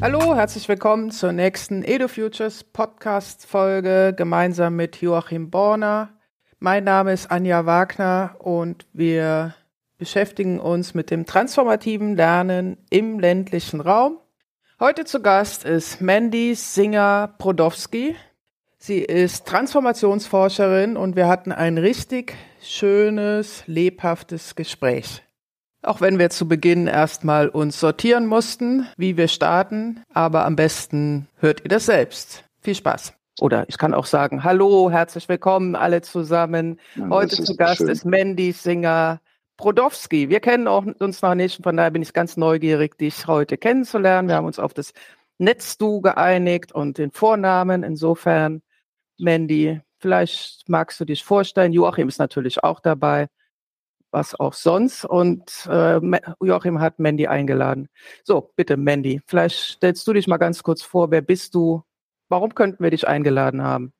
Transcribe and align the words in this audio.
Hallo, 0.00 0.34
herzlich 0.34 0.68
willkommen 0.68 1.10
zur 1.10 1.32
nächsten 1.32 1.82
EduFutures 1.82 2.64
Podcast 2.64 3.44
Folge 3.46 4.14
gemeinsam 4.16 4.76
mit 4.76 5.00
Joachim 5.02 5.50
Borner. 5.50 6.10
Mein 6.58 6.84
Name 6.84 7.12
ist 7.12 7.30
Anja 7.30 7.66
Wagner 7.66 8.36
und 8.38 8.86
wir 8.92 9.54
beschäftigen 9.98 10.60
uns 10.60 10.94
mit 10.94 11.10
dem 11.10 11.26
transformativen 11.26 12.16
Lernen 12.16 12.78
im 12.88 13.20
ländlichen 13.20 13.80
Raum. 13.80 14.18
Heute 14.80 15.04
zu 15.04 15.20
Gast 15.20 15.64
ist 15.64 16.00
Mandy 16.00 16.54
Singer 16.54 17.34
Brodowski. 17.38 18.16
Sie 18.80 19.00
ist 19.00 19.46
Transformationsforscherin 19.46 20.96
und 20.96 21.16
wir 21.16 21.26
hatten 21.26 21.50
ein 21.50 21.78
richtig 21.78 22.36
schönes, 22.62 23.64
lebhaftes 23.66 24.54
Gespräch. 24.54 25.22
Auch 25.82 26.00
wenn 26.00 26.18
wir 26.18 26.30
zu 26.30 26.46
Beginn 26.46 26.86
erstmal 26.86 27.48
uns 27.48 27.80
sortieren 27.80 28.26
mussten, 28.26 28.86
wie 28.96 29.16
wir 29.16 29.26
starten, 29.28 30.04
aber 30.14 30.44
am 30.44 30.54
besten 30.54 31.28
hört 31.38 31.62
ihr 31.64 31.68
das 31.68 31.86
selbst. 31.86 32.44
Viel 32.60 32.76
Spaß. 32.76 33.14
Oder 33.40 33.68
ich 33.68 33.78
kann 33.78 33.94
auch 33.94 34.06
sagen, 34.06 34.44
hallo, 34.44 34.90
herzlich 34.90 35.28
willkommen 35.28 35.74
alle 35.74 36.00
zusammen. 36.02 36.78
Ja, 36.94 37.08
Heute 37.10 37.42
zu 37.42 37.56
Gast 37.56 37.78
schön. 37.78 37.88
ist 37.88 38.04
Mandy 38.04 38.52
Singer 38.52 39.20
Brodowski. 39.56 40.28
Wir 40.28 40.40
kennen 40.40 40.68
auch 40.68 40.84
uns 41.00 41.20
noch 41.22 41.34
nicht, 41.34 41.62
von 41.62 41.76
daher 41.76 41.90
bin 41.90 42.02
ich 42.02 42.12
ganz 42.12 42.36
neugierig, 42.36 42.96
dich 42.96 43.26
heute 43.26 43.56
kennenzulernen. 43.58 44.28
Wir 44.28 44.36
haben 44.36 44.46
uns 44.46 44.60
auf 44.60 44.72
das 44.72 44.92
Netz-Du 45.38 46.00
geeinigt 46.00 46.72
und 46.72 46.98
den 46.98 47.10
Vornamen. 47.12 47.82
Insofern, 47.82 48.62
Mandy, 49.18 49.80
vielleicht 49.98 50.68
magst 50.68 51.00
du 51.00 51.04
dich 51.04 51.24
vorstellen. 51.24 51.72
Joachim 51.72 52.08
ist 52.08 52.18
natürlich 52.18 52.62
auch 52.64 52.80
dabei, 52.80 53.28
was 54.10 54.38
auch 54.38 54.54
sonst. 54.54 55.04
Und 55.04 55.66
äh, 55.68 56.00
Joachim 56.40 56.80
hat 56.80 56.98
Mandy 56.98 57.26
eingeladen. 57.26 57.88
So, 58.24 58.52
bitte, 58.56 58.76
Mandy, 58.76 59.20
vielleicht 59.26 59.56
stellst 59.56 60.06
du 60.06 60.12
dich 60.12 60.26
mal 60.26 60.38
ganz 60.38 60.62
kurz 60.62 60.82
vor. 60.82 61.10
Wer 61.10 61.22
bist 61.22 61.54
du? 61.54 61.82
Warum 62.28 62.54
könnten 62.54 62.82
wir 62.82 62.90
dich 62.90 63.08
eingeladen 63.08 63.62
haben? 63.62 63.92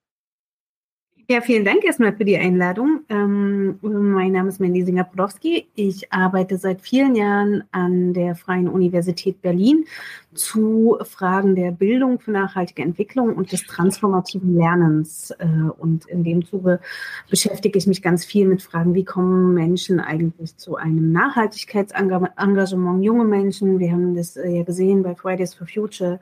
Ja, 1.30 1.42
vielen 1.42 1.66
Dank 1.66 1.84
erstmal 1.84 2.16
für 2.16 2.24
die 2.24 2.38
Einladung. 2.38 3.00
Ähm, 3.10 3.78
mein 3.82 4.32
Name 4.32 4.48
ist 4.48 4.60
Mandy 4.60 4.82
Singer-Podowski. 4.82 5.68
Ich 5.74 6.10
arbeite 6.10 6.56
seit 6.56 6.80
vielen 6.80 7.14
Jahren 7.14 7.64
an 7.70 8.14
der 8.14 8.34
Freien 8.34 8.66
Universität 8.66 9.42
Berlin 9.42 9.84
zu 10.32 10.96
Fragen 11.02 11.54
der 11.54 11.70
Bildung 11.70 12.18
für 12.18 12.30
nachhaltige 12.30 12.80
Entwicklung 12.80 13.36
und 13.36 13.52
des 13.52 13.66
transformativen 13.66 14.56
Lernens. 14.56 15.30
Äh, 15.32 15.44
und 15.76 16.06
in 16.06 16.24
dem 16.24 16.46
Zuge 16.46 16.80
beschäftige 17.28 17.76
ich 17.76 17.86
mich 17.86 18.00
ganz 18.00 18.24
viel 18.24 18.48
mit 18.48 18.62
Fragen, 18.62 18.94
wie 18.94 19.04
kommen 19.04 19.52
Menschen 19.52 20.00
eigentlich 20.00 20.56
zu 20.56 20.76
einem 20.76 21.12
Nachhaltigkeitsengagement, 21.12 23.04
junge 23.04 23.24
Menschen. 23.26 23.78
Wir 23.78 23.92
haben 23.92 24.14
das 24.14 24.38
äh, 24.38 24.48
ja 24.48 24.62
gesehen 24.62 25.02
bei 25.02 25.14
Fridays 25.14 25.52
for 25.52 25.66
Future. 25.66 26.20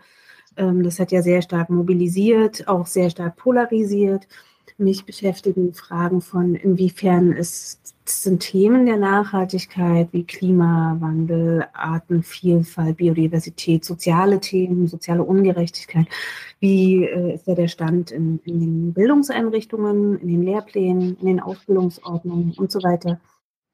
Ähm, 0.57 0.83
das 0.83 0.99
hat 0.99 1.13
ja 1.13 1.23
sehr 1.23 1.43
stark 1.43 1.71
mobilisiert, 1.71 2.67
auch 2.67 2.87
sehr 2.87 3.09
stark 3.09 3.37
polarisiert 3.37 4.27
mich 4.79 5.07
beschäftigen 5.07 5.73
Fragen 5.73 6.21
von, 6.21 6.55
inwiefern 6.55 7.33
es 7.33 7.81
sind 8.05 8.41
Themen 8.41 8.87
der 8.87 8.99
Nachhaltigkeit 8.99 10.09
wie 10.13 10.25
Klimawandel, 10.25 11.67
Artenvielfalt, 11.73 12.99
Biodiversität, 12.99 13.85
soziale 13.85 14.41
Themen, 14.41 14.87
soziale 14.87 15.25
Ungerechtigkeit. 15.25 16.07
Wie 16.61 17.05
äh, 17.05 17.35
ist 17.35 17.49
da 17.49 17.55
der 17.55 17.69
Stand 17.69 18.11
in, 18.11 18.39
in 18.45 18.61
den 18.61 18.93
Bildungseinrichtungen, 18.93 20.19
in 20.21 20.29
den 20.29 20.43
Lehrplänen, 20.43 21.17
in 21.21 21.27
den 21.27 21.41
Ausbildungsordnungen 21.41 22.53
und 22.57 22.71
so 22.71 22.83
weiter? 22.83 23.21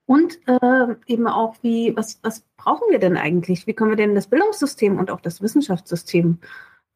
Und 0.07 0.39
äh, 0.47 0.95
eben 1.07 1.27
auch, 1.27 1.57
wie, 1.63 1.97
was, 1.97 2.19
was 2.23 2.43
brauchen 2.57 2.91
wir 2.91 2.99
denn 2.99 3.17
eigentlich? 3.17 3.67
Wie 3.67 3.73
können 3.73 3.91
wir 3.91 3.97
denn 3.97 4.15
das 4.15 4.27
Bildungssystem 4.27 4.99
und 4.99 5.11
auch 5.11 5.21
das 5.21 5.43
Wissenschaftssystem 5.43 6.39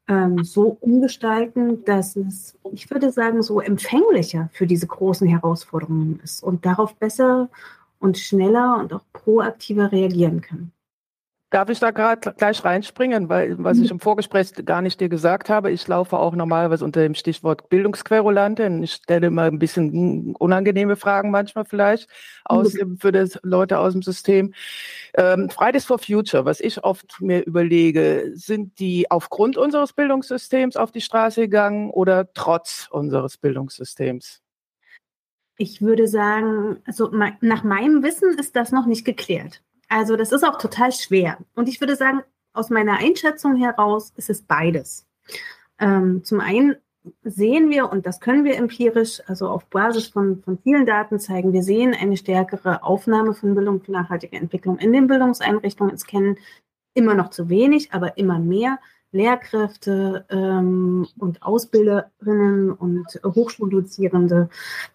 ähm, 0.09 0.45
so 0.45 0.77
umgestalten, 0.81 1.85
dass 1.85 2.17
es, 2.17 2.57
ich 2.73 2.91
würde 2.91 3.11
sagen, 3.11 3.43
so 3.43 3.61
empfänglicher 3.61 4.49
für 4.53 4.67
diese 4.67 4.87
großen 4.87 5.27
Herausforderungen 5.27 6.21
ist 6.23 6.43
und 6.43 6.65
darauf 6.65 6.95
besser 6.95 7.49
und 7.99 8.19
schneller 8.19 8.79
und 8.79 8.93
auch 8.93 9.05
proaktiver 9.13 9.91
reagieren 9.91 10.41
kann. 10.41 10.73
Darf 11.51 11.69
ich 11.71 11.79
da 11.79 11.93
gerade 11.93 12.33
gleich 12.33 12.65
reinspringen, 12.65 13.29
weil 13.29 13.57
was 13.63 13.79
ich 13.79 13.93
im 13.93 14.01
Vorgespräch 14.01 14.53
gar 14.65 14.83
nicht 14.83 15.01
dir 15.01 15.09
gesagt 15.09 15.49
habe, 15.49 15.71
ich 15.71 15.87
laufe 15.87 16.19
auch 16.19 16.35
normalerweise 16.35 16.85
unter 16.85 17.03
dem 17.03 17.15
Stichwort 17.15 17.69
Bildungsquerulante 17.69 18.67
und 18.67 18.83
ich 18.83 18.95
stelle 18.95 19.31
mal 19.31 19.47
ein 19.47 19.61
bisschen 19.61 20.35
unangenehme 20.35 20.97
Fragen 20.97 21.31
manchmal 21.31 21.65
vielleicht 21.65 22.09
aus, 22.45 22.77
für 22.99 23.13
das 23.13 23.39
Leute 23.45 23.79
aus 23.79 23.93
dem 23.93 24.03
System. 24.03 24.55
Ähm, 25.15 25.49
Fridays 25.49 25.85
for 25.85 26.01
Future, 26.01 26.45
was 26.45 26.59
ich 26.59 26.83
oft 26.83 27.21
mir 27.21 27.45
überlege, 27.47 28.33
sind 28.35 28.81
die 28.81 29.09
aufgrund 29.09 29.57
unseres 29.57 29.93
Bildungssystems 29.93 30.77
auf 30.77 30.91
die 30.91 31.01
Straße 31.01 31.43
gegangen 31.43 31.91
oder 31.91 32.33
trotz 32.35 32.89
unseres 32.91 33.39
Bildungssystems? 33.39 34.43
Ich 35.59 35.81
würde 35.81 36.09
sagen, 36.09 36.83
also 36.87 37.09
nach 37.41 37.63
meinem 37.63 38.03
Wissen 38.03 38.37
ist 38.37 38.57
das 38.57 38.73
noch 38.73 38.87
nicht 38.87 39.05
geklärt. 39.05 39.63
Also 39.89 40.17
das 40.17 40.33
ist 40.33 40.45
auch 40.45 40.59
total 40.59 40.93
schwer. 40.93 41.39
Und 41.55 41.69
ich 41.69 41.81
würde 41.81 41.97
sagen, 41.97 42.23
aus 42.53 42.71
meiner 42.71 42.99
Einschätzung 42.99 43.57
heraus 43.57 44.13
ist 44.17 44.31
es 44.31 44.43
beides. 44.43 45.07
Ähm, 45.79 46.25
zum 46.25 46.41
einen 46.41 46.77
sehen 47.23 47.71
wir, 47.71 47.91
und 47.91 48.07
das 48.07 48.21
können 48.21 48.45
wir 48.45 48.57
empirisch, 48.57 49.23
also 49.27 49.49
auf 49.49 49.67
Basis 49.67 50.09
von, 50.09 50.43
von 50.43 50.59
vielen 50.59 50.87
Daten 50.87 51.21
zeigen, 51.21 51.53
wir 51.53 51.63
sehen 51.63 51.95
eine 51.95 52.17
stärkere 52.17 52.83
Aufnahme 52.83 53.35
von 53.35 53.55
Bildung 53.55 53.81
für 53.81 53.93
nachhaltige 53.93 54.37
Entwicklung 54.37 54.79
in 54.79 54.93
den 54.93 55.07
Bildungseinrichtungen. 55.07 55.95
Es 55.95 56.07
kennen 56.07 56.37
immer 56.95 57.15
noch 57.15 57.31
zu 57.31 57.49
wenig, 57.49 57.93
aber 57.93 58.17
immer 58.19 58.39
mehr. 58.39 58.79
Lehrkräfte 59.17 60.25
ähm, 60.31 61.07
und 61.19 61.43
Ausbilderinnen 61.43 62.73
und 62.73 63.07
Hochschuldozierende, 63.25 64.49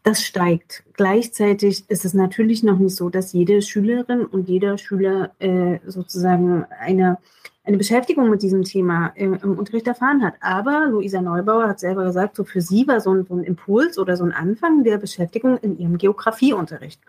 das 0.04 0.24
steigt. 0.24 0.84
Gleichzeitig 0.94 1.90
ist 1.90 2.06
es 2.06 2.14
natürlich 2.14 2.64
noch 2.64 2.78
nicht 2.78 2.96
so, 2.96 3.10
dass 3.10 3.34
jede 3.34 3.62
Schülerin 3.62 4.26
und 4.26 4.48
jeder 4.48 4.78
Schüler 4.78 5.32
äh, 5.40 5.80
sozusagen 5.86 6.66
eine 6.80 7.18
eine 7.64 7.78
Beschäftigung 7.78 8.32
mit 8.32 8.42
diesem 8.42 8.64
Thema 8.64 9.12
im, 9.16 9.36
im, 9.36 9.60
Unterricht 9.60 9.86
erfahren 9.86 10.24
hat. 10.24 10.34
Aber 10.42 10.88
Luisa 10.88 11.22
Neubauer 11.22 11.68
hat 11.68 11.80
selber 11.80 12.06
gesagt, 12.06 12.36
so 12.36 12.44
für 12.44 12.60
sie 12.60 12.88
war 12.88 13.00
so 13.02 13.14
ein, 13.14 13.28
so 13.28 13.36
ein, 13.36 13.44
Impuls 13.44 14.00
oder 14.00 14.18
so 14.18 14.24
ein 14.24 14.32
Anfang 14.32 14.84
der 14.84 14.98
Beschäftigung 14.98 15.60
in 15.60 15.78
ihrem 15.78 16.00
Geografieunterricht. 16.00 17.00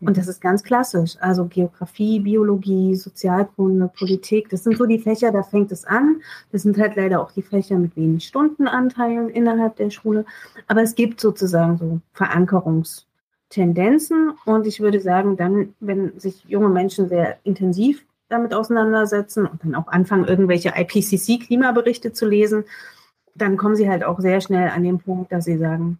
Und 0.00 0.18
das 0.18 0.28
ist 0.28 0.42
ganz 0.42 0.62
klassisch. 0.62 1.16
Also 1.20 1.46
Geografie, 1.46 2.20
Biologie, 2.20 2.94
Sozialkunde, 2.94 3.88
Politik, 3.88 4.50
das 4.50 4.64
sind 4.64 4.76
so 4.76 4.84
die 4.84 4.98
Fächer, 4.98 5.32
da 5.32 5.42
fängt 5.42 5.72
es 5.72 5.86
an. 5.86 6.20
Das 6.50 6.60
sind 6.62 6.76
halt 6.78 6.96
leider 6.96 7.22
auch 7.22 7.32
die 7.32 7.40
Fächer 7.40 7.78
mit 7.78 7.96
wenig 7.96 8.24
Stundenanteilen 8.24 9.30
innerhalb 9.30 9.76
der 9.76 9.88
Schule. 9.88 10.26
Aber 10.66 10.82
es 10.82 10.94
gibt 10.94 11.20
sozusagen 11.20 11.78
so 11.78 12.00
Verankerungstendenzen. 12.12 14.32
Und 14.44 14.66
ich 14.66 14.80
würde 14.80 15.00
sagen, 15.00 15.38
dann, 15.38 15.72
wenn 15.80 16.20
sich 16.20 16.44
junge 16.44 16.68
Menschen 16.68 17.08
sehr 17.08 17.38
intensiv 17.44 18.04
damit 18.32 18.54
auseinandersetzen 18.54 19.46
und 19.46 19.62
dann 19.64 19.74
auch 19.74 19.88
anfangen, 19.88 20.26
irgendwelche 20.26 20.70
IPCC-Klimaberichte 20.70 22.12
zu 22.12 22.26
lesen, 22.26 22.64
dann 23.34 23.56
kommen 23.56 23.76
sie 23.76 23.88
halt 23.88 24.04
auch 24.04 24.20
sehr 24.20 24.40
schnell 24.40 24.70
an 24.70 24.82
den 24.82 24.98
Punkt, 24.98 25.32
dass 25.32 25.44
sie 25.44 25.58
sagen, 25.58 25.98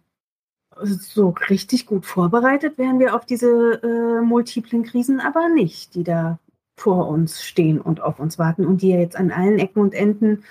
so 0.81 1.35
richtig 1.49 1.85
gut 1.85 2.05
vorbereitet 2.05 2.77
wären 2.77 2.99
wir 2.99 3.15
auf 3.15 3.25
diese 3.25 3.81
äh, 3.83 4.21
multiplen 4.21 4.83
Krisen 4.83 5.19
aber 5.19 5.49
nicht, 5.49 5.93
die 5.95 6.03
da 6.03 6.39
vor 6.75 7.07
uns 7.07 7.43
stehen 7.43 7.79
und 7.79 8.01
auf 8.01 8.19
uns 8.19 8.39
warten 8.39 8.65
und 8.65 8.81
die 8.81 8.89
ja 8.89 8.97
jetzt 8.97 9.15
an 9.15 9.31
allen 9.31 9.59
Ecken 9.59 9.79
und 9.79 9.93
Enden 9.93 10.43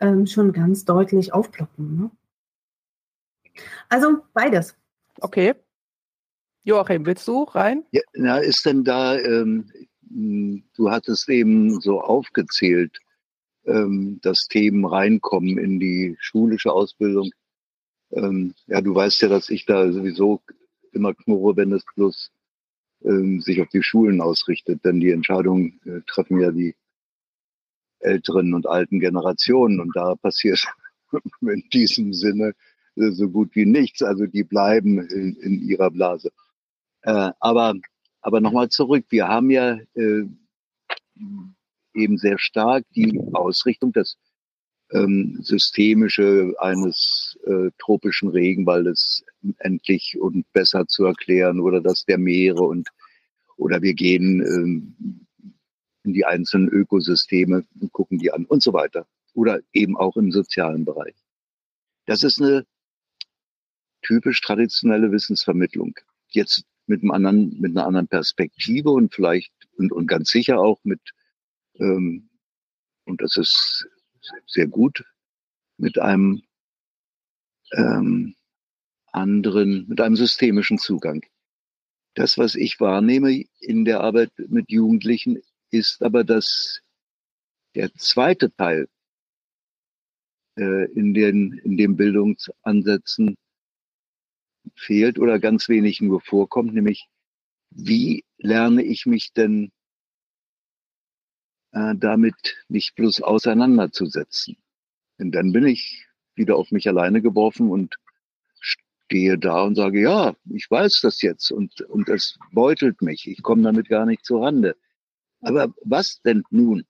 ähm, 0.00 0.26
schon 0.26 0.52
ganz 0.52 0.84
deutlich 0.84 1.32
aufploppen. 1.32 1.96
Ne? 1.98 2.10
Also 3.88 4.18
beides. 4.34 4.76
Okay. 5.20 5.54
Joachim, 6.64 7.06
willst 7.06 7.28
du 7.28 7.44
rein? 7.44 7.84
Ja, 7.90 8.00
na, 8.14 8.38
ist 8.38 8.64
denn 8.64 8.84
da, 8.84 9.16
ähm, 9.16 9.66
hm, 9.72 9.86
du 10.14 10.90
hattest 10.90 11.28
eben 11.28 11.80
so 11.80 12.00
aufgezählt, 12.00 12.98
ähm, 13.66 14.20
dass 14.22 14.46
Themen 14.46 14.84
reinkommen 14.84 15.58
in 15.58 15.80
die 15.80 16.16
schulische 16.20 16.72
Ausbildung. 16.72 17.30
Ähm, 18.12 18.54
ja, 18.66 18.80
du 18.80 18.94
weißt 18.94 19.22
ja, 19.22 19.28
dass 19.28 19.50
ich 19.50 19.66
da 19.66 19.90
sowieso 19.90 20.40
immer 20.92 21.14
knurre, 21.14 21.56
wenn 21.56 21.72
es 21.72 21.84
bloß 21.96 22.30
ähm, 23.04 23.40
sich 23.40 23.60
auf 23.60 23.68
die 23.68 23.82
Schulen 23.82 24.20
ausrichtet, 24.20 24.84
denn 24.84 25.00
die 25.00 25.10
Entscheidungen 25.10 25.80
äh, 25.84 26.00
treffen 26.06 26.40
ja 26.40 26.52
die 26.52 26.76
älteren 27.98 28.54
und 28.54 28.66
alten 28.66 29.00
Generationen 29.00 29.80
und 29.80 29.90
da 29.96 30.14
passiert 30.14 30.64
in 31.40 31.64
diesem 31.72 32.12
Sinne 32.12 32.54
äh, 32.96 33.10
so 33.10 33.28
gut 33.28 33.56
wie 33.56 33.66
nichts. 33.66 34.02
Also 34.02 34.26
die 34.26 34.44
bleiben 34.44 35.00
in, 35.08 35.34
in 35.36 35.60
ihrer 35.62 35.90
Blase. 35.90 36.30
Äh, 37.02 37.32
aber 37.40 37.74
aber 38.24 38.40
nochmal 38.40 38.70
zurück, 38.70 39.04
wir 39.10 39.28
haben 39.28 39.50
ja 39.50 39.78
äh, 39.94 40.24
eben 41.92 42.16
sehr 42.16 42.38
stark 42.38 42.84
die 42.96 43.20
Ausrichtung, 43.34 43.92
das 43.92 44.16
ähm, 44.92 45.38
Systemische 45.42 46.54
eines 46.58 47.38
äh, 47.44 47.70
tropischen 47.78 48.30
Regenwaldes 48.30 49.24
endlich 49.58 50.16
und 50.18 50.50
besser 50.54 50.86
zu 50.86 51.04
erklären 51.04 51.60
oder 51.60 51.82
das 51.82 52.06
der 52.06 52.16
Meere 52.16 52.62
und 52.62 52.88
oder 53.58 53.82
wir 53.82 53.92
gehen 53.92 54.40
ähm, 54.40 55.26
in 56.02 56.14
die 56.14 56.24
einzelnen 56.24 56.68
Ökosysteme 56.70 57.66
und 57.78 57.92
gucken 57.92 58.18
die 58.18 58.32
an 58.32 58.46
und 58.46 58.62
so 58.62 58.72
weiter. 58.72 59.06
Oder 59.34 59.60
eben 59.74 59.98
auch 59.98 60.16
im 60.16 60.32
sozialen 60.32 60.86
Bereich. 60.86 61.14
Das 62.06 62.22
ist 62.22 62.40
eine 62.40 62.64
typisch 64.00 64.40
traditionelle 64.40 65.12
Wissensvermittlung. 65.12 65.94
Jetzt 66.28 66.64
mit 66.86 67.02
einem 67.02 67.10
anderen, 67.10 67.60
mit 67.60 67.72
einer 67.72 67.86
anderen 67.86 68.08
Perspektive 68.08 68.90
und 68.90 69.14
vielleicht 69.14 69.52
und, 69.76 69.92
und 69.92 70.06
ganz 70.06 70.30
sicher 70.30 70.60
auch 70.60 70.80
mit, 70.84 71.00
ähm, 71.78 72.28
und 73.04 73.20
das 73.20 73.36
ist 73.36 73.88
sehr 74.46 74.66
gut, 74.66 75.04
mit 75.76 75.98
einem 75.98 76.42
ähm, 77.72 78.34
anderen, 79.12 79.86
mit 79.88 80.00
einem 80.00 80.16
systemischen 80.16 80.78
Zugang. 80.78 81.24
Das, 82.14 82.38
was 82.38 82.54
ich 82.54 82.78
wahrnehme 82.80 83.44
in 83.60 83.84
der 83.84 84.00
Arbeit 84.00 84.32
mit 84.48 84.70
Jugendlichen, 84.70 85.42
ist 85.70 86.02
aber, 86.02 86.22
dass 86.22 86.80
der 87.74 87.92
zweite 87.94 88.54
Teil 88.54 88.88
äh, 90.56 90.84
in, 90.92 91.14
den, 91.14 91.54
in 91.64 91.76
den 91.76 91.96
Bildungsansätzen 91.96 93.36
fehlt 94.74 95.18
oder 95.18 95.38
ganz 95.38 95.68
wenig 95.68 96.00
nur 96.00 96.20
vorkommt, 96.20 96.74
nämlich 96.74 97.08
wie 97.70 98.24
lerne 98.38 98.82
ich 98.82 99.06
mich 99.06 99.32
denn 99.32 99.72
äh, 101.72 101.94
damit 101.96 102.56
nicht 102.68 102.94
bloß 102.94 103.22
auseinanderzusetzen? 103.22 104.56
Denn 105.18 105.32
dann 105.32 105.52
bin 105.52 105.66
ich 105.66 106.06
wieder 106.34 106.56
auf 106.56 106.70
mich 106.70 106.88
alleine 106.88 107.22
geworfen 107.22 107.70
und 107.70 107.96
stehe 108.58 109.38
da 109.38 109.62
und 109.62 109.74
sage, 109.74 110.00
ja, 110.00 110.34
ich 110.50 110.70
weiß 110.70 111.00
das 111.02 111.22
jetzt 111.22 111.50
und, 111.50 111.80
und 111.82 112.08
das 112.08 112.38
beutelt 112.52 113.02
mich. 113.02 113.28
Ich 113.28 113.42
komme 113.42 113.62
damit 113.62 113.88
gar 113.88 114.06
nicht 114.06 114.24
zur 114.24 114.42
Rande. 114.42 114.76
Aber 115.40 115.74
was 115.82 116.20
denn 116.22 116.42
nun? 116.50 116.86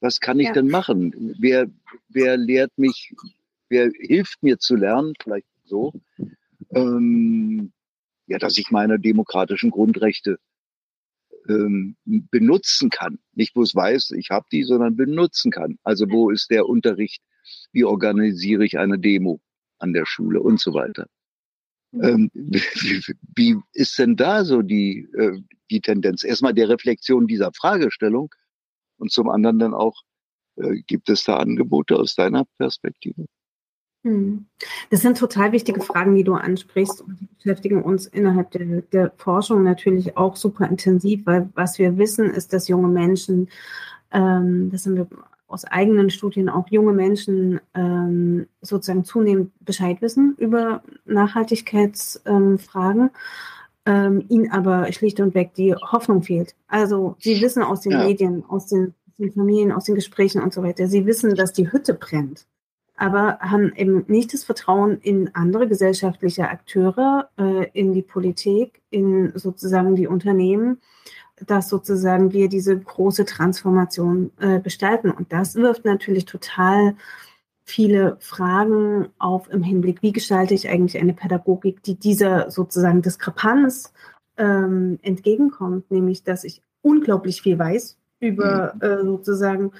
Was 0.00 0.20
kann 0.20 0.38
ich 0.38 0.48
ja. 0.48 0.52
denn 0.52 0.68
machen? 0.68 1.34
Wer, 1.40 1.68
wer 2.08 2.36
lehrt 2.36 2.76
mich, 2.76 3.14
wer 3.68 3.90
hilft 3.98 4.42
mir 4.42 4.58
zu 4.58 4.76
lernen, 4.76 5.14
vielleicht 5.20 5.48
so, 5.64 5.92
ähm, 6.70 7.72
ja, 8.26 8.38
dass 8.38 8.58
ich 8.58 8.70
meine 8.70 8.98
demokratischen 8.98 9.70
Grundrechte 9.70 10.38
ähm, 11.48 11.96
benutzen 12.04 12.90
kann. 12.90 13.18
Nicht 13.32 13.54
bloß 13.54 13.74
weiß, 13.74 14.12
ich 14.12 14.30
habe 14.30 14.46
die, 14.52 14.64
sondern 14.64 14.96
benutzen 14.96 15.50
kann. 15.50 15.78
Also 15.82 16.10
wo 16.10 16.30
ist 16.30 16.50
der 16.50 16.66
Unterricht? 16.66 17.22
Wie 17.72 17.84
organisiere 17.84 18.64
ich 18.64 18.78
eine 18.78 18.98
Demo 18.98 19.40
an 19.78 19.92
der 19.92 20.06
Schule 20.06 20.40
und 20.40 20.60
so 20.60 20.74
weiter? 20.74 21.06
Ähm, 21.92 22.30
wie, 22.34 22.60
wie, 23.34 23.56
ist 23.72 23.98
denn 23.98 24.16
da 24.16 24.44
so 24.44 24.62
die, 24.62 25.08
äh, 25.16 25.40
die 25.70 25.80
Tendenz? 25.80 26.22
Erstmal 26.22 26.54
der 26.54 26.68
Reflexion 26.68 27.26
dieser 27.26 27.50
Fragestellung 27.52 28.34
und 28.98 29.10
zum 29.10 29.30
anderen 29.30 29.58
dann 29.58 29.74
auch, 29.74 30.02
äh, 30.56 30.82
gibt 30.86 31.08
es 31.08 31.24
da 31.24 31.36
Angebote 31.36 31.96
aus 31.96 32.14
deiner 32.14 32.44
Perspektive? 32.58 33.26
Hm. 34.08 34.46
Das 34.90 35.02
sind 35.02 35.18
total 35.18 35.52
wichtige 35.52 35.82
Fragen, 35.82 36.14
die 36.14 36.24
du 36.24 36.34
ansprichst 36.34 37.02
und 37.02 37.20
die 37.20 37.28
beschäftigen 37.36 37.82
uns 37.82 38.06
innerhalb 38.06 38.50
der, 38.52 38.82
der 38.92 39.12
Forschung 39.16 39.62
natürlich 39.62 40.16
auch 40.16 40.36
super 40.36 40.66
intensiv, 40.66 41.26
weil 41.26 41.50
was 41.54 41.78
wir 41.78 41.98
wissen, 41.98 42.30
ist, 42.30 42.52
dass 42.52 42.68
junge 42.68 42.88
Menschen, 42.88 43.48
ähm, 44.10 44.70
das 44.72 44.86
haben 44.86 44.96
wir 44.96 45.06
aus 45.46 45.64
eigenen 45.64 46.10
Studien 46.10 46.48
auch 46.48 46.68
junge 46.68 46.92
Menschen 46.92 47.60
ähm, 47.74 48.46
sozusagen 48.60 49.04
zunehmend 49.04 49.52
Bescheid 49.64 50.00
wissen 50.00 50.34
über 50.38 50.82
Nachhaltigkeitsfragen, 51.04 53.10
ähm, 53.86 54.24
ihnen 54.28 54.50
aber 54.50 54.90
schlicht 54.92 55.20
und 55.20 55.34
weg 55.34 55.52
die 55.54 55.74
Hoffnung 55.74 56.22
fehlt. 56.22 56.54
Also 56.66 57.16
sie 57.18 57.40
wissen 57.42 57.62
aus 57.62 57.82
den 57.82 57.92
ja. 57.92 58.04
Medien, 58.04 58.44
aus 58.48 58.66
den, 58.66 58.94
aus 59.06 59.16
den 59.18 59.32
Familien, 59.32 59.72
aus 59.72 59.84
den 59.84 59.94
Gesprächen 59.94 60.42
und 60.42 60.52
so 60.52 60.62
weiter, 60.62 60.86
sie 60.86 61.06
wissen, 61.06 61.34
dass 61.34 61.52
die 61.52 61.70
Hütte 61.70 61.94
brennt 61.94 62.46
aber 62.98 63.38
haben 63.40 63.72
eben 63.76 64.04
nicht 64.08 64.34
das 64.34 64.42
Vertrauen 64.42 64.98
in 65.00 65.34
andere 65.34 65.68
gesellschaftliche 65.68 66.48
Akteure, 66.48 67.30
äh, 67.38 67.68
in 67.72 67.92
die 67.92 68.02
Politik, 68.02 68.82
in 68.90 69.32
sozusagen 69.36 69.94
die 69.94 70.08
Unternehmen, 70.08 70.80
dass 71.46 71.68
sozusagen 71.68 72.32
wir 72.32 72.48
diese 72.48 72.76
große 72.76 73.24
Transformation 73.24 74.32
äh, 74.40 74.58
gestalten. 74.60 75.12
Und 75.12 75.32
das 75.32 75.54
wirft 75.54 75.84
natürlich 75.84 76.24
total 76.24 76.96
viele 77.62 78.16
Fragen 78.18 79.08
auf 79.18 79.48
im 79.48 79.62
Hinblick, 79.62 80.02
wie 80.02 80.12
gestalte 80.12 80.54
ich 80.54 80.68
eigentlich 80.68 81.00
eine 81.00 81.12
Pädagogik, 81.14 81.82
die 81.84 81.94
dieser 81.94 82.50
sozusagen 82.50 83.02
Diskrepanz 83.02 83.92
ähm, 84.38 84.98
entgegenkommt, 85.02 85.88
nämlich 85.92 86.24
dass 86.24 86.42
ich 86.42 86.62
unglaublich 86.82 87.42
viel 87.42 87.58
weiß 87.60 87.96
über 88.18 88.74
mhm. 88.74 88.80
äh, 88.82 89.04
sozusagen 89.04 89.70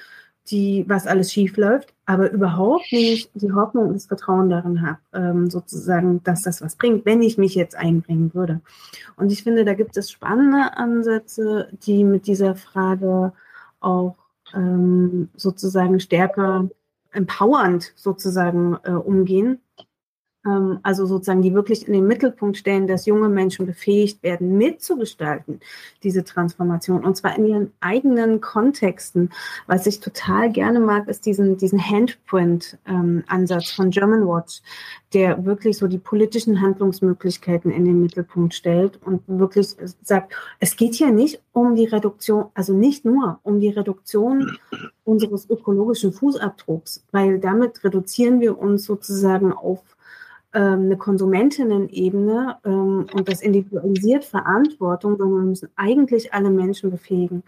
die, 0.51 0.85
was 0.87 1.07
alles 1.07 1.31
schief 1.31 1.57
läuft, 1.57 1.93
aber 2.05 2.31
überhaupt 2.31 2.91
nicht 2.91 3.29
die 3.33 3.51
Hoffnung 3.51 3.87
und 3.87 3.93
das 3.93 4.07
Vertrauen 4.07 4.49
darin 4.49 4.81
habe, 4.81 4.99
ähm, 5.13 5.49
sozusagen, 5.49 6.23
dass 6.23 6.43
das 6.43 6.61
was 6.61 6.75
bringt, 6.75 7.05
wenn 7.05 7.21
ich 7.21 7.37
mich 7.37 7.55
jetzt 7.55 7.75
einbringen 7.75 8.33
würde. 8.33 8.61
Und 9.15 9.31
ich 9.31 9.43
finde, 9.43 9.65
da 9.65 9.73
gibt 9.73 9.95
es 9.97 10.11
spannende 10.11 10.77
Ansätze, 10.77 11.69
die 11.83 12.03
mit 12.03 12.27
dieser 12.27 12.55
Frage 12.55 13.33
auch 13.79 14.15
ähm, 14.53 15.29
sozusagen 15.35 15.99
stärker 15.99 16.69
empowernd 17.11 17.93
sozusagen 17.95 18.77
äh, 18.83 18.91
umgehen 18.91 19.59
also 20.83 21.05
sozusagen 21.05 21.41
die 21.41 21.53
wirklich 21.53 21.87
in 21.87 21.93
den 21.93 22.07
Mittelpunkt 22.07 22.57
stellen, 22.57 22.87
dass 22.87 23.05
junge 23.05 23.29
Menschen 23.29 23.65
befähigt 23.65 24.23
werden, 24.23 24.57
mitzugestalten, 24.57 25.59
diese 26.03 26.23
Transformation, 26.23 27.03
und 27.03 27.15
zwar 27.15 27.37
in 27.37 27.45
ihren 27.45 27.71
eigenen 27.79 28.41
Kontexten. 28.41 29.31
Was 29.67 29.85
ich 29.85 29.99
total 29.99 30.51
gerne 30.51 30.79
mag, 30.79 31.07
ist 31.07 31.25
diesen, 31.25 31.57
diesen 31.57 31.79
Handprint-Ansatz 31.79 33.69
ähm, 33.69 33.75
von 33.75 33.89
German 33.91 34.27
Watch, 34.27 34.61
der 35.13 35.45
wirklich 35.45 35.77
so 35.77 35.87
die 35.87 35.97
politischen 35.97 36.61
Handlungsmöglichkeiten 36.61 37.71
in 37.71 37.85
den 37.85 38.01
Mittelpunkt 38.01 38.53
stellt 38.53 38.99
und 39.03 39.21
wirklich 39.27 39.75
sagt, 40.01 40.33
es 40.59 40.75
geht 40.75 40.95
hier 40.95 41.11
nicht 41.11 41.41
um 41.51 41.75
die 41.75 41.85
Reduktion, 41.85 42.45
also 42.53 42.73
nicht 42.73 43.05
nur 43.05 43.39
um 43.43 43.59
die 43.59 43.69
Reduktion 43.69 44.57
unseres 45.03 45.49
ökologischen 45.49 46.13
Fußabdrucks, 46.13 47.03
weil 47.11 47.39
damit 47.39 47.83
reduzieren 47.83 48.39
wir 48.39 48.57
uns 48.57 48.85
sozusagen 48.85 49.51
auf 49.51 49.79
ähm, 49.79 49.98
eine 50.51 50.97
Konsumentinnen-Ebene 50.97 52.57
ähm, 52.65 53.07
und 53.13 53.29
das 53.29 53.41
individualisiert 53.41 54.25
Verantwortung, 54.25 55.17
sondern 55.17 55.41
wir 55.41 55.49
müssen 55.49 55.69
eigentlich 55.75 56.33
alle 56.33 56.49
Menschen 56.49 56.89
befähigen, 56.89 57.43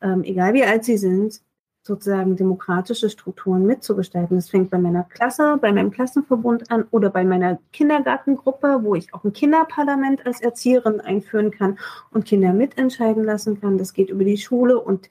ähm, 0.00 0.22
egal 0.22 0.54
wie 0.54 0.64
alt 0.64 0.84
sie 0.84 0.96
sind, 0.96 1.40
sozusagen 1.86 2.34
demokratische 2.36 3.10
Strukturen 3.10 3.66
mitzugestalten. 3.66 4.36
Das 4.36 4.48
fängt 4.48 4.70
bei 4.70 4.78
meiner 4.78 5.04
Klasse, 5.04 5.58
bei 5.60 5.70
meinem 5.70 5.90
Klassenverbund 5.90 6.70
an 6.70 6.86
oder 6.90 7.10
bei 7.10 7.24
meiner 7.24 7.58
Kindergartengruppe, 7.72 8.78
wo 8.82 8.94
ich 8.94 9.12
auch 9.12 9.22
ein 9.22 9.34
Kinderparlament 9.34 10.24
als 10.24 10.40
Erzieherin 10.40 11.00
einführen 11.00 11.50
kann 11.50 11.78
und 12.10 12.24
Kinder 12.24 12.54
mitentscheiden 12.54 13.22
lassen 13.22 13.60
kann. 13.60 13.76
Das 13.76 13.92
geht 13.92 14.08
über 14.08 14.24
die 14.24 14.38
Schule 14.38 14.80
und 14.80 15.10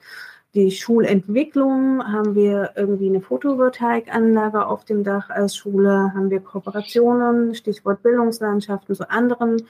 die 0.54 0.70
Schulentwicklung, 0.70 2.04
haben 2.04 2.34
wir 2.34 2.72
irgendwie 2.76 3.08
eine 3.08 3.20
Photovoltaikanlage 3.20 4.66
auf 4.66 4.84
dem 4.84 5.02
Dach 5.02 5.28
als 5.30 5.56
Schule, 5.56 6.12
haben 6.14 6.30
wir 6.30 6.40
Kooperationen, 6.40 7.54
Stichwort 7.54 8.02
Bildungslandschaften 8.02 8.94
zu 8.94 9.10
anderen 9.10 9.62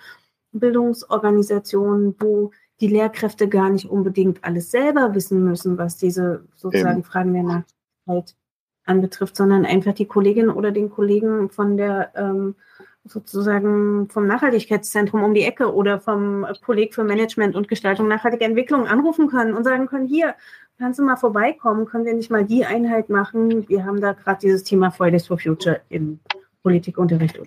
Bildungsorganisationen, 0.52 2.14
wo 2.18 2.50
die 2.80 2.88
Lehrkräfte 2.88 3.48
gar 3.48 3.70
nicht 3.70 3.88
unbedingt 3.88 4.44
alles 4.44 4.70
selber 4.70 5.14
wissen 5.14 5.42
müssen, 5.42 5.78
was 5.78 5.96
diese 5.96 6.44
sozusagen 6.54 6.98
Eben. 6.98 7.04
Fragen 7.04 7.32
der 7.32 7.42
Nachhaltigkeit 7.42 8.36
anbetrifft, 8.86 9.36
sondern 9.36 9.64
einfach 9.64 9.94
die 9.94 10.06
Kollegin 10.06 10.50
oder 10.50 10.70
den 10.70 10.90
Kollegen 10.90 11.48
von 11.48 11.78
der 11.78 12.12
ähm, 12.14 12.54
sozusagen 13.04 14.08
vom 14.08 14.26
Nachhaltigkeitszentrum 14.26 15.22
um 15.22 15.34
die 15.34 15.42
Ecke 15.42 15.74
oder 15.74 16.00
vom 16.00 16.46
Kolleg 16.64 16.94
für 16.94 17.04
Management 17.04 17.54
und 17.54 17.68
Gestaltung 17.68 18.08
nachhaltiger 18.08 18.46
Entwicklung 18.46 18.86
anrufen 18.86 19.28
können 19.28 19.54
und 19.54 19.64
sagen 19.64 19.86
können, 19.86 20.06
hier, 20.06 20.34
kannst 20.78 20.98
du 20.98 21.04
mal 21.04 21.16
vorbeikommen, 21.16 21.86
können 21.86 22.04
wir 22.04 22.14
nicht 22.14 22.30
mal 22.30 22.44
die 22.44 22.64
Einheit 22.64 23.08
machen? 23.08 23.68
Wir 23.68 23.84
haben 23.84 24.00
da 24.00 24.12
gerade 24.12 24.40
dieses 24.40 24.64
Thema 24.64 24.90
Fridays 24.90 25.26
for 25.26 25.38
Future 25.38 25.80
im 25.88 26.20
Politikunterricht. 26.64 27.38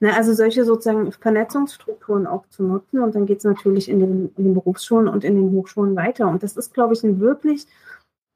Na, 0.00 0.16
also 0.16 0.32
solche 0.32 0.64
sozusagen 0.64 1.12
Vernetzungsstrukturen 1.12 2.26
auch 2.26 2.46
zu 2.48 2.62
nutzen 2.62 3.00
und 3.00 3.14
dann 3.14 3.26
geht 3.26 3.38
es 3.38 3.44
natürlich 3.44 3.88
in 3.88 4.00
den, 4.00 4.32
in 4.36 4.44
den 4.44 4.54
Berufsschulen 4.54 5.08
und 5.08 5.24
in 5.24 5.36
den 5.36 5.50
Hochschulen 5.52 5.94
weiter. 5.94 6.26
Und 6.26 6.42
das 6.42 6.56
ist, 6.56 6.72
glaube 6.72 6.94
ich, 6.94 7.04
ein 7.04 7.20
wirklich, 7.20 7.66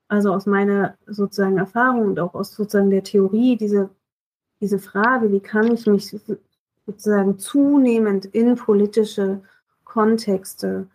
also 0.08 0.32
aus 0.32 0.44
meiner 0.44 0.96
sozusagen 1.06 1.56
Erfahrung 1.56 2.08
und 2.08 2.20
auch 2.20 2.34
aus 2.34 2.54
sozusagen 2.54 2.90
der 2.90 3.02
Theorie, 3.02 3.56
diese, 3.56 3.88
diese 4.60 4.78
Frage, 4.78 5.32
wie 5.32 5.40
kann 5.40 5.72
ich 5.72 5.86
mich 5.86 6.14
sozusagen 6.86 7.38
zunehmend 7.38 8.26
in 8.26 8.56
politische 8.56 9.40
Kontexte 9.84 10.86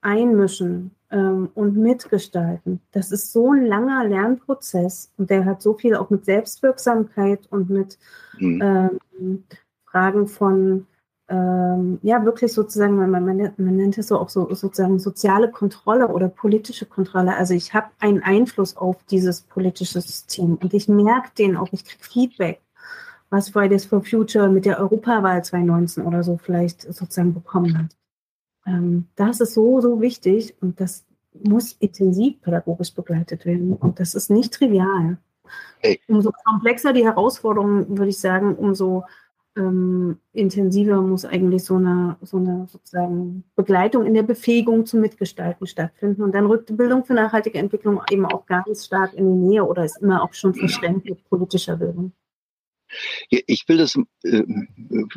einmischen, 0.00 0.90
ähm, 1.10 1.50
und 1.54 1.76
mitgestalten. 1.76 2.80
Das 2.92 3.12
ist 3.12 3.32
so 3.32 3.52
ein 3.52 3.66
langer 3.66 4.04
Lernprozess 4.04 5.12
und 5.16 5.30
der 5.30 5.44
hat 5.44 5.62
so 5.62 5.74
viel 5.74 5.94
auch 5.94 6.10
mit 6.10 6.24
Selbstwirksamkeit 6.24 7.46
und 7.50 7.70
mit 7.70 7.98
mhm. 8.38 8.62
ähm, 8.62 9.44
Fragen 9.84 10.26
von 10.26 10.86
ähm, 11.28 11.98
ja 12.02 12.24
wirklich 12.24 12.52
sozusagen, 12.52 12.96
man, 12.96 13.10
man, 13.10 13.52
man 13.56 13.76
nennt 13.76 13.98
es 13.98 14.08
so 14.08 14.18
auch 14.18 14.28
so 14.28 14.52
sozusagen 14.54 14.98
soziale 14.98 15.50
Kontrolle 15.50 16.08
oder 16.08 16.28
politische 16.28 16.86
Kontrolle. 16.86 17.36
Also 17.36 17.54
ich 17.54 17.74
habe 17.74 17.88
einen 17.98 18.22
Einfluss 18.22 18.76
auf 18.76 19.02
dieses 19.10 19.42
politische 19.42 20.00
System 20.00 20.56
und 20.56 20.72
ich 20.72 20.88
merke 20.88 21.30
den 21.36 21.56
auch, 21.56 21.68
ich 21.72 21.84
kriege 21.84 22.04
Feedback, 22.04 22.60
was 23.30 23.48
Fridays 23.48 23.86
for 23.86 24.02
Future 24.02 24.48
mit 24.48 24.66
der 24.66 24.78
Europawahl 24.78 25.42
2019 25.42 26.04
oder 26.04 26.22
so 26.22 26.36
vielleicht 26.36 26.82
sozusagen 26.82 27.34
bekommen 27.34 27.76
hat. 27.76 27.96
Ähm, 28.66 29.06
das 29.16 29.40
ist 29.40 29.54
so, 29.54 29.80
so 29.80 30.00
wichtig 30.00 30.54
und 30.60 30.80
das 30.80 31.04
muss 31.32 31.72
intensiv 31.72 32.40
pädagogisch 32.40 32.94
begleitet 32.94 33.44
werden 33.44 33.74
und 33.74 34.00
das 34.00 34.14
ist 34.14 34.30
nicht 34.30 34.54
trivial. 34.54 35.18
Umso 36.08 36.32
komplexer 36.44 36.92
die 36.92 37.04
Herausforderungen, 37.04 37.96
würde 37.96 38.08
ich 38.08 38.18
sagen, 38.18 38.56
umso 38.56 39.04
ähm, 39.56 40.18
intensiver 40.32 41.00
muss 41.00 41.24
eigentlich 41.24 41.64
so 41.64 41.76
eine, 41.76 42.16
so 42.22 42.36
eine 42.36 42.66
sozusagen 42.68 43.44
Begleitung 43.54 44.04
in 44.04 44.14
der 44.14 44.22
Befähigung 44.22 44.86
zum 44.86 45.00
Mitgestalten 45.00 45.66
stattfinden. 45.66 46.22
Und 46.22 46.32
dann 46.32 46.46
rückt 46.46 46.68
die 46.68 46.74
Bildung 46.74 47.04
für 47.04 47.14
nachhaltige 47.14 47.58
Entwicklung 47.58 48.02
eben 48.10 48.26
auch 48.26 48.46
ganz 48.46 48.84
stark 48.86 49.14
in 49.14 49.24
die 49.24 49.48
Nähe 49.48 49.64
oder 49.64 49.84
ist 49.84 50.02
immer 50.02 50.22
auch 50.22 50.34
schon 50.34 50.52
mit 50.52 51.28
politischer 51.28 51.76
Bildung. 51.76 52.12
Ich 53.28 53.68
will 53.68 53.78
das 53.78 53.98
äh, 54.24 54.42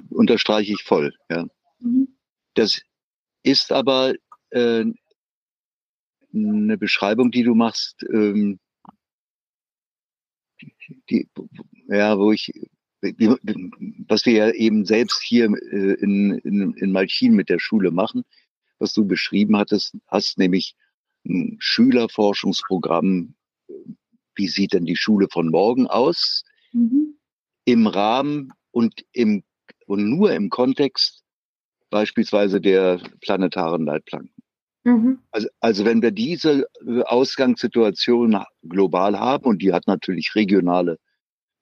unterstreiche 0.09 0.73
ich 0.73 0.83
voll. 0.83 1.13
Ja. 1.29 1.45
Mhm. 1.79 2.07
Das 2.55 2.81
ist 3.49 3.71
aber 3.71 4.13
äh, 4.51 4.85
eine 6.33 6.77
Beschreibung, 6.77 7.31
die 7.31 7.43
du 7.43 7.55
machst, 7.55 8.05
ähm, 8.13 8.59
die, 11.09 11.27
ja, 11.87 12.17
wo 12.17 12.31
ich 12.31 12.51
was 13.01 14.25
wir 14.25 14.33
ja 14.33 14.51
eben 14.51 14.85
selbst 14.85 15.21
hier 15.23 15.45
äh, 15.45 15.93
in, 15.93 16.37
in, 16.39 16.73
in 16.73 16.91
Malchin 16.91 17.33
mit 17.33 17.49
der 17.49 17.59
Schule 17.59 17.91
machen, 17.91 18.25
was 18.77 18.93
du 18.93 19.05
beschrieben 19.05 19.57
hattest, 19.57 19.95
hast 20.07 20.37
nämlich 20.37 20.75
ein 21.25 21.55
Schülerforschungsprogramm. 21.59 23.35
Wie 24.35 24.47
sieht 24.47 24.73
denn 24.73 24.85
die 24.85 24.97
Schule 24.97 25.27
von 25.31 25.49
morgen 25.49 25.87
aus? 25.87 26.43
Mhm. 26.73 27.15
Im 27.63 27.87
Rahmen 27.87 28.51
und 28.71 29.05
im, 29.13 29.43
und 29.85 30.09
nur 30.09 30.33
im 30.33 30.49
Kontext 30.49 31.23
beispielsweise 31.89 32.61
der 32.61 32.99
planetaren 33.21 33.85
Leitplanken. 33.85 34.43
Mhm. 34.83 35.19
Also, 35.31 35.47
also 35.59 35.85
wenn 35.85 36.01
wir 36.01 36.11
diese 36.11 36.67
äh, 36.85 37.01
Ausgangssituation 37.03 38.43
global 38.63 39.19
haben, 39.19 39.45
und 39.45 39.61
die 39.61 39.73
hat 39.73 39.87
natürlich 39.87 40.35
regionale 40.35 40.97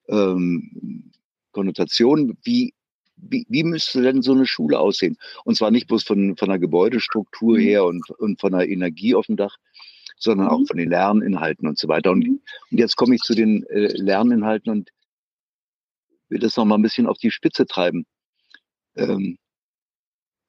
ähm, 0.07 1.11
Konnotation, 1.51 2.37
wie, 2.43 2.73
wie, 3.15 3.45
wie 3.49 3.63
müsste 3.63 4.01
denn 4.01 4.21
so 4.21 4.33
eine 4.33 4.45
Schule 4.45 4.79
aussehen? 4.79 5.17
Und 5.43 5.55
zwar 5.55 5.71
nicht 5.71 5.87
bloß 5.87 6.03
von, 6.03 6.37
von 6.37 6.49
der 6.49 6.59
Gebäudestruktur 6.59 7.57
mhm. 7.57 7.61
her 7.61 7.85
und, 7.85 8.09
und 8.11 8.39
von 8.39 8.51
der 8.51 8.69
Energie 8.69 9.15
auf 9.15 9.25
dem 9.25 9.37
Dach, 9.37 9.57
sondern 10.17 10.47
mhm. 10.47 10.53
auch 10.53 10.67
von 10.67 10.77
den 10.77 10.89
Lerninhalten 10.89 11.67
und 11.67 11.77
so 11.77 11.87
weiter. 11.87 12.11
Und, 12.11 12.27
mhm. 12.27 12.41
und 12.71 12.77
jetzt 12.77 12.95
komme 12.95 13.15
ich 13.15 13.21
zu 13.21 13.33
den 13.33 13.63
äh, 13.67 13.87
Lerninhalten 13.97 14.71
und 14.71 14.91
will 16.29 16.39
das 16.39 16.57
nochmal 16.57 16.77
ein 16.77 16.83
bisschen 16.83 17.07
auf 17.07 17.17
die 17.17 17.31
Spitze 17.31 17.65
treiben, 17.65 18.05
ähm, 18.95 19.37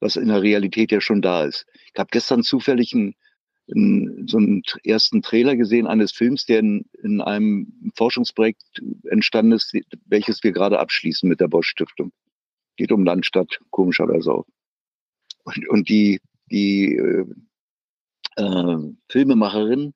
was 0.00 0.16
in 0.16 0.28
der 0.28 0.42
Realität 0.42 0.92
ja 0.92 1.00
schon 1.00 1.22
da 1.22 1.44
ist. 1.44 1.66
Ich 1.92 1.98
habe 1.98 2.08
gestern 2.10 2.42
zufällig 2.42 2.94
einen 2.94 3.14
so 4.26 4.38
einen 4.38 4.62
ersten 4.82 5.20
Trailer 5.20 5.54
gesehen 5.54 5.86
eines 5.86 6.12
Films, 6.12 6.46
der 6.46 6.60
in, 6.60 6.86
in 7.02 7.20
einem 7.20 7.92
Forschungsprojekt 7.96 8.82
entstanden 9.10 9.52
ist, 9.52 9.74
welches 10.06 10.42
wir 10.42 10.52
gerade 10.52 10.78
abschließen 10.78 11.28
mit 11.28 11.40
der 11.40 11.48
Bosch 11.48 11.68
Stiftung. 11.68 12.12
Geht 12.76 12.92
um 12.92 13.04
Landstadt, 13.04 13.60
komischerweise 13.70 14.32
auch. 14.32 14.46
Und, 15.44 15.68
und 15.68 15.88
die, 15.90 16.20
die 16.50 16.94
äh, 16.94 17.26
äh, 18.36 18.94
Filmemacherin 19.10 19.92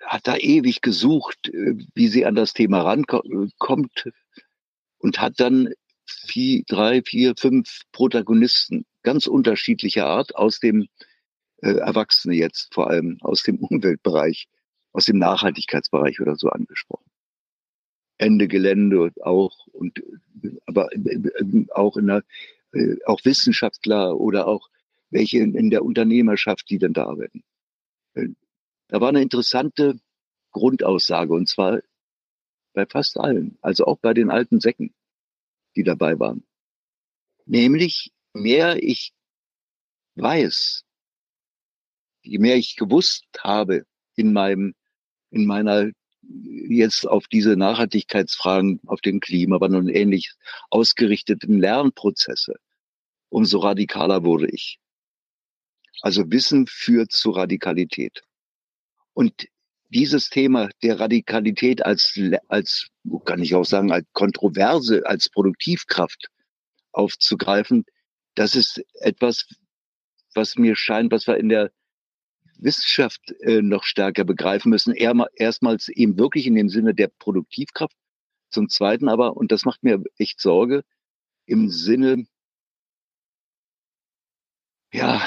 hat 0.00 0.26
da 0.26 0.36
ewig 0.36 0.80
gesucht, 0.80 1.48
äh, 1.48 1.74
wie 1.94 2.08
sie 2.08 2.24
an 2.24 2.34
das 2.34 2.54
Thema 2.54 2.80
rankommt 2.80 4.10
und 4.98 5.20
hat 5.20 5.34
dann 5.38 5.68
vier, 6.06 6.62
drei, 6.66 7.02
vier, 7.02 7.34
fünf 7.38 7.82
Protagonisten 7.92 8.86
ganz 9.02 9.26
unterschiedlicher 9.26 10.06
Art 10.06 10.34
aus 10.34 10.60
dem 10.60 10.88
äh, 11.62 11.74
Erwachsene 11.74 12.34
jetzt 12.34 12.74
vor 12.74 12.90
allem 12.90 13.18
aus 13.20 13.42
dem 13.42 13.58
Umweltbereich, 13.60 14.48
aus 14.92 15.04
dem 15.06 15.18
Nachhaltigkeitsbereich 15.18 16.20
oder 16.20 16.36
so 16.36 16.48
angesprochen. 16.48 17.10
Ende 18.18 18.48
Gelände 18.48 19.12
auch 19.22 19.66
und 19.68 20.02
aber 20.66 20.92
äh, 20.92 21.66
auch 21.72 21.96
in 21.96 22.06
der 22.06 22.24
äh, 22.72 22.96
auch 23.06 23.24
Wissenschaftler 23.24 24.18
oder 24.18 24.46
auch 24.46 24.68
welche 25.10 25.38
in, 25.38 25.70
der 25.70 25.84
Unternehmerschaft, 25.84 26.68
die 26.70 26.78
dann 26.78 26.92
da 26.92 27.06
arbeiten. 27.06 27.42
Äh, 28.14 28.28
da 28.88 29.00
war 29.00 29.08
eine 29.08 29.22
interessante 29.22 29.98
Grundaussage 30.52 31.32
und 31.32 31.48
zwar 31.48 31.80
bei 32.72 32.86
fast 32.86 33.18
allen, 33.18 33.56
also 33.60 33.84
auch 33.86 33.98
bei 33.98 34.14
den 34.14 34.30
alten 34.30 34.60
Säcken, 34.60 34.92
die 35.76 35.82
dabei 35.82 36.18
waren. 36.18 36.44
Nämlich, 37.46 38.12
mehr 38.32 38.82
ich 38.82 39.12
weiß, 40.16 40.84
je 42.22 42.38
mehr 42.38 42.56
ich 42.56 42.76
gewusst 42.76 43.26
habe 43.38 43.84
in 44.16 44.32
meinem, 44.32 44.74
in 45.30 45.46
meiner 45.46 45.90
jetzt 46.22 47.06
auf 47.06 47.26
diese 47.28 47.56
Nachhaltigkeitsfragen, 47.56 48.80
auf 48.86 49.00
den 49.00 49.20
Klimawandel 49.20 49.80
und 49.80 49.88
ähnlich 49.88 50.32
ausgerichteten 50.70 51.58
Lernprozesse, 51.58 52.54
umso 53.28 53.58
radikaler 53.58 54.24
wurde 54.24 54.48
ich. 54.50 54.78
Also 56.00 56.30
Wissen 56.30 56.66
führt 56.66 57.12
zu 57.12 57.30
Radikalität. 57.30 58.22
Und 59.12 59.46
dieses 59.94 60.28
Thema 60.28 60.68
der 60.82 60.98
Radikalität 60.98 61.86
als, 61.86 62.18
als, 62.48 62.88
kann 63.24 63.40
ich 63.40 63.54
auch 63.54 63.64
sagen, 63.64 63.92
als 63.92 64.06
Kontroverse, 64.12 65.06
als 65.06 65.28
Produktivkraft 65.28 66.30
aufzugreifen, 66.92 67.84
das 68.34 68.56
ist 68.56 68.82
etwas, 69.00 69.46
was 70.34 70.56
mir 70.56 70.74
scheint, 70.74 71.12
was 71.12 71.26
wir 71.28 71.36
in 71.36 71.48
der 71.48 71.70
Wissenschaft 72.56 73.20
äh, 73.40 73.62
noch 73.62 73.84
stärker 73.84 74.24
begreifen 74.24 74.70
müssen. 74.70 74.94
erstmals 74.94 75.88
eben 75.88 76.18
wirklich 76.18 76.46
in 76.46 76.56
dem 76.56 76.68
Sinne 76.68 76.94
der 76.94 77.08
Produktivkraft. 77.08 77.96
Zum 78.50 78.68
Zweiten 78.68 79.08
aber, 79.08 79.36
und 79.36 79.52
das 79.52 79.64
macht 79.64 79.82
mir 79.82 80.02
echt 80.18 80.40
Sorge, 80.40 80.84
im 81.46 81.68
Sinne, 81.68 82.26
ja, 84.92 85.22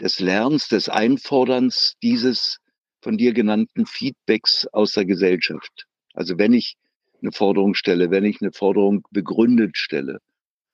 des 0.00 0.20
Lernens, 0.20 0.68
des 0.68 0.88
Einforderns 0.88 1.94
dieses 2.02 2.60
von 3.04 3.18
dir 3.18 3.34
genannten 3.34 3.86
Feedbacks 3.86 4.66
aus 4.72 4.92
der 4.92 5.04
Gesellschaft. 5.04 5.86
Also 6.14 6.38
wenn 6.38 6.54
ich 6.54 6.76
eine 7.20 7.32
Forderung 7.32 7.74
stelle, 7.74 8.10
wenn 8.10 8.24
ich 8.24 8.40
eine 8.40 8.50
Forderung 8.50 9.06
begründet 9.10 9.76
stelle, 9.76 10.20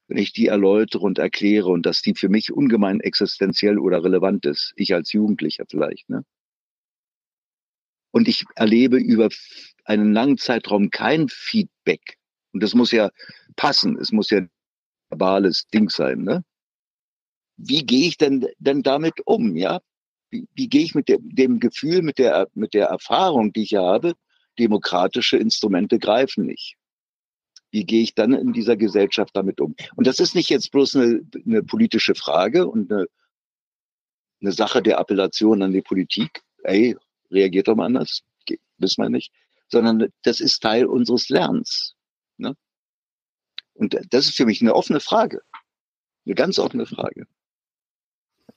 wenn 0.06 0.16
ich 0.16 0.32
die 0.32 0.46
erläutere 0.46 1.02
und 1.02 1.18
erkläre 1.18 1.68
und 1.68 1.86
dass 1.86 2.02
die 2.02 2.14
für 2.14 2.28
mich 2.28 2.52
ungemein 2.52 3.00
existenziell 3.00 3.78
oder 3.78 4.02
relevant 4.02 4.46
ist, 4.46 4.72
ich 4.76 4.94
als 4.94 5.12
Jugendlicher 5.12 5.64
vielleicht, 5.68 6.08
ne? 6.08 6.24
Und 8.12 8.26
ich 8.26 8.44
erlebe 8.56 8.96
über 8.96 9.28
einen 9.84 10.12
langen 10.12 10.38
Zeitraum 10.38 10.90
kein 10.90 11.28
Feedback. 11.28 12.16
Und 12.52 12.62
das 12.62 12.74
muss 12.74 12.90
ja 12.90 13.10
passen. 13.54 13.96
Es 13.98 14.10
muss 14.10 14.30
ja 14.30 14.38
ein 14.38 14.50
verbales 15.10 15.68
Ding 15.68 15.90
sein, 15.90 16.22
ne? 16.22 16.44
Wie 17.56 17.84
gehe 17.84 18.08
ich 18.08 18.18
denn, 18.18 18.46
denn 18.58 18.82
damit 18.82 19.20
um, 19.26 19.56
ja? 19.56 19.80
Wie, 20.30 20.46
wie 20.54 20.68
gehe 20.68 20.82
ich 20.82 20.94
mit 20.94 21.08
dem, 21.08 21.34
dem 21.34 21.60
Gefühl, 21.60 22.02
mit 22.02 22.18
der, 22.18 22.48
mit 22.54 22.74
der 22.74 22.86
Erfahrung, 22.86 23.52
die 23.52 23.62
ich 23.62 23.74
habe, 23.74 24.14
demokratische 24.58 25.36
Instrumente 25.36 25.98
greifen 25.98 26.46
nicht 26.46 26.76
wie 27.70 27.84
gehe 27.84 28.02
ich 28.02 28.14
dann 28.14 28.32
in 28.32 28.52
dieser 28.52 28.76
Gesellschaft 28.76 29.34
damit 29.34 29.60
um? 29.60 29.74
Und 29.96 30.06
das 30.06 30.18
ist 30.18 30.34
nicht 30.34 30.50
jetzt 30.50 30.70
bloß 30.72 30.96
eine, 30.96 31.20
eine 31.46 31.62
politische 31.62 32.14
Frage 32.14 32.66
und 32.66 32.90
eine, 32.92 33.06
eine 34.40 34.52
Sache 34.52 34.82
der 34.82 34.98
Appellation 34.98 35.62
an 35.62 35.72
die 35.72 35.82
Politik. 35.82 36.42
Ey, 36.64 36.96
reagiert 37.30 37.68
doch 37.68 37.76
mal 37.76 37.86
anders. 37.86 38.22
Wissen 38.78 39.02
wir 39.02 39.10
nicht. 39.10 39.32
Sondern 39.68 40.08
das 40.22 40.40
ist 40.40 40.60
Teil 40.60 40.86
unseres 40.86 41.28
Lernens. 41.28 41.94
Ne? 42.38 42.56
Und 43.74 43.96
das 44.10 44.26
ist 44.26 44.36
für 44.36 44.46
mich 44.46 44.60
eine 44.60 44.74
offene 44.74 45.00
Frage. 45.00 45.42
Eine 46.26 46.34
ganz 46.34 46.58
offene 46.58 46.86
Frage. 46.86 47.26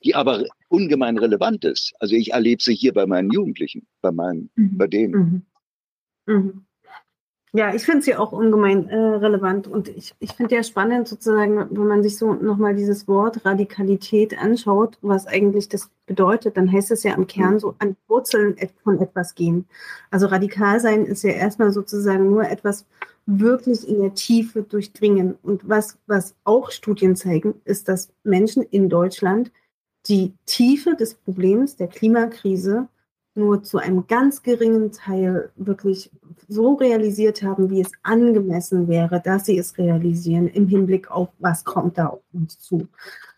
Die 0.04 0.16
aber 0.16 0.44
ungemein 0.70 1.18
relevant 1.18 1.66
ist. 1.66 1.94
Also 2.00 2.16
ich 2.16 2.34
erlebe 2.34 2.62
sie 2.62 2.76
hier 2.76 2.94
bei 2.94 3.06
meinen 3.06 3.32
Jugendlichen, 3.32 3.88
bei 4.02 4.12
meinen, 4.12 4.50
mhm. 4.56 4.78
bei 4.78 4.88
denen. 4.88 5.46
Mhm. 6.26 6.34
Mhm. 6.34 6.66
Ja, 7.56 7.76
ich 7.76 7.84
finde 7.84 8.02
sie 8.02 8.16
auch 8.16 8.32
ungemein 8.32 8.90
äh, 8.90 8.98
relevant 8.98 9.68
und 9.68 9.88
ich, 9.88 10.16
ich 10.20 10.32
finde 10.32 10.56
ja 10.56 10.64
spannend 10.64 11.08
sozusagen, 11.08 11.68
wenn 11.70 11.88
man 11.88 12.02
sich 12.02 12.18
so 12.18 12.34
nochmal 12.34 12.74
dieses 12.74 13.08
Wort 13.08 13.46
Radikalität 13.46 14.36
anschaut, 14.42 14.98
was 15.04 15.28
eigentlich 15.28 15.70
das 15.70 15.92
bedeutet, 16.08 16.58
dann 16.58 16.72
heißt 16.72 16.90
es 16.90 17.04
ja 17.04 17.14
am 17.14 17.28
Kern 17.28 17.60
so 17.60 17.76
an 17.78 17.96
Wurzeln 18.08 18.56
von 18.84 19.00
etwas 19.00 19.36
gehen. 19.36 19.68
Also 20.10 20.26
radikal 20.26 20.80
sein 20.80 21.06
ist 21.06 21.24
ja 21.24 21.30
erstmal 21.30 21.72
sozusagen 21.72 22.28
nur 22.28 22.50
etwas 22.50 22.88
wirklich 23.28 23.88
in 23.88 24.02
der 24.02 24.16
Tiefe 24.16 24.64
durchdringen. 24.64 25.36
Und 25.44 25.70
was, 25.70 26.00
was 26.08 26.36
auch 26.44 26.72
Studien 26.72 27.16
zeigen, 27.16 27.54
ist, 27.66 27.88
dass 27.88 28.12
Menschen 28.24 28.64
in 28.64 28.90
Deutschland 28.90 29.52
die 30.08 30.34
Tiefe 30.46 30.96
des 30.96 31.16
Problems 31.16 31.76
der 31.76 31.88
Klimakrise 31.88 32.88
nur 33.36 33.64
zu 33.64 33.80
einem 33.80 34.06
ganz 34.08 34.44
geringen 34.44 34.92
Teil 34.92 35.50
wirklich 35.56 36.12
so 36.48 36.74
realisiert 36.76 37.42
haben, 37.42 37.70
wie 37.72 37.82
es 37.82 37.92
angemessen 38.04 38.88
wäre, 38.88 39.22
dass 39.24 39.46
sie 39.46 39.58
es 39.58 39.78
realisieren 39.78 40.48
im 40.48 40.68
Hinblick 40.68 41.10
auf, 41.10 41.30
was 41.40 41.64
kommt 41.64 41.98
da 41.98 42.08
auf 42.08 42.22
uns 42.32 42.60
zu. 42.60 42.88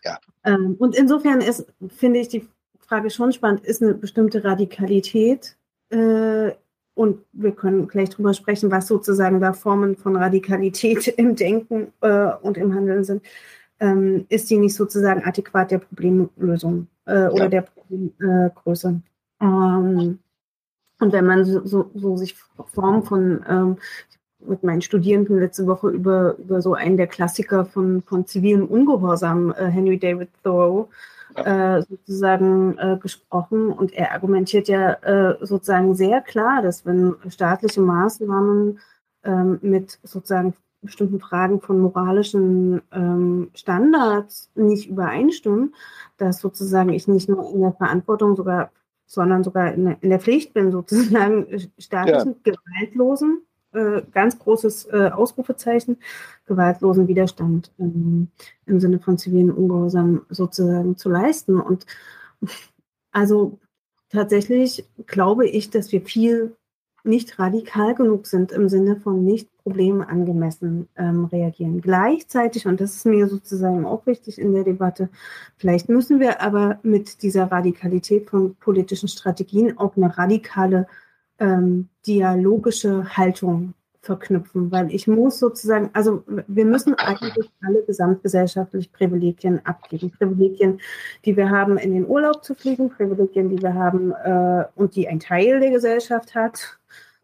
Ja. 0.04 0.18
Ähm, 0.44 0.76
und 0.78 0.94
insofern 0.94 1.40
ist, 1.40 1.66
finde 1.88 2.20
ich 2.20 2.28
die 2.28 2.46
Frage 2.80 3.10
schon 3.10 3.32
spannend, 3.32 3.64
ist 3.64 3.82
eine 3.82 3.94
bestimmte 3.94 4.44
Radikalität 4.44 5.56
äh, 5.88 6.52
und 6.94 7.20
wir 7.32 7.52
können 7.52 7.88
gleich 7.88 8.10
drüber 8.10 8.34
sprechen, 8.34 8.70
was 8.70 8.86
sozusagen 8.86 9.40
da 9.40 9.52
Formen 9.52 9.96
von 9.96 10.16
Radikalität 10.16 11.08
im 11.16 11.36
Denken 11.36 11.92
äh, 12.02 12.32
und 12.42 12.58
im 12.58 12.74
Handeln 12.74 13.04
sind. 13.04 13.22
Ähm, 13.78 14.26
ist 14.28 14.48
die 14.48 14.58
nicht 14.58 14.74
sozusagen 14.74 15.22
adäquat 15.24 15.70
der 15.70 15.78
Problemlösung 15.78 16.86
äh, 17.04 17.28
oder 17.28 17.44
ja. 17.44 17.48
der 17.48 17.62
Problemgröße? 17.62 19.02
Ähm, 19.40 20.18
und 20.98 21.12
wenn 21.12 21.26
man 21.26 21.44
so, 21.44 21.64
so, 21.66 21.90
so 21.94 22.16
sich 22.16 22.34
Formen 22.72 23.02
von, 23.02 23.44
ähm, 23.48 23.76
mit 24.40 24.62
meinen 24.62 24.82
Studierenden 24.82 25.40
letzte 25.40 25.66
Woche 25.66 25.90
über, 25.90 26.36
über 26.38 26.62
so 26.62 26.74
einen 26.74 26.96
der 26.96 27.06
Klassiker 27.06 27.64
von, 27.64 28.02
von 28.02 28.26
zivilem 28.26 28.66
Ungehorsam, 28.66 29.52
äh, 29.52 29.66
Henry 29.66 29.98
David 29.98 30.30
Thoreau, 30.42 30.88
äh, 31.34 31.82
sozusagen 31.82 32.78
äh, 32.78 32.96
gesprochen. 33.00 33.72
Und 33.72 33.92
er 33.92 34.12
argumentiert 34.12 34.68
ja 34.68 34.92
äh, 34.92 35.36
sozusagen 35.44 35.94
sehr 35.94 36.20
klar, 36.20 36.62
dass 36.62 36.86
wenn 36.86 37.14
staatliche 37.28 37.80
Maßnahmen 37.80 38.78
ähm, 39.24 39.58
mit 39.62 39.98
sozusagen 40.02 40.54
bestimmten 40.86 41.20
Fragen 41.20 41.60
von 41.60 41.80
moralischen 41.80 42.82
ähm, 42.92 43.50
Standards 43.54 44.50
nicht 44.54 44.88
übereinstimmen, 44.88 45.74
dass 46.16 46.40
sozusagen 46.40 46.90
ich 46.90 47.06
nicht 47.08 47.28
nur 47.28 47.52
in 47.52 47.60
der 47.60 47.72
Verantwortung 47.72 48.36
sogar 48.36 48.70
sondern 49.06 49.44
sogar 49.44 49.72
in, 49.72 49.96
in 50.00 50.10
der 50.10 50.20
Pflicht 50.20 50.52
bin, 50.52 50.72
sozusagen 50.72 51.46
staatlichen, 51.78 52.36
ja. 52.44 52.52
gewaltlosen, 52.52 53.42
äh, 53.72 54.02
ganz 54.12 54.38
großes 54.38 54.86
äh, 54.86 55.10
Ausrufezeichen, 55.12 55.98
gewaltlosen 56.46 57.08
Widerstand 57.08 57.72
ähm, 57.78 58.28
im 58.66 58.80
Sinne 58.80 58.98
von 58.98 59.16
zivilen 59.16 59.50
Ungehorsam 59.50 60.26
sozusagen 60.28 60.96
zu 60.96 61.08
leisten. 61.08 61.60
Und 61.60 61.86
also 63.12 63.58
tatsächlich 64.10 64.84
glaube 65.06 65.48
ich, 65.48 65.70
dass 65.70 65.92
wir 65.92 66.02
viel 66.02 66.56
nicht 67.04 67.38
radikal 67.38 67.94
genug 67.94 68.26
sind 68.26 68.50
im 68.50 68.68
Sinne 68.68 68.96
von 68.96 69.24
nicht 69.24 69.48
problemangemessen 69.66 70.88
ähm, 70.96 71.24
reagieren. 71.24 71.80
Gleichzeitig, 71.80 72.66
und 72.66 72.80
das 72.80 72.94
ist 72.94 73.04
mir 73.04 73.26
sozusagen 73.26 73.84
auch 73.84 74.06
wichtig 74.06 74.38
in 74.38 74.52
der 74.52 74.62
Debatte, 74.62 75.08
vielleicht 75.56 75.88
müssen 75.88 76.20
wir 76.20 76.40
aber 76.40 76.78
mit 76.84 77.22
dieser 77.22 77.50
Radikalität 77.50 78.30
von 78.30 78.54
politischen 78.54 79.08
Strategien 79.08 79.76
auch 79.76 79.96
eine 79.96 80.16
radikale 80.16 80.86
ähm, 81.40 81.88
dialogische 82.06 83.16
Haltung 83.16 83.74
verknüpfen, 84.02 84.70
weil 84.70 84.94
ich 84.94 85.08
muss 85.08 85.40
sozusagen, 85.40 85.90
also 85.94 86.22
wir 86.46 86.64
müssen 86.64 86.94
eigentlich 86.94 87.50
alle 87.60 87.82
gesamtgesellschaftlich 87.82 88.92
Privilegien 88.92 89.66
abgeben. 89.66 90.12
Privilegien, 90.12 90.80
die 91.24 91.36
wir 91.36 91.50
haben, 91.50 91.76
in 91.76 91.92
den 91.92 92.06
Urlaub 92.06 92.44
zu 92.44 92.54
fliegen, 92.54 92.88
Privilegien, 92.88 93.48
die 93.48 93.60
wir 93.60 93.74
haben 93.74 94.12
äh, 94.12 94.64
und 94.76 94.94
die 94.94 95.08
ein 95.08 95.18
Teil 95.18 95.58
der 95.58 95.72
Gesellschaft 95.72 96.36
hat, 96.36 96.78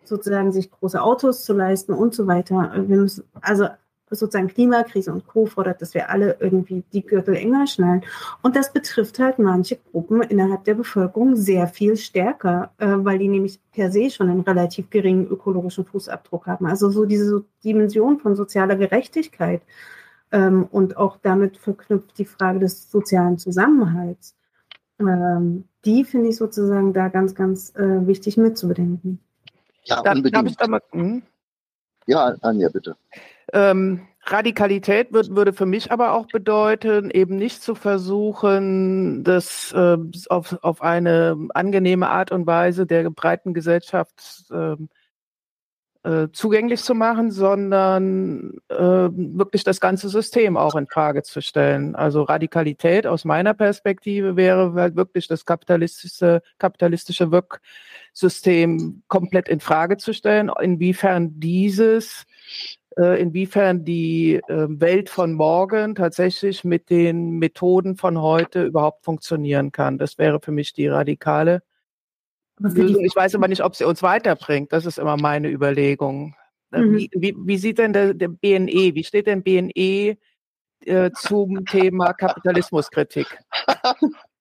sozusagen 0.05 0.53
sich 0.53 0.71
große 0.71 1.01
Autos 1.03 1.45
zu 1.45 1.53
leisten 1.53 1.93
und 1.93 2.15
so 2.15 2.27
weiter. 2.27 2.73
Wir 2.87 2.97
müssen, 2.97 3.25
also 3.41 3.69
sozusagen 4.17 4.49
Klimakrise 4.49 5.13
und 5.13 5.27
Co. 5.27 5.47
fordert, 5.47 5.81
dass 5.83 5.95
wir 5.95 6.11
alle 6.11 6.37
irgendwie 6.41 6.85
die 6.93 7.05
Gürtel 7.05 7.35
enger 7.35 7.67
schnallen. 7.67 8.03
Und 8.43 8.57
das 8.57 8.73
betrifft 8.73 9.19
halt 9.19 9.39
manche 9.39 9.79
Gruppen 9.91 10.23
innerhalb 10.23 10.65
der 10.65 10.75
Bevölkerung 10.75 11.37
sehr 11.37 11.67
viel 11.67 11.97
stärker, 11.97 12.73
äh, 12.79 12.87
weil 12.89 13.19
die 13.19 13.29
nämlich 13.29 13.61
per 13.73 13.91
se 13.91 14.11
schon 14.11 14.29
einen 14.29 14.41
relativ 14.41 14.91
geringen 14.91 15.27
ökologischen 15.27 15.85
Fußabdruck 15.85 16.47
haben. 16.47 16.67
Also 16.67 16.91
so 16.91 17.05
diese 17.05 17.45
Dimension 17.65 18.19
von 18.19 18.37
sozialer 18.37 18.77
Gerechtigkeit 18.77 19.63
ähm, 20.31 20.67
und 20.71 20.97
auch 20.97 21.19
damit 21.23 21.57
verknüpft 21.57 22.19
die 22.19 22.25
Frage 22.25 22.59
des 22.59 22.91
sozialen 22.91 23.39
Zusammenhalts. 23.39 24.37
Ähm, 24.99 25.65
die 25.85 26.05
finde 26.05 26.29
ich 26.29 26.37
sozusagen 26.37 26.93
da 26.93 27.09
ganz, 27.09 27.35
ganz 27.35 27.75
äh, 27.77 28.07
wichtig 28.07 28.37
mitzubedenken. 28.37 29.21
Ja, 29.85 30.03
da, 30.03 30.13
unbedingt. 30.13 30.51
ich 30.51 30.57
da 30.57 30.69
mal, 30.69 30.81
hm? 30.91 31.23
Ja, 32.07 32.35
Anja, 32.41 32.69
bitte. 32.69 32.97
Ähm, 33.53 34.07
Radikalität 34.25 35.13
wird, 35.13 35.35
würde 35.35 35.53
für 35.53 35.67
mich 35.67 35.91
aber 35.91 36.13
auch 36.13 36.27
bedeuten, 36.27 37.11
eben 37.11 37.37
nicht 37.37 37.63
zu 37.63 37.75
versuchen, 37.75 39.25
das 39.25 39.73
äh, 39.73 39.97
auf, 40.29 40.59
auf 40.63 40.83
eine 40.83 41.37
angenehme 41.55 42.09
Art 42.09 42.31
und 42.31 42.47
Weise 42.47 42.87
der 42.87 43.11
breiten 43.11 43.53
Gesellschaft 43.53 44.45
äh, 44.51 44.77
äh, 46.05 46.29
zugänglich 46.33 46.83
zu 46.83 46.95
machen, 46.95 47.31
sondern 47.31 48.55
äh, 48.69 48.77
wirklich 48.77 49.63
das 49.65 49.81
ganze 49.81 50.09
System 50.09 50.57
auch 50.57 50.75
in 50.75 50.89
Frage 50.89 51.23
zu 51.23 51.41
stellen. 51.41 51.95
Also 51.95 52.23
Radikalität 52.23 53.07
aus 53.07 53.25
meiner 53.25 53.55
Perspektive 53.55 54.37
wäre 54.37 54.73
halt 54.75 54.97
wirklich 54.97 55.29
das 55.29 55.45
kapitalistische, 55.45 56.43
kapitalistische 56.59 57.31
Wirksystem 58.13 59.03
komplett 59.09 59.49
in 59.49 59.61
Frage 59.61 59.97
zu 59.97 60.13
stellen, 60.13 60.51
inwiefern 60.61 61.41
dieses 61.41 62.25
äh, 62.99 63.21
inwiefern 63.21 63.85
die 63.85 64.35
äh, 64.35 64.67
Welt 64.69 65.09
von 65.09 65.33
morgen 65.33 65.95
tatsächlich 65.95 66.63
mit 66.63 66.91
den 66.91 67.39
Methoden 67.39 67.97
von 67.97 68.21
heute 68.21 68.65
überhaupt 68.65 69.05
funktionieren 69.05 69.73
kann. 69.73 69.97
Das 69.97 70.19
wäre 70.19 70.41
für 70.41 70.53
mich 70.53 70.75
die 70.75 70.89
radikale 70.89 71.63
ich 72.65 73.17
weiß 73.17 73.35
aber 73.35 73.49
nicht, 73.49 73.65
ob 73.65 73.75
sie 73.75 73.85
uns 73.85 74.05
weiterbringt. 74.05 74.73
Das 74.73 74.87
ist 74.87 74.99
immer 74.99 75.17
meine 75.17 75.49
Überlegung. 75.49 76.37
Äh, 76.71 76.83
mhm. 76.83 76.97
Wie, 76.97 77.11
wie, 77.13 77.35
wie, 77.37 77.59
sieht 77.59 77.79
denn 77.79 77.93
der, 77.93 78.15
der, 78.15 78.29
BNE, 78.29 78.95
wie 78.95 79.03
steht 79.03 79.27
denn 79.27 79.43
BNE 79.43 80.17
äh, 80.85 81.11
zum 81.13 81.65
Thema 81.65 82.13
Kapitalismuskritik? 82.13 83.27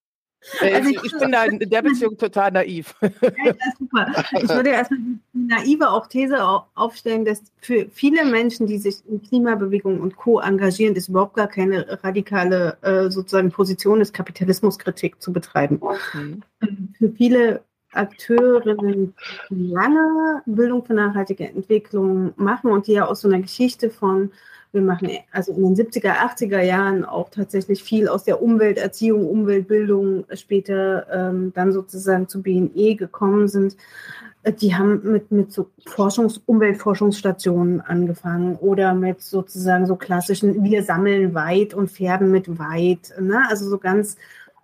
Äh, 0.60 0.74
also 0.74 0.90
ich, 0.90 1.04
ich, 1.04 1.18
bin 1.18 1.32
da 1.32 1.44
in 1.46 1.60
der 1.60 1.82
Beziehung 1.82 2.18
total 2.18 2.52
naiv. 2.52 2.96
Ja, 3.02 3.54
super. 3.78 4.26
Ich 4.42 4.50
würde 4.50 4.70
erstmal 4.72 5.00
die 5.00 5.20
naive 5.34 5.90
auch 5.90 6.08
These 6.08 6.38
aufstellen, 6.76 7.26
dass 7.26 7.44
für 7.58 7.88
viele 7.92 8.26
Menschen, 8.26 8.68
die 8.68 8.78
sich 8.78 8.98
in 9.08 9.22
Klimabewegung 9.22 10.02
und 10.02 10.16
Co. 10.16 10.40
engagieren, 10.40 10.96
ist 10.96 11.10
überhaupt 11.10 11.36
gar 11.36 11.48
keine 11.48 12.04
radikale 12.04 12.78
äh, 12.82 13.10
sozusagen 13.12 13.52
Position 13.52 14.00
des 14.00 14.14
Kapitalismuskritik 14.14 15.22
zu 15.22 15.32
betreiben. 15.32 15.80
Mhm. 16.14 16.42
Für 16.98 17.10
viele 17.12 17.64
Akteurinnen 17.94 19.14
lange 19.50 20.42
Bildung 20.46 20.86
für 20.86 20.94
nachhaltige 20.94 21.48
Entwicklung 21.48 22.34
machen 22.38 22.72
und 22.72 22.88
die 22.88 22.94
ja 22.94 23.06
aus 23.06 23.22
so 23.22 23.28
einer 23.28 23.42
Geschichte 23.42 23.90
von, 23.90 24.32
wir 24.72 24.82
machen 24.82 25.10
also 25.32 25.52
in 25.52 25.76
den 25.76 25.76
70er, 25.76 26.14
80er 26.14 26.62
Jahren 26.62 27.04
auch 27.04 27.30
tatsächlich 27.30 27.84
viel 27.84 28.08
aus 28.08 28.24
der 28.24 28.42
Umwelterziehung, 28.42 29.28
Umweltbildung 29.28 30.26
später 30.34 31.08
ähm, 31.12 31.52
dann 31.54 31.74
sozusagen 31.74 32.30
zu 32.30 32.42
BNE 32.42 32.96
gekommen 32.96 33.48
sind. 33.48 33.76
Die 34.60 34.74
haben 34.74 35.02
mit, 35.04 35.32
mit 35.32 35.52
so 35.52 35.70
Forschungs-, 35.86 36.40
Umweltforschungsstationen 36.46 37.82
angefangen 37.82 38.56
oder 38.56 38.96
mit 38.96 39.22
sozusagen 39.22 39.86
so 39.86 39.96
klassischen, 39.98 40.64
wir 40.64 40.84
sammeln 40.84 41.36
weit 41.36 41.74
und 41.74 41.92
färben 41.92 42.32
mit 42.32 42.58
weit. 42.58 43.14
Ne? 43.20 43.44
Also 43.50 43.70
so 43.70 43.78
ganz 43.78 44.16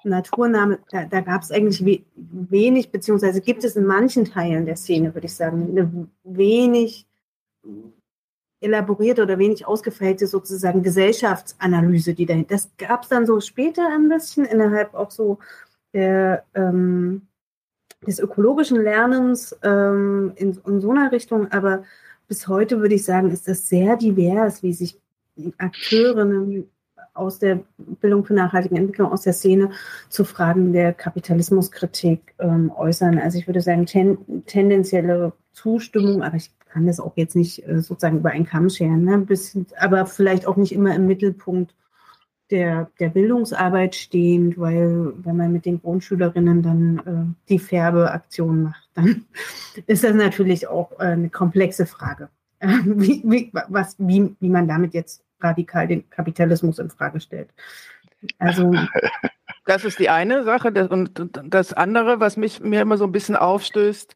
Naturname, 0.09 0.79
da, 0.89 1.05
da 1.05 1.21
gab 1.21 1.41
es 1.41 1.51
eigentlich 1.51 1.85
we 1.85 2.01
wenig, 2.15 2.91
beziehungsweise 2.91 3.41
gibt 3.41 3.63
es 3.63 3.75
in 3.75 3.85
manchen 3.85 4.25
Teilen 4.25 4.65
der 4.65 4.75
Szene, 4.75 5.13
würde 5.13 5.27
ich 5.27 5.35
sagen, 5.35 5.69
eine 5.69 6.07
wenig 6.23 7.05
elaborierte 8.59 9.21
oder 9.23 9.37
wenig 9.37 9.67
ausgefeilte 9.67 10.27
sozusagen 10.27 10.83
Gesellschaftsanalyse, 10.83 12.13
die 12.13 12.25
dahinter. 12.25 12.55
Das 12.55 12.71
gab 12.77 13.03
es 13.03 13.09
dann 13.09 13.25
so 13.25 13.39
später 13.39 13.87
ein 13.93 14.09
bisschen 14.09 14.45
innerhalb 14.45 14.93
auch 14.95 15.11
so 15.11 15.39
der, 15.93 16.43
ähm, 16.55 17.27
des 18.05 18.19
ökologischen 18.19 18.81
Lernens 18.81 19.55
ähm, 19.63 20.33
in, 20.35 20.59
in 20.65 20.81
so 20.81 20.91
einer 20.91 21.11
Richtung, 21.11 21.51
aber 21.51 21.83
bis 22.27 22.47
heute 22.47 22.79
würde 22.81 22.95
ich 22.95 23.05
sagen, 23.05 23.31
ist 23.31 23.47
das 23.47 23.69
sehr 23.69 23.95
divers, 23.95 24.63
wie 24.63 24.73
sich 24.73 24.99
Akteurinnen 25.57 26.69
aus 27.17 27.39
der 27.39 27.59
Bildung 27.77 28.25
für 28.25 28.33
nachhaltige 28.33 28.75
Entwicklung, 28.75 29.11
aus 29.11 29.21
der 29.21 29.33
Szene 29.33 29.71
zu 30.09 30.23
Fragen 30.23 30.73
der 30.73 30.93
Kapitalismuskritik 30.93 32.35
ähm, 32.39 32.71
äußern. 32.75 33.19
Also 33.19 33.37
ich 33.37 33.47
würde 33.47 33.61
sagen, 33.61 33.85
ten, 33.85 34.17
tendenzielle 34.45 35.33
Zustimmung, 35.51 36.23
aber 36.23 36.35
ich 36.37 36.51
kann 36.69 36.85
das 36.85 36.99
auch 36.99 37.13
jetzt 37.15 37.35
nicht 37.35 37.67
äh, 37.67 37.81
sozusagen 37.81 38.19
über 38.19 38.29
einen 38.29 38.45
Kamm 38.45 38.69
scheren, 38.69 39.03
ne? 39.03 39.17
Bisschen, 39.17 39.65
aber 39.79 40.05
vielleicht 40.05 40.45
auch 40.45 40.57
nicht 40.57 40.71
immer 40.71 40.93
im 40.93 41.07
Mittelpunkt 41.07 41.73
der, 42.51 42.89
der 42.99 43.09
Bildungsarbeit 43.09 43.95
stehend, 43.95 44.57
weil 44.57 45.13
wenn 45.17 45.35
man 45.35 45.51
mit 45.51 45.65
den 45.65 45.81
Grundschülerinnen 45.81 46.61
dann 46.61 46.97
äh, 46.99 47.49
die 47.49 47.59
Färbeaktion 47.59 48.63
macht, 48.63 48.89
dann 48.93 49.25
ist 49.87 50.03
das 50.03 50.13
natürlich 50.13 50.67
auch 50.67 50.91
äh, 50.93 51.05
eine 51.05 51.29
komplexe 51.29 51.85
Frage, 51.85 52.29
wie, 52.61 53.21
wie, 53.25 53.51
was, 53.67 53.95
wie, 53.97 54.35
wie 54.39 54.49
man 54.49 54.67
damit 54.67 54.93
jetzt 54.93 55.23
radikal 55.39 55.87
den 55.87 56.09
Kapitalismus 56.09 56.79
in 56.79 56.89
Frage 56.89 57.19
stellt. 57.19 57.49
Also 58.39 58.73
das 59.65 59.85
ist 59.85 59.99
die 59.99 60.09
eine 60.09 60.43
Sache. 60.43 60.69
Und 60.89 61.29
das 61.43 61.73
andere, 61.73 62.19
was 62.19 62.37
mich 62.37 62.59
mir 62.59 62.81
immer 62.81 62.97
so 62.97 63.05
ein 63.05 63.11
bisschen 63.11 63.35
aufstößt, 63.35 64.15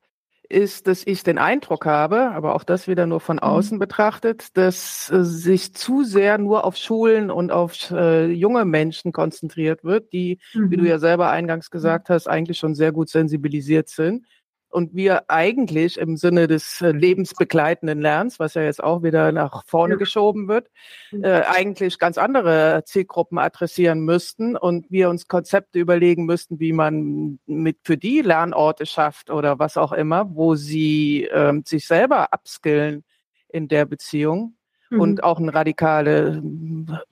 ist, 0.51 0.87
dass 0.87 1.07
ich 1.07 1.23
den 1.23 1.37
Eindruck 1.37 1.85
habe, 1.85 2.31
aber 2.31 2.55
auch 2.55 2.63
das 2.63 2.87
wieder 2.87 3.05
nur 3.05 3.21
von 3.21 3.37
mhm. 3.37 3.43
außen 3.43 3.77
mhm. 3.77 3.79
betrachtet, 3.79 4.57
dass 4.57 5.09
äh, 5.09 5.23
sich 5.23 5.73
zu 5.73 6.03
sehr 6.03 6.37
nur 6.37 6.65
auf 6.65 6.75
Schulen 6.75 7.31
und 7.31 7.51
auf 7.51 7.89
äh, 7.91 8.25
junge 8.25 8.65
Menschen 8.65 9.13
konzentriert 9.13 9.83
wird, 9.83 10.11
die, 10.13 10.39
mhm. 10.53 10.69
wie 10.69 10.75
du 10.77 10.83
mhm. 10.83 10.89
ja 10.89 10.99
selber 10.99 11.29
eingangs 11.29 11.71
gesagt 11.71 12.09
hast, 12.09 12.27
eigentlich 12.27 12.57
schon 12.57 12.75
sehr 12.75 12.91
gut 12.91 13.09
sensibilisiert 13.09 13.87
sind 13.87 14.25
und 14.71 14.95
wir 14.95 15.29
eigentlich 15.29 15.97
im 15.97 16.17
Sinne 16.17 16.47
des 16.47 16.81
äh, 16.81 16.91
lebensbegleitenden 16.91 17.99
Lernens, 18.01 18.39
was 18.39 18.53
ja 18.53 18.63
jetzt 18.63 18.83
auch 18.83 19.03
wieder 19.03 19.31
nach 19.31 19.65
vorne 19.65 19.97
geschoben 19.97 20.47
wird, 20.47 20.69
mhm. 21.11 21.23
äh, 21.23 21.41
eigentlich 21.41 21.99
ganz 21.99 22.17
andere 22.17 22.83
Zielgruppen 22.85 23.37
adressieren 23.37 24.01
müssten 24.01 24.55
und 24.55 24.89
wir 24.89 25.09
uns 25.09 25.27
Konzepte 25.27 25.79
überlegen 25.79 26.25
müssten, 26.25 26.59
wie 26.59 26.73
man 26.73 27.39
mit 27.45 27.79
für 27.83 27.97
die 27.97 28.21
Lernorte 28.21 28.85
schafft 28.85 29.29
oder 29.29 29.59
was 29.59 29.77
auch 29.77 29.91
immer, 29.91 30.33
wo 30.35 30.55
sie 30.55 31.25
äh, 31.25 31.53
sich 31.65 31.85
selber 31.85 32.29
upskillen 32.31 33.03
in 33.49 33.67
der 33.67 33.85
Beziehung 33.85 34.55
mhm. 34.89 35.01
und 35.01 35.23
auch 35.23 35.39
eine 35.39 35.53
radikale, 35.53 36.41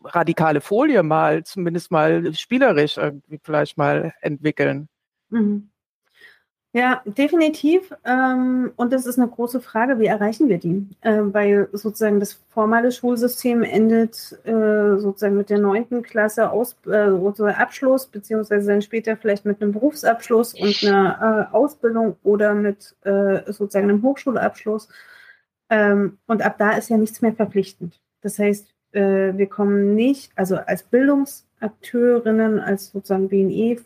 radikale 0.03 0.61
Folie 0.61 1.03
mal, 1.03 1.43
zumindest 1.43 1.91
mal 1.91 2.33
spielerisch 2.33 2.97
irgendwie 2.97 3.39
vielleicht 3.43 3.77
mal 3.77 4.13
entwickeln. 4.21 4.87
Mhm. 5.29 5.69
Ja, 6.71 7.01
definitiv. 7.05 7.91
Ähm, 8.05 8.71
und 8.75 8.93
das 8.93 9.07
ist 9.07 9.17
eine 9.17 9.27
große 9.27 9.59
Frage, 9.59 9.97
wie 9.97 10.05
erreichen 10.05 10.49
wir 10.49 10.59
die? 10.59 10.87
Äh, 11.01 11.21
weil 11.23 11.67
sozusagen 11.73 12.19
das 12.19 12.33
formale 12.49 12.91
Schulsystem 12.91 13.63
endet 13.63 14.37
äh, 14.45 14.99
sozusagen 14.99 15.35
mit 15.35 15.49
der 15.49 15.57
neunten 15.57 16.03
Klasse 16.03 16.51
Aus, 16.51 16.75
äh, 16.85 17.09
Abschluss, 17.53 18.05
beziehungsweise 18.05 18.67
dann 18.67 18.83
später 18.83 19.17
vielleicht 19.17 19.45
mit 19.45 19.59
einem 19.61 19.71
Berufsabschluss 19.71 20.53
und 20.53 20.83
einer 20.83 21.49
äh, 21.51 21.55
Ausbildung 21.55 22.17
oder 22.23 22.53
mit 22.53 22.95
sozusagen 23.03 23.89
einem 23.89 24.03
Hochschulabschluss. 24.03 24.89
Ähm, 25.71 26.19
und 26.27 26.43
ab 26.43 26.57
da 26.59 26.71
ist 26.71 26.89
ja 26.89 26.97
nichts 26.97 27.21
mehr 27.21 27.33
verpflichtend. 27.33 27.99
Das 28.21 28.37
heißt, 28.37 28.73
wir 28.91 29.47
kommen 29.47 29.93
nicht, 29.93 30.31
also 30.35 30.57
als 30.57 30.81
Bildungsakteurinnen, 30.81 32.59
als 32.59 32.89
sozusagen 32.89 33.29
BNE 33.29 33.77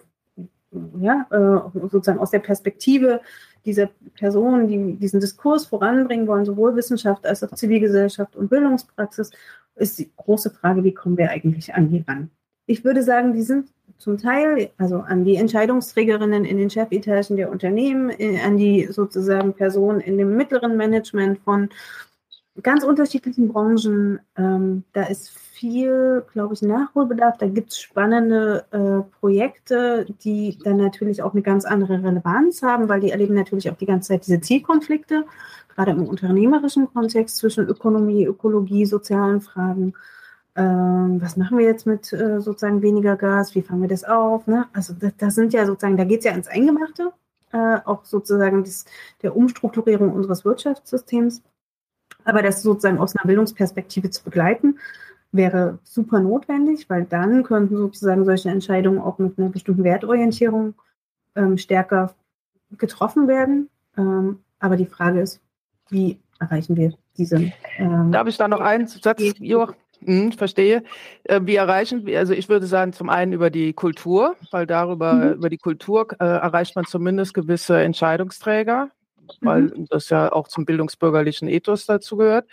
ja, 0.99 1.25
äh, 1.31 1.79
sozusagen 1.89 2.19
aus 2.19 2.31
der 2.31 2.39
Perspektive 2.39 3.21
dieser 3.65 3.89
Personen, 4.17 4.67
die 4.67 4.95
diesen 4.95 5.19
Diskurs 5.19 5.65
voranbringen 5.65 6.27
wollen, 6.27 6.45
sowohl 6.45 6.75
Wissenschaft 6.75 7.25
als 7.25 7.43
auch 7.43 7.51
Zivilgesellschaft 7.51 8.36
und 8.36 8.49
Bildungspraxis, 8.49 9.31
ist 9.75 9.99
die 9.99 10.12
große 10.15 10.51
Frage, 10.51 10.83
wie 10.83 10.93
kommen 10.93 11.17
wir 11.17 11.29
eigentlich 11.29 11.73
an 11.73 11.89
die 11.89 12.03
ran? 12.07 12.29
Ich 12.65 12.83
würde 12.83 13.03
sagen, 13.03 13.33
die 13.33 13.41
sind 13.41 13.69
zum 13.97 14.17
Teil, 14.17 14.69
also 14.77 14.97
an 14.97 15.23
die 15.23 15.36
Entscheidungsträgerinnen 15.36 16.45
in 16.45 16.57
den 16.57 16.69
Chefetagen 16.69 17.38
der 17.38 17.49
Unternehmen, 17.49 18.12
an 18.43 18.57
die 18.57 18.88
sozusagen 18.91 19.53
Personen 19.53 20.01
in 20.01 20.17
dem 20.17 20.36
mittleren 20.36 20.77
Management 20.77 21.39
von 21.39 21.69
ganz 22.61 22.83
unterschiedlichen 22.83 23.47
Branchen. 23.47 24.19
Ähm, 24.37 24.83
da 24.93 25.03
ist 25.03 25.29
viel, 25.29 26.23
glaube 26.33 26.53
ich, 26.53 26.61
Nachholbedarf. 26.61 27.37
Da 27.37 27.47
gibt 27.47 27.71
es 27.71 27.79
spannende 27.79 28.65
äh, 28.71 29.09
Projekte, 29.19 30.05
die 30.23 30.57
dann 30.63 30.77
natürlich 30.77 31.23
auch 31.23 31.33
eine 31.33 31.41
ganz 31.41 31.65
andere 31.65 32.03
Relevanz 32.03 32.61
haben, 32.61 32.89
weil 32.89 32.99
die 32.99 33.11
erleben 33.11 33.33
natürlich 33.33 33.71
auch 33.71 33.77
die 33.77 33.85
ganze 33.85 34.09
Zeit 34.09 34.27
diese 34.27 34.41
Zielkonflikte, 34.41 35.25
gerade 35.73 35.91
im 35.91 36.07
unternehmerischen 36.07 36.93
Kontext 36.93 37.37
zwischen 37.37 37.67
Ökonomie, 37.67 38.25
Ökologie, 38.25 38.85
sozialen 38.85 39.41
Fragen. 39.41 39.93
Ähm, 40.55 41.19
was 41.19 41.35
machen 41.37 41.57
wir 41.57 41.65
jetzt 41.65 41.87
mit 41.87 42.13
äh, 42.13 42.39
sozusagen 42.39 42.83
weniger 42.83 43.15
Gas? 43.15 43.55
Wie 43.55 43.63
fangen 43.63 43.81
wir 43.81 43.89
das 43.89 44.03
auf? 44.03 44.45
Ne? 44.45 44.67
Also 44.73 44.93
das, 44.93 45.13
das, 45.17 45.35
sind 45.35 45.53
ja 45.53 45.65
sozusagen, 45.65 45.97
da 45.97 46.03
geht 46.03 46.19
es 46.19 46.25
ja 46.25 46.33
ins 46.33 46.47
Eingemachte, 46.47 47.11
äh, 47.51 47.77
auch 47.85 48.05
sozusagen 48.05 48.63
das, 48.63 48.85
der 49.23 49.35
Umstrukturierung 49.35 50.13
unseres 50.13 50.45
Wirtschaftssystems. 50.45 51.41
Aber 52.25 52.41
das 52.41 52.62
sozusagen 52.62 52.99
aus 52.99 53.15
einer 53.15 53.25
Bildungsperspektive 53.25 54.09
zu 54.09 54.23
begleiten, 54.23 54.79
wäre 55.31 55.79
super 55.83 56.19
notwendig, 56.19 56.89
weil 56.89 57.05
dann 57.05 57.43
könnten 57.43 57.75
sozusagen 57.75 58.23
solche 58.23 58.49
Entscheidungen 58.49 58.99
auch 58.99 59.17
mit 59.17 59.38
einer 59.38 59.49
bestimmten 59.49 59.83
Wertorientierung 59.83 60.75
ähm, 61.36 61.57
stärker 61.57 62.13
getroffen 62.77 63.27
werden. 63.27 63.69
Ähm, 63.97 64.39
aber 64.59 64.77
die 64.77 64.86
Frage 64.86 65.21
ist, 65.21 65.41
wie 65.89 66.19
erreichen 66.39 66.77
wir 66.77 66.93
diese? 67.17 67.51
Ähm, 67.77 68.12
Darf 68.12 68.27
ich 68.27 68.38
da 68.38 68.47
noch 68.47 68.62
einen 68.62 68.88
Satz, 68.88 69.21
Joach? 69.39 69.73
Hm, 70.05 70.33
verstehe. 70.33 70.83
Äh, 71.23 71.41
wie 71.43 71.55
erreichen 71.55 72.05
wir, 72.05 72.19
also 72.19 72.33
ich 72.33 72.49
würde 72.49 72.65
sagen, 72.65 72.93
zum 72.93 73.09
einen 73.09 73.33
über 73.33 73.49
die 73.49 73.73
Kultur, 73.73 74.36
weil 74.51 74.67
darüber, 74.67 75.13
mhm. 75.13 75.33
über 75.33 75.49
die 75.49 75.57
Kultur 75.57 76.07
äh, 76.19 76.25
erreicht 76.25 76.75
man 76.75 76.86
zumindest 76.86 77.33
gewisse 77.33 77.81
Entscheidungsträger, 77.81 78.89
weil 79.41 79.63
mhm. 79.63 79.88
das 79.89 80.09
ja 80.09 80.31
auch 80.31 80.47
zum 80.47 80.65
bildungsbürgerlichen 80.65 81.47
Ethos 81.47 81.86
dazu 81.86 82.17
gehört. 82.17 82.47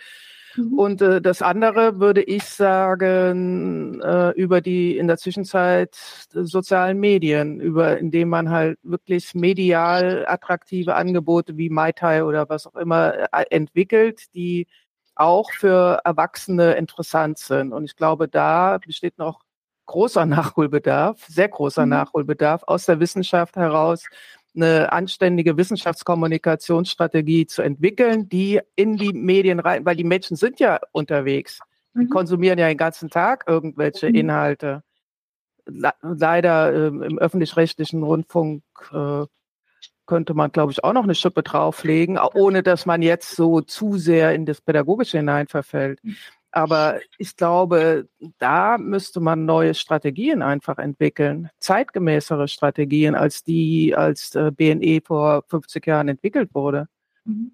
Mhm. 0.55 0.79
Und 0.79 1.01
äh, 1.01 1.21
das 1.21 1.41
andere 1.41 1.99
würde 1.99 2.21
ich 2.21 2.43
sagen, 2.43 4.01
äh, 4.01 4.31
über 4.31 4.61
die 4.61 4.97
in 4.97 5.07
der 5.07 5.17
Zwischenzeit 5.17 5.95
sozialen 6.31 6.99
Medien, 6.99 7.59
über 7.59 7.97
indem 7.97 8.29
man 8.29 8.49
halt 8.49 8.77
wirklich 8.83 9.33
medial 9.33 10.25
attraktive 10.27 10.95
Angebote 10.95 11.57
wie 11.57 11.69
MaiTai 11.69 12.23
oder 12.23 12.49
was 12.49 12.67
auch 12.67 12.75
immer 12.75 13.13
äh, 13.33 13.45
entwickelt, 13.49 14.33
die 14.35 14.67
auch 15.15 15.51
für 15.51 16.01
Erwachsene 16.03 16.73
interessant 16.73 17.37
sind. 17.37 17.73
Und 17.73 17.85
ich 17.85 17.95
glaube, 17.95 18.27
da 18.27 18.79
besteht 18.85 19.17
noch 19.17 19.41
großer 19.85 20.25
Nachholbedarf, 20.25 21.25
sehr 21.27 21.49
großer 21.49 21.85
mhm. 21.85 21.91
Nachholbedarf 21.91 22.63
aus 22.63 22.85
der 22.85 22.99
Wissenschaft 22.99 23.55
heraus, 23.55 24.05
eine 24.55 24.91
anständige 24.91 25.57
Wissenschaftskommunikationsstrategie 25.57 27.47
zu 27.47 27.61
entwickeln, 27.61 28.27
die 28.29 28.59
in 28.75 28.97
die 28.97 29.13
Medien 29.13 29.59
rein, 29.59 29.85
weil 29.85 29.95
die 29.95 30.03
Menschen 30.03 30.35
sind 30.35 30.59
ja 30.59 30.79
unterwegs. 30.91 31.59
Die 31.95 32.05
mhm. 32.05 32.09
konsumieren 32.09 32.59
ja 32.59 32.67
den 32.67 32.77
ganzen 32.77 33.09
Tag 33.09 33.45
irgendwelche 33.47 34.09
mhm. 34.09 34.15
Inhalte. 34.15 34.83
leider 35.65 36.73
äh, 36.73 36.87
im 36.87 37.17
öffentlich-rechtlichen 37.17 38.03
Rundfunk 38.03 38.63
äh, 38.91 39.25
könnte 40.05 40.33
man, 40.33 40.51
glaube 40.51 40.73
ich, 40.73 40.83
auch 40.83 40.93
noch 40.93 41.03
eine 41.03 41.15
Schippe 41.15 41.43
drauflegen, 41.43 42.17
ohne 42.17 42.63
dass 42.63 42.85
man 42.85 43.01
jetzt 43.01 43.35
so 43.35 43.61
zu 43.61 43.97
sehr 43.97 44.33
in 44.35 44.45
das 44.45 44.59
Pädagogische 44.59 45.17
hineinverfällt. 45.17 46.03
Mhm. 46.03 46.15
Aber 46.51 46.99
ich 47.17 47.35
glaube, 47.35 48.09
da 48.37 48.77
müsste 48.77 49.21
man 49.21 49.45
neue 49.45 49.73
Strategien 49.73 50.41
einfach 50.41 50.77
entwickeln, 50.77 51.49
zeitgemäßere 51.59 52.47
Strategien 52.47 53.15
als 53.15 53.43
die, 53.43 53.95
als 53.95 54.35
äh, 54.35 54.51
BNE 54.51 55.01
vor 55.03 55.43
50 55.47 55.87
Jahren 55.87 56.09
entwickelt 56.09 56.53
wurde. 56.53 56.87
Mhm. 57.23 57.51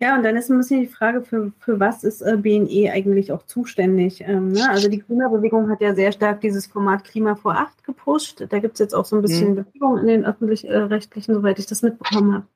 Ja, 0.00 0.16
und 0.16 0.24
dann 0.24 0.36
ist 0.36 0.50
ein 0.50 0.58
bisschen 0.58 0.80
die 0.80 0.88
Frage, 0.88 1.22
für, 1.22 1.52
für 1.60 1.78
was 1.78 2.02
ist 2.02 2.20
äh, 2.20 2.36
BNE 2.36 2.90
eigentlich 2.92 3.30
auch 3.30 3.46
zuständig? 3.46 4.20
Ähm, 4.20 4.52
ne? 4.52 4.68
Also 4.68 4.88
die 4.88 4.98
Klimabewegung 4.98 5.70
hat 5.70 5.80
ja 5.80 5.94
sehr 5.94 6.10
stark 6.10 6.40
dieses 6.40 6.66
Format 6.66 7.04
Klima 7.04 7.36
vor 7.36 7.54
acht 7.54 7.84
gepusht. 7.84 8.44
Da 8.48 8.58
gibt 8.58 8.74
es 8.74 8.80
jetzt 8.80 8.94
auch 8.94 9.04
so 9.04 9.16
ein 9.16 9.22
bisschen 9.22 9.50
mhm. 9.50 9.64
Bewegung 9.64 9.98
in 9.98 10.06
den 10.08 10.24
öffentlich-rechtlichen, 10.24 11.34
soweit 11.34 11.60
ich 11.60 11.66
das 11.66 11.82
mitbekommen 11.82 12.34
habe. 12.34 12.46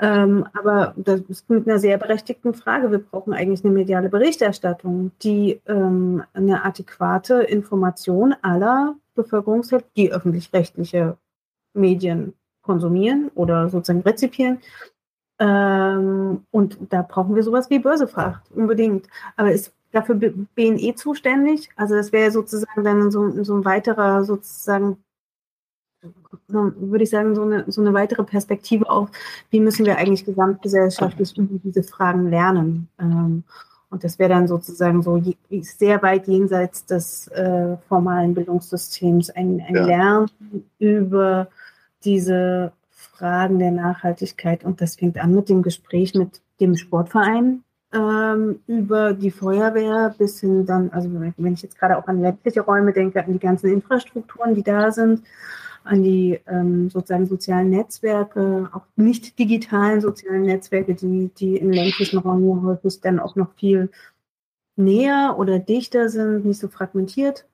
Ähm, 0.00 0.46
aber 0.52 0.94
das 0.96 1.20
ist 1.22 1.50
mit 1.50 1.68
einer 1.68 1.78
sehr 1.78 1.98
berechtigten 1.98 2.54
Frage. 2.54 2.90
Wir 2.90 2.98
brauchen 2.98 3.32
eigentlich 3.32 3.64
eine 3.64 3.74
mediale 3.74 4.08
Berichterstattung, 4.08 5.10
die 5.22 5.60
ähm, 5.66 6.22
eine 6.32 6.64
adäquate 6.64 7.42
Information 7.42 8.34
aller 8.42 8.94
Bevölkerungshälften, 9.14 9.90
die 9.96 10.12
öffentlich-rechtliche 10.12 11.16
Medien 11.74 12.34
konsumieren 12.62 13.30
oder 13.34 13.68
sozusagen 13.68 14.02
rezipieren. 14.02 14.58
Ähm, 15.40 16.44
und 16.50 16.78
da 16.90 17.02
brauchen 17.02 17.34
wir 17.34 17.42
sowas 17.42 17.70
wie 17.70 17.78
Börsefracht, 17.78 18.50
unbedingt. 18.52 19.08
Aber 19.36 19.52
ist 19.52 19.72
dafür 19.90 20.14
BNE 20.16 20.94
zuständig? 20.94 21.70
Also 21.76 21.94
das 21.94 22.12
wäre 22.12 22.30
sozusagen 22.30 22.84
dann 22.84 23.10
so, 23.10 23.42
so 23.42 23.56
ein 23.56 23.64
weiterer 23.64 24.24
sozusagen 24.24 24.98
würde 26.48 27.04
ich 27.04 27.10
sagen, 27.10 27.34
so 27.34 27.42
eine, 27.42 27.64
so 27.70 27.80
eine 27.80 27.92
weitere 27.92 28.24
Perspektive 28.24 28.88
auf, 28.88 29.10
wie 29.50 29.60
müssen 29.60 29.84
wir 29.84 29.98
eigentlich 29.98 30.24
gesamtgesellschaftlich 30.24 31.36
über 31.36 31.58
diese 31.62 31.82
Fragen 31.82 32.30
lernen. 32.30 32.88
Ähm, 33.00 33.44
und 33.90 34.04
das 34.04 34.18
wäre 34.18 34.28
dann 34.28 34.48
sozusagen 34.48 35.02
so 35.02 35.22
sehr 35.60 36.02
weit 36.02 36.28
jenseits 36.28 36.84
des 36.84 37.28
äh, 37.28 37.76
formalen 37.88 38.34
Bildungssystems 38.34 39.30
ein, 39.30 39.62
ein 39.66 39.74
ja. 39.74 39.86
Lernen 39.86 40.30
über 40.78 41.48
diese 42.04 42.72
Fragen 42.90 43.58
der 43.58 43.70
Nachhaltigkeit. 43.70 44.64
Und 44.64 44.80
das 44.80 44.96
fängt 44.96 45.18
an 45.18 45.34
mit 45.34 45.48
dem 45.48 45.62
Gespräch 45.62 46.14
mit 46.14 46.42
dem 46.60 46.76
Sportverein 46.76 47.62
ähm, 47.92 48.60
über 48.66 49.14
die 49.14 49.30
Feuerwehr 49.30 50.14
bis 50.18 50.40
hin 50.40 50.66
dann, 50.66 50.90
also 50.90 51.08
wenn 51.10 51.54
ich 51.54 51.62
jetzt 51.62 51.78
gerade 51.78 51.96
auch 51.96 52.06
an 52.06 52.20
ländliche 52.20 52.60
Räume 52.60 52.92
denke, 52.92 53.24
an 53.24 53.32
die 53.32 53.38
ganzen 53.38 53.72
Infrastrukturen, 53.72 54.54
die 54.54 54.62
da 54.62 54.90
sind, 54.90 55.22
an 55.88 56.02
die 56.02 56.38
ähm, 56.46 56.90
sozusagen 56.90 57.26
sozialen 57.26 57.70
Netzwerke, 57.70 58.68
auch 58.72 58.86
nicht 58.96 59.38
digitalen 59.38 60.00
sozialen 60.00 60.42
Netzwerke, 60.42 60.94
die, 60.94 61.30
die 61.38 61.56
in 61.56 61.72
ländlichen 61.72 62.18
Räumen 62.18 62.62
häufig 62.62 63.00
dann 63.00 63.18
auch 63.18 63.36
noch 63.36 63.54
viel 63.54 63.90
näher 64.76 65.36
oder 65.38 65.58
dichter 65.58 66.08
sind, 66.08 66.44
nicht 66.44 66.60
so 66.60 66.68
fragmentiert 66.68 67.46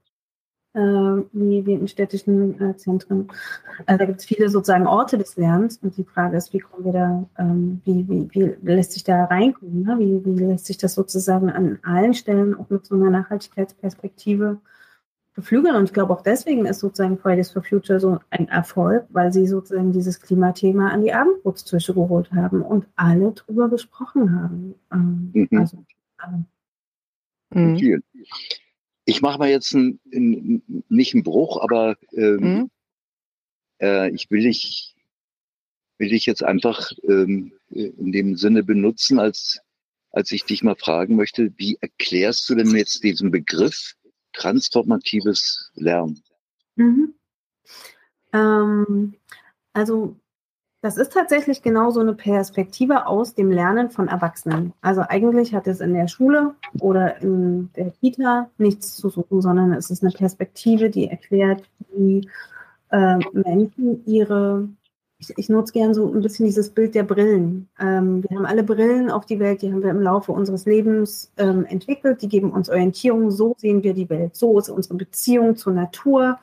äh, 0.75 0.81
wie, 0.81 1.65
wie 1.65 1.73
in 1.73 1.89
städtischen 1.89 2.61
äh, 2.61 2.77
Zentren. 2.77 3.29
Also 3.87 3.99
da 3.99 4.05
gibt 4.07 4.21
es 4.21 4.27
viele 4.27 4.49
sozusagen 4.51 4.87
Orte 4.87 5.17
des 5.17 5.37
Lernens 5.37 5.79
und 5.79 5.97
die 5.97 6.05
Frage 6.05 6.37
ist, 6.37 6.53
wie 6.53 6.59
kommen 6.59 6.85
wir 6.85 6.93
da, 6.93 7.25
ähm, 7.39 7.81
wie, 7.85 8.07
wie, 8.09 8.29
wie 8.63 8.73
lässt 8.73 8.93
sich 8.93 9.05
da 9.05 9.25
reinkommen? 9.25 9.85
Ne? 9.85 9.97
Wie, 9.99 10.25
wie 10.25 10.45
lässt 10.45 10.67
sich 10.67 10.77
das 10.77 10.95
sozusagen 10.95 11.51
an 11.51 11.79
allen 11.83 12.15
Stellen 12.15 12.55
auch 12.55 12.69
mit 12.71 12.85
so 12.85 12.97
einer 12.97 13.11
Nachhaltigkeitsperspektive 13.11 14.59
beflügeln? 15.35 15.77
Und 15.77 15.85
ich 15.85 15.93
glaube 15.93 16.13
auch 16.13 16.23
deswegen 16.23 16.67
ist 16.67 16.81
sozusagen 16.81 17.19
Fridays 17.19 17.51
for 17.51 17.63
Future 17.63 18.01
so 18.01 18.19
ein 18.31 18.49
Erfolg, 18.49 19.07
weil 19.11 19.33
sie 19.33 19.47
sozusagen 19.47 19.93
dieses 19.93 20.21
Klimathema 20.21 20.89
an 20.89 21.03
die 21.03 21.13
Abendbrotstische 21.13 21.95
geholt 21.95 22.33
haben 22.33 22.63
und 22.63 22.87
alle 22.97 23.33
drüber 23.33 23.69
gesprochen 23.69 24.35
haben. 24.41 24.75
Ähm, 24.93 25.31
mhm. 25.33 25.59
Also 25.59 25.85
alle. 26.17 26.45
Mhm. 27.51 28.03
Ich 29.05 29.21
mache 29.21 29.39
mal 29.39 29.51
jetzt 29.51 29.75
ein, 29.75 30.01
ein, 30.13 30.63
nicht 30.89 31.15
einen 31.15 31.25
Bruch, 31.25 31.63
aber 31.63 31.97
ähm, 32.13 32.41
mhm. 32.41 32.71
äh, 33.81 34.11
ich 34.11 34.31
will 34.31 34.43
dich, 34.43 34.95
will 35.99 36.09
dich 36.09 36.27
jetzt 36.27 36.43
einfach 36.43 36.91
ähm, 37.07 37.53
in 37.71 38.13
dem 38.13 38.37
Sinne 38.37 38.63
benutzen, 38.63 39.19
als, 39.19 39.61
als 40.11 40.33
ich 40.33 40.45
dich 40.45 40.63
mal 40.63 40.77
fragen 40.77 41.17
möchte, 41.17 41.53
wie 41.57 41.77
erklärst 41.81 42.49
du 42.49 42.55
denn 42.55 42.75
jetzt 42.75 43.03
diesen 43.05 43.31
Begriff 43.31 43.95
transformatives 44.35 45.71
Lernen? 45.75 46.23
Mhm. 46.77 47.15
Ähm, 48.33 49.15
also 49.73 50.17
das 50.85 50.99
ist 50.99 51.15
tatsächlich 51.15 51.63
genau 51.63 51.91
so 51.91 52.01
eine 52.01 52.13
Perspektive 52.13 53.07
aus 53.07 53.35
dem 53.35 53.51
Lernen 53.51 53.91
von 53.91 54.09
Erwachsenen. 54.09 54.75
Also 54.83 55.01
eigentlich 55.01 55.55
hat 55.55 55.67
es 55.67 55.81
in 55.81 55.95
der 55.95 56.09
Schule 56.09 56.57
oder 56.79 57.23
in 57.23 57.71
der 57.75 57.91
Kita 57.91 58.51
nichts 58.59 58.95
zu 58.97 59.09
suchen, 59.09 59.41
sondern 59.41 59.73
es 59.73 59.89
ist 59.89 60.03
eine 60.03 60.13
Perspektive, 60.13 60.91
die 60.91 61.09
erklärt, 61.09 61.63
wie 61.97 62.29
äh, 62.91 63.17
Menschen 63.33 64.05
ihre, 64.05 64.69
ich, 65.25 65.39
ich 65.39 65.49
nutze 65.49 65.73
gern 65.73 65.95
so 65.95 66.13
ein 66.13 66.21
bisschen 66.21 66.47
dieses 66.47 66.71
Bild 66.71 66.95
der 66.95 67.03
Brillen. 67.03 67.69
Ähm, 67.79 68.25
wir 68.29 68.37
haben 68.37 68.47
alle 68.47 68.63
Brillen 68.63 69.11
auf 69.11 69.27
die 69.27 69.39
Welt, 69.39 69.63
die 69.63 69.73
haben 69.73 69.83
wir 69.83 69.91
im 69.91 70.01
Laufe 70.01 70.33
unseres 70.33 70.67
Lebens 70.67 71.33
ähm, 71.37 71.65
entwickelt, 71.67 72.23
die 72.23 72.29
geben 72.29 72.51
uns 72.51 72.69
Orientierung, 72.69 73.31
so 73.31 73.55
sehen 73.59 73.83
wir 73.83 73.95
die 73.95 74.11
Welt, 74.11 74.37
so 74.37 74.59
ist 74.59 74.69
unsere 74.69 74.97
Beziehung 74.97 75.57
zur 75.57 75.73
Natur, 75.73 76.39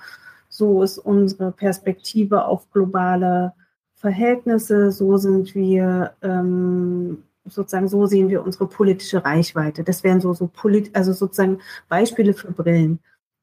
so 0.50 0.84
ist 0.84 0.98
unsere 0.98 1.52
Perspektive 1.52 2.46
auf 2.46 2.70
globale 2.72 3.54
Verhältnisse, 3.96 4.92
so 4.92 5.18
sind 5.18 5.54
wir 5.56 6.14
ähm, 6.22 7.24
sozusagen, 7.46 7.88
so 7.88 8.06
sehen 8.06 8.30
wir 8.30 8.44
unsere 8.44 8.68
politische 8.68 9.24
Reichweite. 9.24 9.84
Das 9.84 10.04
wären 10.04 10.22
so, 10.22 10.34
so 10.34 10.50
polit 10.52 10.96
also 10.96 11.14
sozusagen 11.14 11.60
Beispiele 11.88 12.34
für 12.34 12.52
Brillen. 12.52 13.00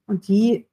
Und 0.07 0.29
die 0.29 0.67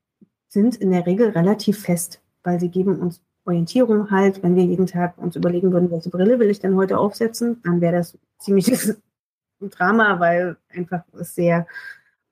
sind 0.47 0.75
in 0.77 0.91
der 0.91 1.05
Regel 1.05 1.29
relativ 1.29 1.81
fest, 1.81 2.21
weil 2.43 2.59
sie 2.59 2.69
geben 2.69 2.99
uns 2.99 3.21
Orientierung 3.45 4.11
halt. 4.11 4.43
Wenn 4.43 4.55
wir 4.55 4.63
jeden 4.63 4.87
Tag 4.87 5.17
uns 5.17 5.35
überlegen 5.35 5.71
würden, 5.71 5.91
welche 5.91 6.09
Brille 6.09 6.39
will 6.39 6.49
ich 6.49 6.59
denn 6.59 6.75
heute 6.75 6.97
aufsetzen, 6.97 7.61
dann 7.63 7.81
wäre 7.81 7.97
das 7.97 8.17
ziemliches 8.39 8.99
Drama, 9.59 10.19
weil 10.19 10.57
einfach 10.69 11.03
es 11.19 11.35
sehr 11.35 11.65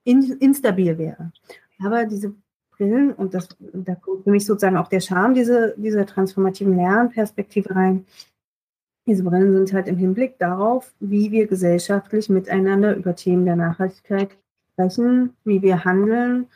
in, 0.04 0.38
instabil 0.39 0.97
wäre. 0.97 1.32
Aber 1.84 2.06
diese 2.06 2.34
Brillen 2.71 3.13
und 3.13 3.34
das, 3.34 3.49
da 3.60 3.95
kommt 3.95 4.23
für 4.23 4.32
mich 4.32 4.45
sozusagen 4.45 4.78
auch 4.78 4.88
der 4.88 4.99
Charme 4.99 5.34
dieser, 5.34 5.69
dieser 5.78 6.06
transformativen 6.06 6.76
Lernperspektive 6.76 7.76
rein. 7.76 8.06
Diese 9.06 9.23
Brillen 9.23 9.54
sind 9.54 9.73
halt 9.73 9.88
im 9.88 9.97
Hinblick 9.97 10.39
darauf, 10.39 10.93
wie 10.99 11.32
wir 11.32 11.47
gesellschaftlich 11.47 12.30
miteinander 12.30 12.95
über 12.95 13.15
Themen 13.15 13.45
der 13.45 13.56
Nachhaltigkeit 13.56 14.38
sprechen, 14.73 15.36
wie 15.43 15.62
wir 15.62 15.84
handeln, 15.84 16.47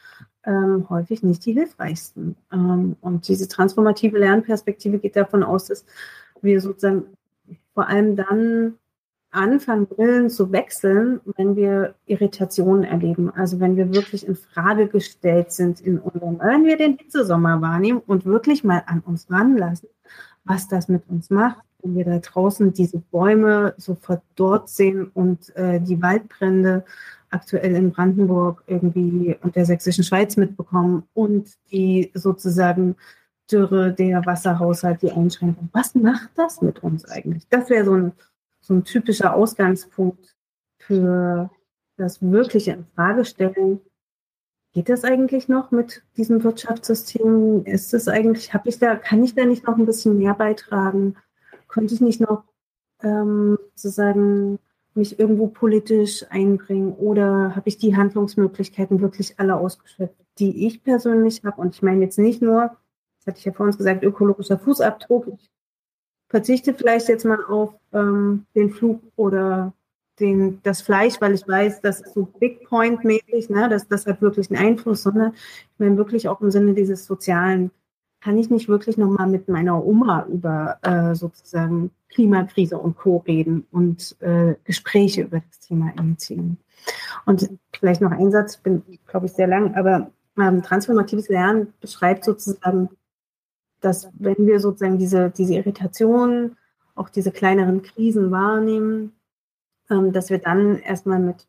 ähm, 0.47 0.89
häufig 0.89 1.21
nicht 1.21 1.45
die 1.45 1.53
hilfreichsten. 1.53 2.35
Ähm, 2.51 2.95
und 3.01 3.27
diese 3.27 3.47
transformative 3.47 4.17
Lernperspektive 4.17 4.97
geht 4.97 5.15
davon 5.15 5.43
aus, 5.43 5.65
dass 5.65 5.85
wir 6.41 6.61
sozusagen 6.61 7.05
vor 7.73 7.87
allem 7.87 8.15
dann 8.15 8.75
anfangen, 9.29 9.87
Brillen 9.87 10.29
zu 10.29 10.51
wechseln, 10.51 11.19
wenn 11.35 11.55
wir 11.55 11.95
Irritationen 12.05 12.83
erleben. 12.83 13.29
Also 13.35 13.59
wenn 13.59 13.75
wir 13.75 13.93
wirklich 13.93 14.25
in 14.25 14.35
Frage 14.35 14.87
gestellt 14.87 15.51
sind 15.51 15.81
in 15.81 15.99
unserem, 15.99 16.39
wenn 16.39 16.65
wir 16.65 16.77
den 16.77 16.97
Hitzesommer 16.97 17.61
wahrnehmen 17.61 18.01
und 18.07 18.25
wirklich 18.25 18.63
mal 18.63 18.83
an 18.87 19.01
uns 19.01 19.29
ranlassen, 19.29 19.89
was 20.45 20.67
das 20.67 20.87
mit 20.87 21.03
uns 21.09 21.29
macht, 21.29 21.61
wenn 21.83 21.95
wir 21.95 22.05
da 22.05 22.19
draußen 22.19 22.73
diese 22.73 22.99
Bäume 22.99 23.75
so 23.77 23.95
verdorrt 23.95 24.69
sehen 24.69 25.11
und 25.13 25.55
äh, 25.55 25.79
die 25.81 26.01
Waldbrände 26.01 26.85
aktuell 27.29 27.75
in 27.75 27.91
Brandenburg 27.91 28.63
irgendwie 28.67 29.35
und 29.41 29.55
der 29.55 29.65
sächsischen 29.65 30.03
Schweiz 30.03 30.37
mitbekommen 30.37 31.03
und 31.13 31.49
die 31.71 32.11
sozusagen 32.13 32.95
Dürre, 33.51 33.93
der 33.93 34.25
Wasserhaushalt, 34.25 35.01
die 35.01 35.11
Einschränkung. 35.11 35.69
Was 35.71 35.95
macht 35.95 36.29
das 36.35 36.61
mit 36.61 36.83
uns 36.83 37.05
eigentlich? 37.05 37.47
Das 37.49 37.69
wäre 37.69 37.85
so 37.85 37.93
ein 37.93 38.11
so 38.67 38.73
ein 38.73 38.83
typischer 38.83 39.33
Ausgangspunkt 39.33 40.35
für 40.79 41.49
das 41.95 42.21
wirkliche 42.21 42.73
Infragestellen. 42.73 43.79
Geht 44.73 44.89
das 44.89 45.03
eigentlich 45.03 45.47
noch 45.47 45.71
mit 45.71 46.03
diesem 46.17 46.43
Wirtschaftssystem? 46.43 47.63
Ist 47.65 47.93
es 47.93 48.07
eigentlich, 48.07 48.53
habe 48.53 48.69
ich 48.69 48.77
da, 48.77 48.95
kann 48.95 49.23
ich 49.23 49.33
da 49.33 49.45
nicht 49.45 49.65
noch 49.65 49.77
ein 49.77 49.85
bisschen 49.85 50.17
mehr 50.17 50.33
beitragen? 50.33 51.15
Könnte 51.67 51.93
ich 51.93 52.01
nicht 52.01 52.19
noch 52.19 52.43
ähm, 53.01 53.57
sozusagen 53.73 54.59
mich 54.97 55.19
irgendwo 55.19 55.47
politisch 55.47 56.25
einbringen 56.29 56.93
oder 56.93 57.55
habe 57.55 57.69
ich 57.69 57.77
die 57.77 57.95
Handlungsmöglichkeiten 57.95 59.01
wirklich 59.01 59.39
alle 59.39 59.55
ausgeschöpft, 59.55 60.15
die 60.39 60.67
ich 60.67 60.83
persönlich 60.83 61.43
habe? 61.43 61.61
Und 61.61 61.75
ich 61.75 61.81
meine 61.81 62.03
jetzt 62.03 62.19
nicht 62.19 62.41
nur, 62.41 62.75
das 63.19 63.27
hatte 63.27 63.39
ich 63.39 63.45
ja 63.45 63.53
vor 63.53 63.65
uns 63.65 63.77
gesagt, 63.77 64.03
ökologischer 64.03 64.59
Fußabdruck. 64.59 65.27
Ich 65.27 65.49
verzichte 66.29 66.73
vielleicht 66.73 67.07
jetzt 67.07 67.25
mal 67.25 67.43
auf 67.45 67.75
ähm, 67.93 68.45
den 68.55 68.71
Flug 68.71 69.01
oder 69.15 69.73
den, 70.19 70.59
das 70.63 70.81
Fleisch, 70.81 71.21
weil 71.21 71.33
ich 71.33 71.47
weiß, 71.47 71.81
das 71.81 72.01
ist 72.01 72.13
so 72.13 72.25
Big 72.25 72.67
Point-mäßig, 72.67 73.49
ne? 73.49 73.69
das, 73.69 73.87
das 73.87 74.05
hat 74.07 74.21
wirklich 74.21 74.49
einen 74.49 74.65
Einfluss, 74.65 75.03
sondern 75.03 75.33
ich 75.33 75.79
meine 75.79 75.97
wirklich 75.97 76.27
auch 76.27 76.41
im 76.41 76.51
Sinne 76.51 76.73
dieses 76.73 77.05
Sozialen, 77.05 77.71
kann 78.21 78.37
ich 78.37 78.49
nicht 78.49 78.67
wirklich 78.67 78.97
nochmal 78.97 79.27
mit 79.27 79.47
meiner 79.47 79.83
Oma 79.83 80.25
über 80.29 80.79
äh, 80.81 81.15
sozusagen 81.15 81.91
Klimakrise 82.09 82.77
und 82.77 82.97
Co. 82.97 83.17
reden 83.27 83.65
und 83.71 84.15
äh, 84.21 84.55
Gespräche 84.63 85.23
über 85.23 85.39
das 85.39 85.59
Thema 85.59 85.91
initiieren. 85.97 86.57
Und 87.25 87.49
vielleicht 87.77 88.01
noch 88.01 88.11
ein 88.11 88.31
Satz, 88.31 88.57
bin, 88.57 88.83
glaube 89.07 89.27
ich, 89.27 89.33
sehr 89.33 89.47
lang, 89.47 89.75
aber 89.75 90.11
ähm, 90.37 90.63
transformatives 90.63 91.29
Lernen 91.29 91.73
beschreibt 91.81 92.23
sozusagen 92.23 92.89
dass 93.81 94.09
wenn 94.17 94.47
wir 94.47 94.59
sozusagen 94.59 94.97
diese, 94.97 95.29
diese 95.29 95.55
Irritation, 95.55 96.57
auch 96.95 97.09
diese 97.09 97.31
kleineren 97.31 97.81
Krisen 97.81 98.31
wahrnehmen, 98.31 99.13
ähm, 99.89 100.11
dass 100.11 100.29
wir 100.29 100.39
dann 100.39 100.79
erstmal 100.79 101.19
mit 101.19 101.47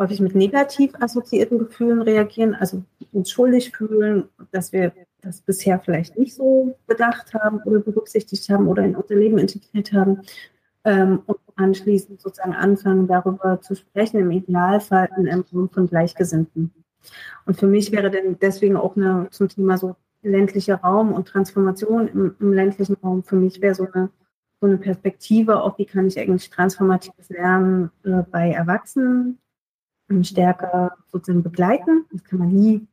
häufig 0.00 0.20
mit 0.20 0.34
negativ 0.34 0.92
assoziierten 0.98 1.58
Gefühlen 1.58 2.00
reagieren, 2.00 2.54
also 2.54 2.82
uns 3.12 3.30
schuldig 3.30 3.70
fühlen, 3.76 4.24
dass 4.50 4.72
wir 4.72 4.92
das 5.20 5.42
bisher 5.42 5.78
vielleicht 5.78 6.18
nicht 6.18 6.34
so 6.34 6.74
bedacht 6.86 7.34
haben 7.34 7.60
oder 7.64 7.80
berücksichtigt 7.80 8.48
haben 8.48 8.66
oder 8.66 8.82
in 8.82 8.96
unser 8.96 9.14
Leben 9.14 9.36
integriert 9.36 9.92
haben 9.92 10.22
ähm, 10.84 11.20
und 11.26 11.38
anschließend 11.56 12.18
sozusagen 12.18 12.54
anfangen, 12.54 13.06
darüber 13.06 13.60
zu 13.60 13.76
sprechen, 13.76 14.20
im 14.20 14.30
Idealfall 14.30 15.10
in 15.18 15.28
einem 15.28 15.44
Raum 15.52 15.68
von 15.68 15.86
Gleichgesinnten. 15.86 16.72
Und 17.44 17.58
für 17.58 17.66
mich 17.66 17.92
wäre 17.92 18.10
denn 18.10 18.38
deswegen 18.40 18.76
auch 18.76 18.96
eine, 18.96 19.28
zum 19.30 19.48
Thema 19.48 19.76
so 19.76 19.96
ländlicher 20.22 20.76
Raum 20.76 21.12
und 21.12 21.28
Transformation 21.28 22.08
im, 22.08 22.36
im 22.40 22.52
ländlichen 22.54 22.96
Raum 23.02 23.22
für 23.22 23.36
mich 23.36 23.60
wäre 23.60 23.74
so 23.74 23.86
eine, 23.92 24.08
so 24.62 24.66
eine 24.66 24.78
Perspektive, 24.78 25.62
auch 25.62 25.76
wie 25.76 25.86
kann 25.86 26.06
ich 26.06 26.18
eigentlich 26.18 26.48
transformatives 26.48 27.28
Lernen 27.28 27.90
äh, 28.04 28.22
bei 28.30 28.50
Erwachsenen 28.50 29.38
stärker 30.24 30.96
sozusagen 31.12 31.42
begleiten. 31.42 32.04
Das 32.12 32.24
kann 32.24 32.38
man 32.38 32.52
nie 32.52 32.86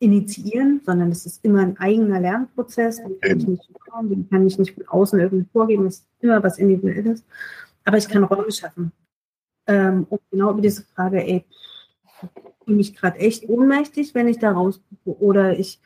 initiieren, 0.00 0.80
sondern 0.84 1.10
es 1.10 1.26
ist 1.26 1.44
immer 1.44 1.60
ein 1.60 1.78
eigener 1.78 2.20
Lernprozess. 2.20 2.96
Den 2.98 3.20
kann 3.20 3.38
ich 3.38 3.46
nicht 3.46 3.70
den 4.02 4.28
kann 4.30 4.46
ich 4.46 4.58
nicht 4.58 4.74
von 4.74 4.88
außen 4.88 5.18
irgendwie 5.18 5.48
vorgeben. 5.52 5.86
Es 5.86 5.96
ist 5.96 6.06
immer 6.20 6.42
was 6.42 6.58
Individuelles. 6.58 7.24
Aber 7.84 7.96
ich 7.96 8.08
kann 8.08 8.24
Räume 8.24 8.52
schaffen. 8.52 8.92
Ähm, 9.66 10.06
und 10.08 10.20
genau 10.30 10.52
über 10.52 10.60
diese 10.60 10.84
Frage, 10.84 11.22
ey, 11.24 11.44
fühle 12.64 12.76
mich 12.76 12.94
gerade 12.94 13.18
echt 13.18 13.48
ohnmächtig, 13.48 14.14
wenn 14.14 14.28
ich 14.28 14.38
da 14.38 14.52
rausgucke. 14.52 15.18
Oder 15.20 15.58
ich 15.58 15.80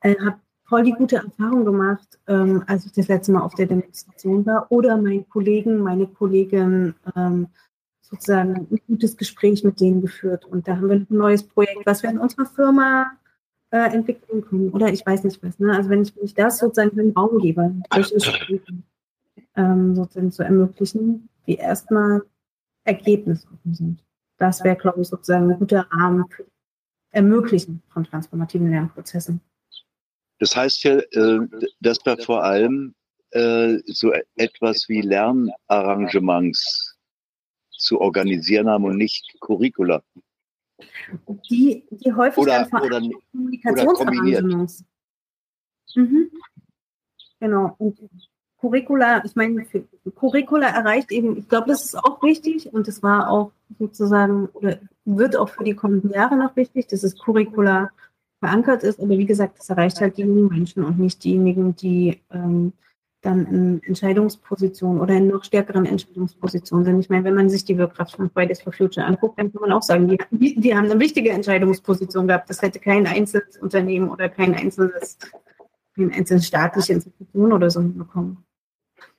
äh, 0.00 0.16
habe 0.24 0.40
voll 0.64 0.84
die 0.84 0.92
gute 0.92 1.16
Erfahrung 1.16 1.64
gemacht, 1.64 2.18
ähm, 2.28 2.62
als 2.66 2.86
ich 2.86 2.92
das 2.92 3.08
letzte 3.08 3.32
Mal 3.32 3.42
auf 3.42 3.54
der 3.54 3.66
Demonstration 3.66 4.46
war. 4.46 4.70
Oder 4.70 4.96
mein 4.96 5.28
Kollegen, 5.28 5.78
meine 5.78 6.06
Kollegin 6.06 6.94
ähm, 7.16 7.48
sozusagen 8.10 8.68
ein 8.70 8.80
gutes 8.86 9.16
Gespräch 9.16 9.64
mit 9.64 9.80
denen 9.80 10.02
geführt. 10.02 10.44
Und 10.44 10.66
da 10.66 10.76
haben 10.76 10.88
wir 10.88 10.96
ein 10.96 11.06
neues 11.08 11.42
Projekt, 11.42 11.86
was 11.86 12.02
wir 12.02 12.10
in 12.10 12.18
unserer 12.18 12.46
Firma 12.46 13.12
äh, 13.70 13.92
entwickeln 13.92 14.44
können. 14.44 14.70
Oder 14.70 14.92
ich 14.92 15.06
weiß 15.06 15.24
nicht 15.24 15.42
was. 15.42 15.58
Ne? 15.58 15.74
Also 15.74 15.90
wenn 15.90 16.02
ich, 16.02 16.16
wenn 16.16 16.24
ich 16.24 16.34
das 16.34 16.58
sozusagen 16.58 16.90
für 16.90 17.02
den 17.02 17.12
Raum 17.12 17.38
gebe, 17.38 17.74
ähm, 19.56 19.94
sozusagen 19.94 20.32
zu 20.32 20.42
ermöglichen, 20.42 21.28
die 21.46 21.54
erstmal 21.54 22.22
ergebnisoffen 22.84 23.74
sind. 23.74 24.04
Das 24.38 24.64
wäre, 24.64 24.76
glaube 24.76 25.02
ich, 25.02 25.08
sozusagen 25.08 25.50
ein 25.50 25.58
guter 25.58 25.86
Rahmen 25.90 26.26
für 26.28 26.46
Ermöglichen 27.12 27.82
von 27.92 28.04
transformativen 28.04 28.70
Lernprozessen. 28.70 29.40
Das 30.38 30.54
heißt 30.56 30.84
ja, 30.84 30.98
äh, 30.98 31.40
dass 31.80 31.98
wir 32.04 32.16
vor 32.18 32.44
allem 32.44 32.94
äh, 33.32 33.78
so 33.86 34.12
etwas 34.36 34.88
wie 34.88 35.00
Lernarrangements 35.00 36.89
zu 37.80 38.00
organisieren 38.00 38.68
haben 38.68 38.84
und 38.84 38.96
nicht 38.96 39.36
Curricula. 39.40 40.02
Die, 41.50 41.84
die 41.90 42.12
häufig 42.12 42.38
oder, 42.38 42.66
dann 42.70 42.82
oder, 42.82 43.00
Kommunikationsarrangements. 43.32 44.84
Mhm. 45.94 46.30
Genau. 47.40 47.74
Und 47.78 47.98
Curricula, 48.60 49.24
ich 49.24 49.34
meine, 49.34 49.66
Curricula 50.14 50.68
erreicht 50.68 51.10
eben, 51.12 51.38
ich 51.38 51.48
glaube, 51.48 51.68
das 51.68 51.84
ist 51.84 51.94
auch 51.96 52.22
wichtig 52.22 52.72
und 52.72 52.86
es 52.88 53.02
war 53.02 53.30
auch 53.30 53.52
sozusagen 53.78 54.46
oder 54.48 54.78
wird 55.04 55.36
auch 55.36 55.48
für 55.48 55.64
die 55.64 55.74
kommenden 55.74 56.10
Jahre 56.10 56.36
noch 56.36 56.54
wichtig, 56.56 56.86
dass 56.88 57.02
es 57.02 57.18
Curricula 57.18 57.90
verankert 58.38 58.82
ist. 58.82 59.00
Aber 59.00 59.10
wie 59.10 59.26
gesagt, 59.26 59.58
das 59.58 59.70
erreicht 59.70 60.00
halt 60.00 60.18
die 60.18 60.22
jungen 60.22 60.48
Menschen 60.48 60.84
und 60.84 60.98
nicht 60.98 61.24
diejenigen, 61.24 61.74
die 61.76 62.20
ähm, 62.30 62.72
dann 63.22 63.46
in 63.46 63.82
Entscheidungspositionen 63.82 65.00
oder 65.00 65.14
in 65.14 65.28
noch 65.28 65.44
stärkeren 65.44 65.84
Entscheidungspositionen 65.84 66.84
sind. 66.84 67.00
Ich 67.00 67.10
meine, 67.10 67.24
wenn 67.24 67.34
man 67.34 67.50
sich 67.50 67.64
die 67.64 67.76
Wirtschaft 67.76 68.16
von 68.16 68.30
Fridays 68.30 68.62
for 68.62 68.72
Future 68.72 69.06
anguckt, 69.06 69.38
dann 69.38 69.52
kann 69.52 69.60
man 69.60 69.72
auch 69.72 69.82
sagen, 69.82 70.08
die, 70.08 70.58
die 70.58 70.74
haben 70.74 70.90
eine 70.90 70.98
wichtige 70.98 71.30
Entscheidungsposition 71.30 72.26
gehabt. 72.26 72.48
Das 72.48 72.62
hätte 72.62 72.80
kein 72.80 73.06
einzelnes 73.06 73.58
Unternehmen 73.58 74.08
oder 74.08 74.28
kein 74.28 74.54
einzelnes, 74.54 75.18
keine 75.94 76.14
einzelne 76.14 76.42
staatliche 76.42 76.94
Institution 76.94 77.52
oder 77.52 77.70
so 77.70 77.82
bekommen. 77.82 78.44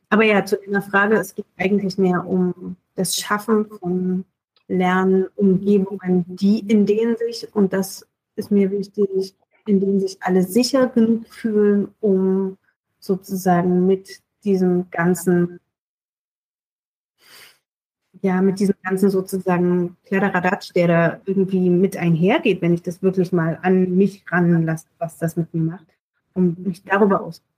Aber 0.09 0.23
ja, 0.25 0.43
zu 0.43 0.57
einer 0.61 0.81
Frage, 0.81 1.15
es 1.15 1.35
geht 1.35 1.45
eigentlich 1.57 1.97
mehr 1.97 2.25
um 2.27 2.75
das 2.95 3.15
Schaffen 3.15 3.67
von 3.67 4.25
Lernumgebungen, 4.67 6.25
die 6.27 6.59
in 6.59 6.85
denen 6.85 7.17
sich, 7.17 7.47
und 7.53 7.71
das 7.71 8.07
ist 8.35 8.51
mir 8.51 8.71
wichtig, 8.71 9.35
in 9.65 9.79
denen 9.79 9.99
sich 9.99 10.17
alle 10.21 10.43
sicher 10.43 10.87
genug 10.87 11.27
fühlen, 11.27 11.89
um 11.99 12.57
sozusagen 13.01 13.87
mit 13.87 14.21
diesem 14.45 14.89
ganzen, 14.91 15.59
ja, 18.21 18.41
mit 18.41 18.59
diesem 18.59 18.75
ganzen 18.83 19.09
sozusagen 19.09 19.97
Kladderadatsch, 20.05 20.71
der 20.75 20.87
da 20.87 21.21
irgendwie 21.25 21.69
mit 21.69 21.97
einhergeht, 21.97 22.61
wenn 22.61 22.73
ich 22.73 22.83
das 22.83 23.01
wirklich 23.01 23.31
mal 23.31 23.59
an 23.61 23.95
mich 23.95 24.23
ranlasse, 24.31 24.87
was 24.99 25.17
das 25.17 25.35
mit 25.35 25.53
mir 25.53 25.63
macht, 25.63 25.87
um 26.33 26.55
mich 26.63 26.83
darüber 26.83 27.21
auszudrücken. 27.21 27.50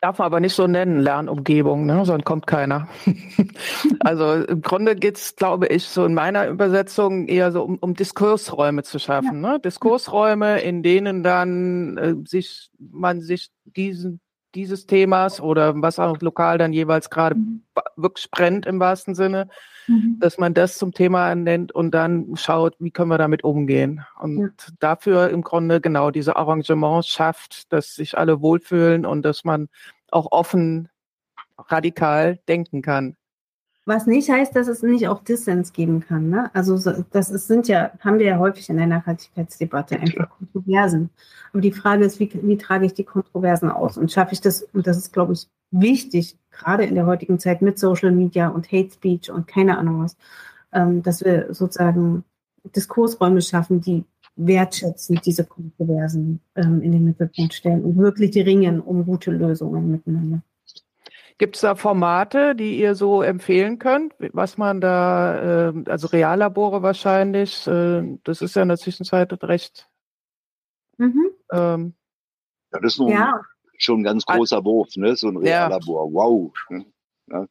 Darf 0.00 0.18
man 0.18 0.26
aber 0.26 0.40
nicht 0.40 0.54
so 0.54 0.66
nennen, 0.66 1.00
Lernumgebung, 1.00 1.84
ne? 1.84 2.06
sonst 2.06 2.24
kommt 2.24 2.46
keiner. 2.46 2.88
also 4.00 4.32
im 4.44 4.62
Grunde 4.62 4.96
geht 4.96 5.18
es, 5.18 5.36
glaube 5.36 5.66
ich, 5.66 5.84
so 5.84 6.06
in 6.06 6.14
meiner 6.14 6.48
Übersetzung 6.48 7.28
eher 7.28 7.52
so 7.52 7.62
um, 7.62 7.76
um 7.76 7.92
Diskursräume 7.92 8.82
zu 8.82 8.98
schaffen. 8.98 9.42
Ja. 9.42 9.52
Ne? 9.52 9.60
Diskursräume, 9.60 10.60
in 10.62 10.82
denen 10.82 11.22
dann 11.22 11.98
äh, 11.98 12.14
sich 12.24 12.70
man 12.78 13.20
sich 13.20 13.50
diesen 13.64 14.20
dieses 14.54 14.86
Themas 14.86 15.40
oder 15.40 15.80
was 15.80 15.98
auch 15.98 16.20
lokal 16.20 16.58
dann 16.58 16.72
jeweils 16.72 17.10
gerade 17.10 17.36
mhm. 17.36 17.62
wirklich 17.96 18.30
brennt 18.30 18.66
im 18.66 18.80
wahrsten 18.80 19.14
Sinne, 19.14 19.48
mhm. 19.86 20.16
dass 20.18 20.38
man 20.38 20.54
das 20.54 20.78
zum 20.78 20.92
Thema 20.92 21.34
nennt 21.34 21.72
und 21.72 21.92
dann 21.92 22.36
schaut, 22.36 22.74
wie 22.78 22.90
können 22.90 23.10
wir 23.10 23.18
damit 23.18 23.44
umgehen. 23.44 24.04
Und 24.20 24.40
ja. 24.40 24.74
dafür 24.80 25.30
im 25.30 25.42
Grunde 25.42 25.80
genau 25.80 26.10
diese 26.10 26.36
Arrangements 26.36 27.08
schafft, 27.08 27.72
dass 27.72 27.94
sich 27.94 28.18
alle 28.18 28.40
wohlfühlen 28.40 29.06
und 29.06 29.22
dass 29.22 29.44
man 29.44 29.68
auch 30.10 30.32
offen 30.32 30.88
radikal 31.68 32.38
denken 32.48 32.82
kann. 32.82 33.16
Was 33.86 34.06
nicht 34.06 34.30
heißt, 34.30 34.54
dass 34.54 34.68
es 34.68 34.82
nicht 34.82 35.08
auch 35.08 35.24
Dissens 35.24 35.72
geben 35.72 36.00
kann. 36.00 36.28
Ne? 36.28 36.50
Also 36.54 36.78
das 37.10 37.30
ist, 37.30 37.46
sind 37.46 37.66
ja, 37.66 37.90
haben 38.00 38.18
wir 38.18 38.26
ja 38.26 38.38
häufig 38.38 38.68
in 38.68 38.76
der 38.76 38.86
Nachhaltigkeitsdebatte 38.86 39.98
einfach 39.98 40.30
Kontroversen. 40.30 41.10
Aber 41.52 41.62
die 41.62 41.72
Frage 41.72 42.04
ist, 42.04 42.20
wie, 42.20 42.30
wie 42.42 42.58
trage 42.58 42.86
ich 42.86 42.94
die 42.94 43.04
Kontroversen 43.04 43.70
aus? 43.70 43.96
Und 43.96 44.12
schaffe 44.12 44.34
ich 44.34 44.40
das, 44.40 44.62
und 44.74 44.86
das 44.86 44.98
ist, 44.98 45.12
glaube 45.12 45.32
ich, 45.32 45.48
wichtig, 45.70 46.36
gerade 46.50 46.84
in 46.84 46.94
der 46.94 47.06
heutigen 47.06 47.38
Zeit 47.38 47.62
mit 47.62 47.78
Social 47.78 48.12
Media 48.12 48.48
und 48.48 48.70
Hate 48.70 48.90
Speech 48.90 49.30
und 49.30 49.46
keine 49.46 49.78
Ahnung 49.78 50.04
was, 50.04 50.16
ähm, 50.72 51.02
dass 51.02 51.24
wir 51.24 51.52
sozusagen 51.54 52.24
Diskursräume 52.64 53.40
schaffen, 53.40 53.80
die 53.80 54.04
wertschätzend 54.36 55.24
diese 55.24 55.44
Kontroversen 55.44 56.40
ähm, 56.54 56.82
in 56.82 56.92
den 56.92 57.04
Mittelpunkt 57.04 57.54
stellen 57.54 57.84
und 57.84 57.96
wirklich 57.96 58.34
ringen 58.36 58.80
um 58.80 59.04
gute 59.04 59.30
Lösungen 59.30 59.90
miteinander. 59.90 60.42
Gibt 61.40 61.54
es 61.56 61.62
da 61.62 61.74
Formate, 61.74 62.54
die 62.54 62.78
ihr 62.78 62.94
so 62.94 63.22
empfehlen 63.22 63.78
könnt, 63.78 64.12
was 64.18 64.58
man 64.58 64.82
da, 64.82 65.70
äh, 65.70 65.84
also 65.86 66.08
Reallabore 66.08 66.82
wahrscheinlich, 66.82 67.66
äh, 67.66 68.18
das 68.24 68.42
ist 68.42 68.56
ja 68.56 68.60
in 68.60 68.68
der 68.68 68.76
Zwischenzeit 68.76 69.32
recht. 69.42 69.88
Mhm. 70.98 71.30
Ähm, 71.50 71.94
ja, 72.74 72.80
das 72.80 72.92
ist 72.92 72.98
nun 72.98 73.12
ja. 73.12 73.40
schon 73.78 74.00
ein 74.00 74.04
ganz 74.04 74.26
großer 74.26 74.62
Wurf, 74.66 74.94
ne? 74.96 75.16
so 75.16 75.28
ein 75.28 75.38
Reallabor, 75.38 76.08
ja. 76.08 76.12
wow. 76.12 76.52
Ne? 76.68 76.84
Ja. 77.28 77.46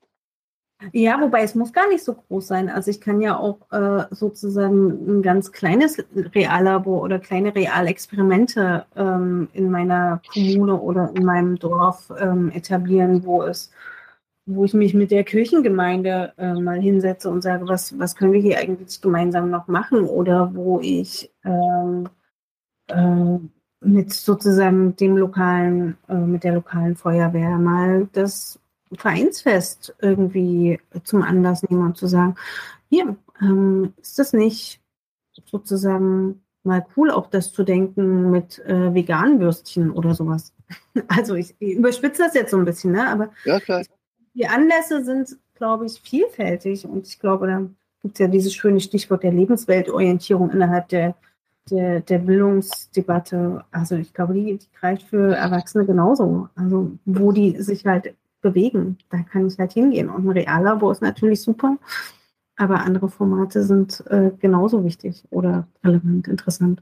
Ja, 0.94 1.20
wobei 1.20 1.44
es 1.44 1.56
muss 1.56 1.74
gar 1.74 1.90
nicht 1.90 2.04
so 2.06 2.14
groß 2.14 2.48
sein. 2.48 2.70
Also 2.70 2.90
ich 2.90 3.02
kann 3.02 3.20
ja 3.20 3.38
auch 3.38 3.60
äh, 3.72 4.06
sozusagen 4.12 5.20
ein 5.20 5.22
ganz 5.22 5.52
kleines 5.52 5.98
Reallabor 6.16 7.02
oder 7.02 7.20
kleine 7.20 7.54
Realexperimente 7.54 8.86
ähm, 8.96 9.50
in 9.52 9.70
meiner 9.70 10.22
Kommune 10.34 10.80
oder 10.80 11.12
in 11.16 11.26
meinem 11.26 11.60
Dorf 11.60 12.12
ähm, 12.18 12.50
etablieren, 12.52 13.26
wo 13.26 13.44
es, 13.44 13.72
wo 14.46 14.64
ich 14.64 14.74
mich 14.74 14.94
mit 14.94 15.12
der 15.12 15.26
Kirchengemeinde 15.26 16.34
äh, 16.38 16.54
mal 16.54 16.80
hinsetze 16.80 17.30
und 17.30 17.42
sage, 17.42 17.68
was, 17.68 18.00
was 18.00 18.16
können 18.16 18.32
wir 18.32 18.42
hier 18.42 18.60
eigentlich 18.60 19.02
gemeinsam 19.02 19.50
noch 19.50 19.68
machen? 19.68 20.06
Oder 20.06 20.56
wo 20.56 20.80
ich 20.80 21.30
ähm, 21.44 22.08
äh, 22.88 23.38
mit 23.82 24.14
sozusagen 24.14 24.96
dem 24.96 25.18
lokalen, 25.18 25.98
äh, 26.08 26.16
mit 26.16 26.46
der 26.46 26.54
lokalen 26.54 26.96
Feuerwehr 26.96 27.58
mal 27.58 28.08
das 28.14 28.60
Vereinsfest 28.94 29.96
irgendwie 30.00 30.80
zum 31.04 31.22
Anlass 31.22 31.64
nehmen 31.64 31.86
und 31.86 31.98
zu 31.98 32.08
sagen, 32.08 32.36
hier, 32.90 33.16
ähm, 33.42 33.94
ist 34.02 34.20
das 34.20 34.34
nicht 34.34 34.82
sozusagen 35.46 36.42
mal 36.64 36.86
cool, 36.98 37.12
auch 37.12 37.28
das 37.28 37.52
zu 37.54 37.64
denken 37.64 38.32
mit 38.32 38.60
äh, 38.60 38.94
veganen 38.94 39.40
Würstchen 39.40 39.92
oder 39.92 40.14
sowas. 40.14 40.54
Also 41.08 41.36
ich, 41.36 41.56
ich 41.60 41.76
überspitze 41.76 42.24
das 42.24 42.34
jetzt 42.34 42.52
so 42.52 42.58
ein 42.58 42.66
bisschen, 42.66 42.92
ne? 42.92 43.08
aber 43.08 43.32
ja, 43.46 43.60
die 44.34 44.48
Anlässe 44.48 45.04
sind, 45.04 45.38
glaube 45.56 45.86
ich, 45.86 46.02
vielfältig 46.02 46.86
und 46.86 47.08
ich 47.08 47.20
glaube, 47.20 47.48
da 47.48 47.62
gibt 48.02 48.16
es 48.16 48.20
ja 48.20 48.28
dieses 48.28 48.54
schöne 48.54 48.80
Stichwort 48.80 49.24
der 49.24 49.32
Lebensweltorientierung 49.32 50.52
innerhalb 50.52 50.90
der, 50.90 51.16
der, 51.70 52.02
der 52.02 52.20
Bildungsdebatte. 52.20 53.64
Also 53.72 53.96
ich 53.96 54.14
glaube, 54.14 54.34
die, 54.34 54.58
die 54.58 54.68
greift 54.80 55.04
für 55.04 55.36
Erwachsene 55.36 55.86
genauso. 55.86 56.50
Also 56.56 56.92
wo 57.06 57.32
die 57.32 57.62
sich 57.62 57.86
halt 57.86 58.14
bewegen. 58.42 58.98
Da 59.10 59.20
kann 59.24 59.48
ich 59.48 59.58
halt 59.58 59.74
hingehen. 59.74 60.10
Und 60.10 60.26
ein 60.26 60.32
Reallabor 60.32 60.92
ist 60.92 61.02
natürlich 61.02 61.42
super, 61.42 61.78
aber 62.56 62.82
andere 62.82 63.10
Formate 63.10 63.64
sind 63.64 64.04
äh, 64.08 64.32
genauso 64.40 64.84
wichtig 64.84 65.24
oder 65.30 65.68
relevant, 65.84 66.28
interessant. 66.28 66.80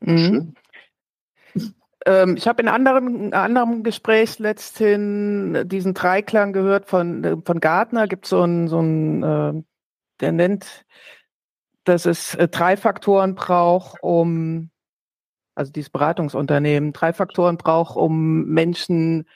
Mhm. 0.00 0.54
Ähm, 2.06 2.36
ich 2.36 2.46
habe 2.46 2.62
in 2.62 2.68
anderen, 2.68 3.32
anderem 3.32 3.82
Gespräch 3.82 4.38
letzthin 4.38 5.64
diesen 5.66 5.94
Dreiklang 5.94 6.52
gehört 6.52 6.86
von, 6.86 7.42
von 7.44 7.60
Gartner. 7.60 8.06
Gibt 8.06 8.26
so 8.26 8.42
einen, 8.42 8.68
so 8.68 8.78
einen 8.78 9.22
äh, 9.22 9.62
der 10.20 10.32
nennt, 10.32 10.86
dass 11.84 12.06
es 12.06 12.34
äh, 12.34 12.48
drei 12.48 12.76
Faktoren 12.76 13.34
braucht, 13.34 14.02
um 14.02 14.70
also 15.56 15.72
dieses 15.72 15.90
Beratungsunternehmen, 15.90 16.92
drei 16.92 17.12
Faktoren 17.12 17.56
braucht, 17.56 17.96
um 17.96 18.44
Menschen 18.44 19.26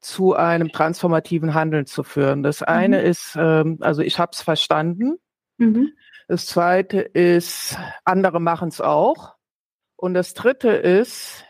zu 0.00 0.34
einem 0.34 0.70
transformativen 0.72 1.54
Handeln 1.54 1.86
zu 1.86 2.02
führen. 2.02 2.42
Das 2.42 2.62
eine 2.62 3.00
mhm. 3.00 3.06
ist, 3.06 3.36
ähm, 3.38 3.78
also 3.80 4.02
ich 4.02 4.18
habe 4.18 4.30
es 4.32 4.42
verstanden. 4.42 5.18
Mhm. 5.58 5.92
Das 6.26 6.46
zweite 6.46 7.00
ist, 7.00 7.76
andere 8.04 8.40
machen 8.40 8.68
es 8.68 8.80
auch. 8.80 9.34
Und 9.96 10.14
das 10.14 10.34
dritte 10.34 10.68
ist, 10.70 11.44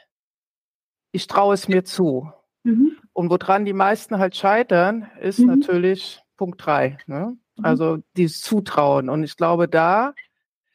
ich 1.13 1.27
traue 1.27 1.55
es 1.55 1.69
mir 1.69 1.85
zu. 1.85 2.33
Mhm. 2.65 2.97
Und 3.13 3.31
woran 3.31 3.65
die 3.65 3.73
meisten 3.73 4.19
halt 4.19 4.37
scheitern, 4.37 5.11
ist 5.21 5.39
mhm. 5.41 5.47
natürlich 5.47 6.21
Punkt 6.37 6.65
drei. 6.65 6.99
Ne? 7.07 7.37
Mhm. 7.57 7.65
Also 7.65 7.99
dieses 8.17 8.41
Zutrauen. 8.41 9.11
Und 9.11 9.23
ich 9.23 9.37
glaube, 9.37 9.69
da, 9.69 10.15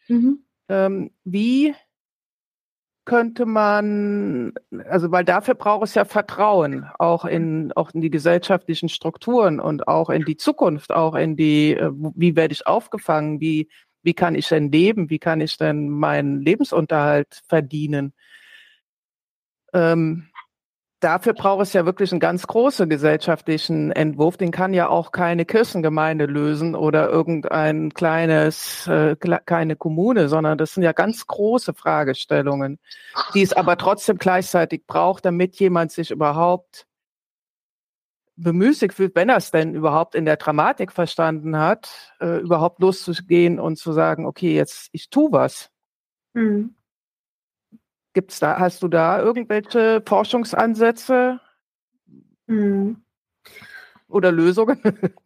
mhm. 0.07 0.45
ähm, 0.69 1.11
wie 1.23 1.73
könnte 3.05 3.45
man, 3.45 4.53
also 4.89 5.11
weil 5.11 5.25
dafür 5.25 5.55
braucht 5.55 5.83
es 5.83 5.95
ja 5.95 6.05
Vertrauen, 6.05 6.85
auch 6.99 7.25
in, 7.25 7.71
auch 7.73 7.91
in 7.93 8.01
die 8.01 8.09
gesellschaftlichen 8.09 8.89
Strukturen 8.89 9.59
und 9.59 9.87
auch 9.87 10.09
in 10.09 10.23
die 10.23 10.37
Zukunft, 10.37 10.91
auch 10.91 11.15
in 11.15 11.35
die, 11.35 11.73
äh, 11.73 11.91
wie 11.93 12.35
werde 12.35 12.53
ich 12.53 12.65
aufgefangen, 12.65 13.39
wie, 13.41 13.69
wie 14.03 14.13
kann 14.13 14.35
ich 14.35 14.47
denn 14.47 14.71
leben, 14.71 15.09
wie 15.09 15.19
kann 15.19 15.41
ich 15.41 15.57
denn 15.57 15.89
meinen 15.89 16.41
Lebensunterhalt 16.41 17.41
verdienen. 17.47 18.13
Ähm, 19.73 20.29
dafür 21.03 21.33
braucht 21.33 21.63
es 21.63 21.73
ja 21.73 21.85
wirklich 21.85 22.11
einen 22.11 22.19
ganz 22.19 22.47
großen 22.47 22.89
gesellschaftlichen 22.89 23.91
Entwurf. 23.91 24.37
Den 24.37 24.51
kann 24.51 24.73
ja 24.73 24.87
auch 24.87 25.11
keine 25.11 25.45
Kirchengemeinde 25.45 26.25
lösen 26.25 26.75
oder 26.75 27.09
irgendein 27.09 27.93
kleines, 27.93 28.87
äh, 28.87 29.15
keine 29.45 29.75
Kommune, 29.75 30.29
sondern 30.29 30.57
das 30.57 30.73
sind 30.73 30.83
ja 30.83 30.93
ganz 30.93 31.27
große 31.27 31.73
Fragestellungen, 31.73 32.79
die 33.33 33.41
es 33.41 33.53
aber 33.53 33.77
trotzdem 33.77 34.17
gleichzeitig 34.17 34.85
braucht, 34.87 35.25
damit 35.25 35.55
jemand 35.59 35.91
sich 35.91 36.11
überhaupt 36.11 36.87
bemüßigt 38.35 38.93
fühlt, 38.93 39.15
wenn 39.15 39.29
er 39.29 39.37
es 39.37 39.51
denn 39.51 39.75
überhaupt 39.75 40.15
in 40.15 40.25
der 40.25 40.37
Dramatik 40.37 40.91
verstanden 40.91 41.57
hat, 41.57 42.13
äh, 42.19 42.39
überhaupt 42.39 42.79
loszugehen 42.79 43.59
und 43.59 43.77
zu 43.77 43.93
sagen, 43.93 44.25
okay, 44.25 44.55
jetzt 44.55 44.89
ich 44.91 45.09
tu 45.09 45.31
was. 45.31 45.69
Mhm. 46.33 46.75
Gibt's 48.13 48.39
da, 48.39 48.59
hast 48.59 48.83
du 48.83 48.87
da 48.87 49.19
irgendwelche 49.19 50.01
Forschungsansätze 50.05 51.39
mhm. 52.47 52.97
oder 54.07 54.31
Lösungen? 54.31 54.79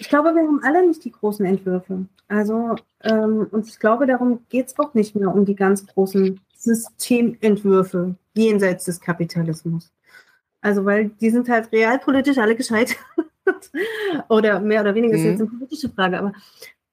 Ich 0.00 0.08
glaube, 0.08 0.34
wir 0.34 0.40
haben 0.40 0.62
alle 0.64 0.86
nicht 0.86 1.04
die 1.04 1.12
großen 1.12 1.44
Entwürfe. 1.44 2.06
Also, 2.26 2.74
ähm, 3.02 3.46
und 3.50 3.68
ich 3.68 3.78
glaube, 3.78 4.06
darum 4.06 4.46
geht 4.48 4.68
es 4.68 4.78
auch 4.78 4.94
nicht 4.94 5.14
mehr 5.14 5.28
um 5.28 5.44
die 5.44 5.54
ganz 5.54 5.86
großen 5.86 6.40
Systementwürfe 6.56 8.14
jenseits 8.34 8.86
des 8.86 8.98
Kapitalismus. 8.98 9.92
Also, 10.62 10.86
weil 10.86 11.10
die 11.10 11.28
sind 11.28 11.50
halt 11.50 11.70
realpolitisch 11.70 12.38
alle 12.38 12.56
gescheitert. 12.56 12.96
oder 14.30 14.58
mehr 14.60 14.80
oder 14.80 14.94
weniger 14.94 15.18
mhm. 15.18 15.20
ist 15.20 15.24
jetzt 15.24 15.40
mhm. 15.40 15.48
eine 15.48 15.58
politische 15.58 15.90
Frage, 15.90 16.18
aber 16.18 16.32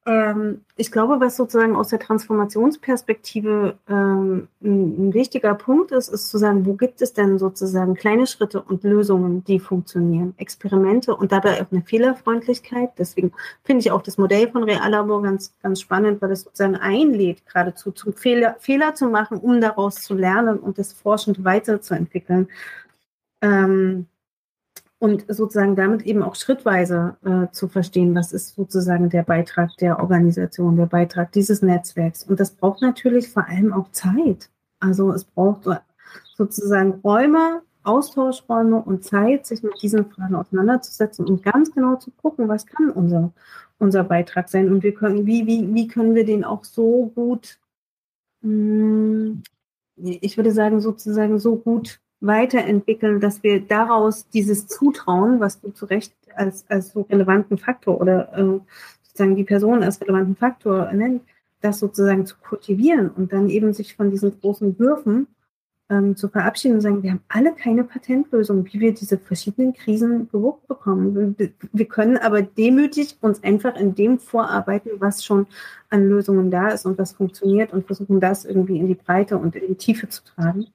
ähm, 0.08 0.62
ich 0.78 0.89
glaube, 0.89 1.20
was 1.20 1.36
sozusagen 1.36 1.76
aus 1.76 1.89
der 1.89 1.99
Transformationsperspektive 1.99 3.78
ähm, 3.89 4.47
ein, 4.64 5.10
ein, 5.10 5.14
wichtiger 5.14 5.53
Punkt 5.53 5.91
ist, 5.91 6.08
ist 6.08 6.30
zu 6.30 6.38
sagen, 6.38 6.66
wo 6.66 6.76
gibt 6.76 7.01
es 7.01 7.12
denn 7.12 7.38
sozusagen 7.38 7.93
kleine 7.93 8.26
Schritte 8.26 8.62
und 8.62 8.84
Lösungen, 8.86 9.43
die 9.43 9.60
funktionieren, 9.60 10.34
Experimente 10.38 11.14
und 11.14 11.34
dabei 11.34 11.62
auch 11.62 11.72
eine 11.72 11.82
Fehlerfreundlichkeit. 11.82 12.91
Deswegen 12.97 13.34
finde 13.66 13.82
ich 13.82 13.91
auch 13.91 14.01
das 14.01 14.18
Modell 14.18 14.49
von 14.49 14.64
Reallabor 14.64 15.22
ganz, 15.22 15.53
ganz 15.62 15.82
spannend, 15.82 16.22
weil 16.22 16.32
es 16.32 16.43
sozusagen 16.43 16.78
einlädt, 16.78 17.45
geradezu 17.45 17.91
zum 17.91 18.14
Fehler, 18.14 18.55
Fehler 18.60 18.95
zu 18.95 19.10
machen, 19.10 19.38
um 19.38 19.60
daraus 19.60 19.95
zu 19.95 20.14
lernen 20.14 20.58
und 20.58 20.78
das 20.78 20.93
forschend 20.93 21.43
weiterzuentwickeln. 21.43 22.47
Ähm, 23.41 24.08
und 25.00 25.26
sozusagen 25.28 25.76
damit 25.76 26.04
eben 26.04 26.24
auch 26.24 26.36
schrittweise 26.36 27.18
äh, 27.24 27.52
zu 27.52 27.68
verstehen, 27.68 28.16
was 28.16 28.34
ist 28.34 28.56
sozusagen 28.56 29.10
der 29.10 29.24
Beitrag 29.24 29.76
der 29.78 30.00
Organisation, 30.00 30.76
der 30.76 30.88
Beitrag 30.88 31.32
dieses 31.32 31.62
Netzwerks. 31.62 32.24
Und 32.24 32.39
das 32.39 32.52
braucht 32.52 32.82
natürlich 32.82 33.30
vor 33.30 33.48
allem 33.48 33.74
auch 33.74 33.91
Zeit. 33.91 34.50
Also 34.80 35.12
es 35.12 35.24
braucht 35.24 35.68
sozusagen 36.36 36.93
Räume, 37.04 37.62
Austauschräume 37.84 38.82
und 38.82 39.04
Zeit, 39.04 39.45
sich 39.45 39.64
mit 39.64 39.82
diesen 39.82 40.10
Fragen 40.10 40.36
auseinanderzusetzen 40.36 41.26
und 41.26 41.43
ganz 41.43 41.72
genau 41.74 41.95
zu 41.95 42.12
gucken, 42.12 42.50
was 42.50 42.66
kann 42.66 42.89
unser, 42.89 43.32
unser 43.78 44.04
Beitrag 44.04 44.50
sein 44.50 44.72
und 44.72 44.84
wir 44.84 44.93
können, 44.93 45.26
wie, 45.26 45.45
wie, 45.45 45.74
wie 45.74 45.88
können 45.88 46.16
wir 46.16 46.26
den 46.26 46.43
auch 46.43 46.64
so 46.66 47.12
gut, 47.16 47.60
mh, 48.41 48.50
hm, 48.50 49.43
ich 49.95 50.38
würde 50.38 50.52
sagen, 50.52 50.80
sozusagen 50.80 51.39
so 51.39 51.56
gut 51.56 52.00
weiterentwickeln, 52.20 53.20
dass 53.20 53.43
wir 53.43 53.61
daraus 53.61 54.28
dieses 54.30 54.68
Zutrauen, 54.68 55.39
was 55.39 55.61
du 55.61 55.70
zu 55.72 55.86
Recht 55.86 56.13
als, 56.36 56.65
als 56.70 56.89
so 56.89 57.01
relevanten 57.01 57.57
Faktor 57.57 57.99
oder 58.01 58.34
äh, 58.38 58.59
sozusagen 59.03 59.36
die 59.36 59.43
Person 59.43 59.84
als 59.84 60.01
relevanten 60.01 60.36
Faktor 60.36 60.91
nennt, 60.93 61.24
das 61.61 61.80
sozusagen 61.80 62.26
zu 62.26 62.36
kultivieren 62.38 63.09
und 63.09 63.34
dann 63.34 63.49
eben 63.49 63.74
sich 63.74 63.95
von 63.95 64.11
diesen 64.11 64.39
großen 64.39 64.78
Würfen 64.80 65.28
ähm, 65.89 66.15
zu 66.15 66.28
verabschieden 66.28 66.76
und 66.76 66.82
sagen, 66.82 67.03
wir 67.03 67.11
haben 67.11 67.24
alle 67.30 67.53
keine 67.53 67.84
Patentlösung, 67.84 68.65
wie 68.65 68.80
wir 68.80 68.93
diese 68.93 69.18
verschiedenen 69.18 69.74
Krisen 69.74 70.30
gewuppt 70.30 70.68
bekommen. 70.68 71.36
Wir, 71.38 71.51
wir 71.72 71.86
können 71.86 72.18
aber 72.18 72.41
demütig 72.41 73.18
uns 73.22 73.43
einfach 73.43 73.76
in 73.76 73.95
dem 73.95 74.20
vorarbeiten, 74.20 74.91
was 74.99 75.24
schon 75.24 75.47
an 75.89 76.07
Lösungen 76.07 76.51
da 76.51 76.70
ist 76.70 76.86
und 76.86 76.97
was 76.97 77.13
funktioniert 77.13 77.74
und 77.74 77.86
versuchen, 77.88 78.20
das 78.20 78.45
irgendwie 78.45 78.78
in 78.78 78.88
die 78.88 78.95
Breite 78.95 79.38
und 79.38 79.55
in 79.55 79.68
die 79.68 79.76
Tiefe 79.76 80.09
zu 80.09 80.24
tragen. 80.26 80.68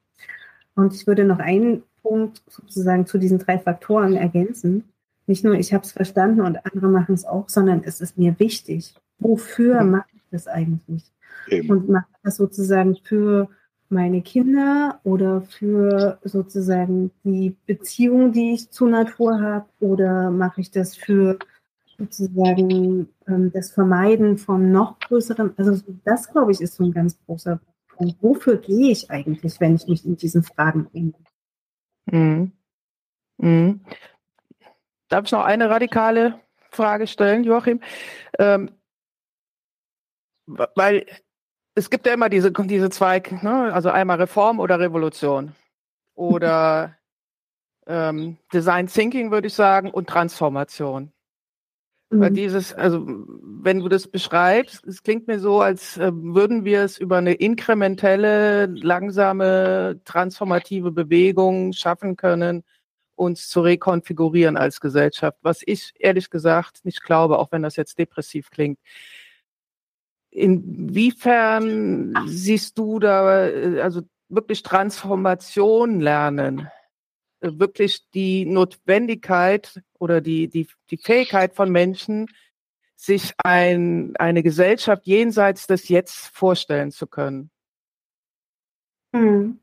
Und 0.74 0.94
ich 0.94 1.06
würde 1.06 1.24
noch 1.24 1.38
einen 1.38 1.82
Punkt 2.02 2.42
sozusagen 2.48 3.06
zu 3.06 3.18
diesen 3.18 3.38
drei 3.38 3.58
Faktoren 3.58 4.16
ergänzen. 4.16 4.84
Nicht 5.26 5.44
nur, 5.44 5.54
ich 5.54 5.72
habe 5.72 5.84
es 5.84 5.92
verstanden 5.92 6.40
und 6.40 6.64
andere 6.66 6.88
machen 6.88 7.14
es 7.14 7.24
auch, 7.24 7.48
sondern 7.48 7.82
es 7.84 8.00
ist 8.00 8.18
mir 8.18 8.38
wichtig. 8.38 8.94
Wofür 9.18 9.84
mache 9.84 10.08
ich 10.14 10.22
das 10.30 10.48
eigentlich? 10.48 11.04
Eben. 11.48 11.70
Und 11.70 11.88
mache 11.88 12.06
ich 12.10 12.18
das 12.24 12.36
sozusagen 12.36 12.96
für 12.96 13.48
meine 13.88 14.22
Kinder 14.22 15.00
oder 15.04 15.42
für 15.42 16.18
sozusagen 16.24 17.10
die 17.24 17.54
Beziehung, 17.66 18.32
die 18.32 18.54
ich 18.54 18.70
zur 18.70 18.88
Natur 18.88 19.40
habe? 19.40 19.66
Oder 19.80 20.30
mache 20.30 20.60
ich 20.60 20.70
das 20.70 20.96
für 20.96 21.38
sozusagen 21.98 23.08
ähm, 23.28 23.52
das 23.52 23.70
Vermeiden 23.70 24.38
von 24.38 24.72
noch 24.72 24.98
größeren? 24.98 25.52
Also 25.56 25.80
das, 26.04 26.30
glaube 26.32 26.52
ich, 26.52 26.60
ist 26.60 26.74
so 26.74 26.84
ein 26.84 26.92
ganz 26.92 27.16
großer 27.26 27.60
Und 28.02 28.20
wofür 28.20 28.56
gehe 28.56 28.90
ich 28.90 29.12
eigentlich, 29.12 29.60
wenn 29.60 29.76
ich 29.76 29.86
mich 29.86 30.04
in 30.04 30.16
diesen 30.16 30.42
Fragen 30.42 30.86
bringe? 30.86 31.12
Mhm. 32.06 32.50
Mhm. 33.36 33.84
Darf 35.08 35.26
ich 35.26 35.30
noch 35.30 35.44
eine 35.44 35.70
radikale 35.70 36.40
Frage 36.70 37.06
stellen, 37.06 37.44
Joachim? 37.44 37.80
Ähm, 38.40 38.72
weil 40.46 41.06
es 41.76 41.90
gibt 41.90 42.04
ja 42.06 42.12
immer 42.12 42.28
diese, 42.28 42.50
diese 42.50 42.90
zwei, 42.90 43.20
ne? 43.40 43.72
also 43.72 43.90
einmal 43.90 44.16
Reform 44.16 44.58
oder 44.58 44.80
Revolution 44.80 45.54
oder 46.14 46.96
ähm, 47.86 48.36
Design 48.52 48.88
Thinking, 48.88 49.30
würde 49.30 49.46
ich 49.46 49.54
sagen, 49.54 49.92
und 49.92 50.08
Transformation. 50.08 51.12
Weil 52.14 52.30
mhm. 52.30 52.34
dieses, 52.34 52.74
also 52.74 53.06
wenn 53.06 53.80
du 53.80 53.88
das 53.88 54.06
beschreibst, 54.06 54.86
es 54.86 55.02
klingt 55.02 55.28
mir 55.28 55.38
so, 55.38 55.62
als 55.62 55.96
äh, 55.96 56.12
würden 56.12 56.66
wir 56.66 56.82
es 56.82 56.98
über 56.98 57.16
eine 57.16 57.32
inkrementelle, 57.32 58.66
langsame, 58.66 59.98
transformative 60.04 60.90
Bewegung 60.90 61.72
schaffen 61.72 62.16
können, 62.16 62.64
uns 63.14 63.48
zu 63.48 63.62
rekonfigurieren 63.62 64.58
als 64.58 64.80
Gesellschaft, 64.80 65.38
was 65.40 65.62
ich 65.64 65.94
ehrlich 65.98 66.28
gesagt 66.28 66.84
nicht 66.84 67.02
glaube, 67.02 67.38
auch 67.38 67.50
wenn 67.50 67.62
das 67.62 67.76
jetzt 67.76 67.98
depressiv 67.98 68.50
klingt. 68.50 68.78
Inwiefern 70.30 72.14
siehst 72.26 72.76
du 72.76 72.98
da, 72.98 73.46
äh, 73.46 73.80
also 73.80 74.02
wirklich 74.28 74.62
Transformation 74.62 76.00
lernen? 76.00 76.68
Wirklich 77.42 78.08
die 78.14 78.46
Notwendigkeit 78.46 79.80
oder 79.98 80.20
die, 80.20 80.48
die, 80.48 80.68
die 80.90 80.96
Fähigkeit 80.96 81.54
von 81.54 81.70
Menschen, 81.70 82.28
sich 82.96 83.32
ein, 83.42 84.14
eine 84.16 84.42
Gesellschaft 84.42 85.06
jenseits 85.06 85.66
des 85.66 85.88
Jetzt 85.88 86.30
vorstellen 86.34 86.92
zu 86.92 87.06
können. 87.06 87.50
Hm. 89.12 89.58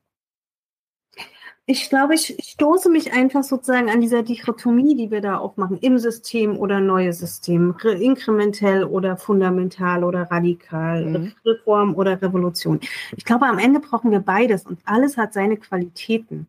Ich 1.72 1.88
glaube, 1.88 2.16
ich 2.16 2.36
stoße 2.42 2.90
mich 2.90 3.14
einfach 3.14 3.44
sozusagen 3.44 3.92
an 3.92 4.02
dieser 4.02 4.24
Dichotomie, 4.24 4.96
die 4.96 5.12
wir 5.12 5.22
da 5.22 5.38
aufmachen, 5.38 5.78
im 5.78 6.00
System 6.00 6.58
oder 6.58 6.80
neue 6.80 7.14
System, 7.14 7.76
inkrementell 7.84 8.84
oder 8.84 9.18
fundamental 9.18 10.04
oder 10.04 10.24
radikal, 10.24 11.06
mhm. 11.06 11.34
Reform 11.46 11.94
oder 11.94 12.20
Revolution. 12.20 12.80
Ich 13.16 13.24
glaube, 13.24 13.46
am 13.46 13.60
Ende 13.60 13.80
brauchen 13.80 14.10
wir 14.10 14.20
beides 14.20 14.66
und 14.66 14.80
alles 14.84 15.16
hat 15.16 15.34
seine 15.34 15.58
Qualitäten. 15.58 16.48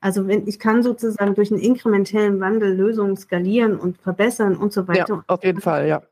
Also 0.00 0.28
wenn 0.28 0.46
ich 0.46 0.58
kann 0.58 0.82
sozusagen 0.82 1.34
durch 1.34 1.50
einen 1.50 1.60
inkrementellen 1.60 2.40
Wandel 2.40 2.74
Lösungen 2.74 3.16
skalieren 3.16 3.76
und 3.76 3.98
verbessern 3.98 4.56
und 4.56 4.72
so 4.72 4.86
weiter. 4.86 5.14
Ja, 5.16 5.24
auf 5.26 5.44
jeden 5.44 5.60
Fall, 5.60 5.88
ja. 5.88 6.02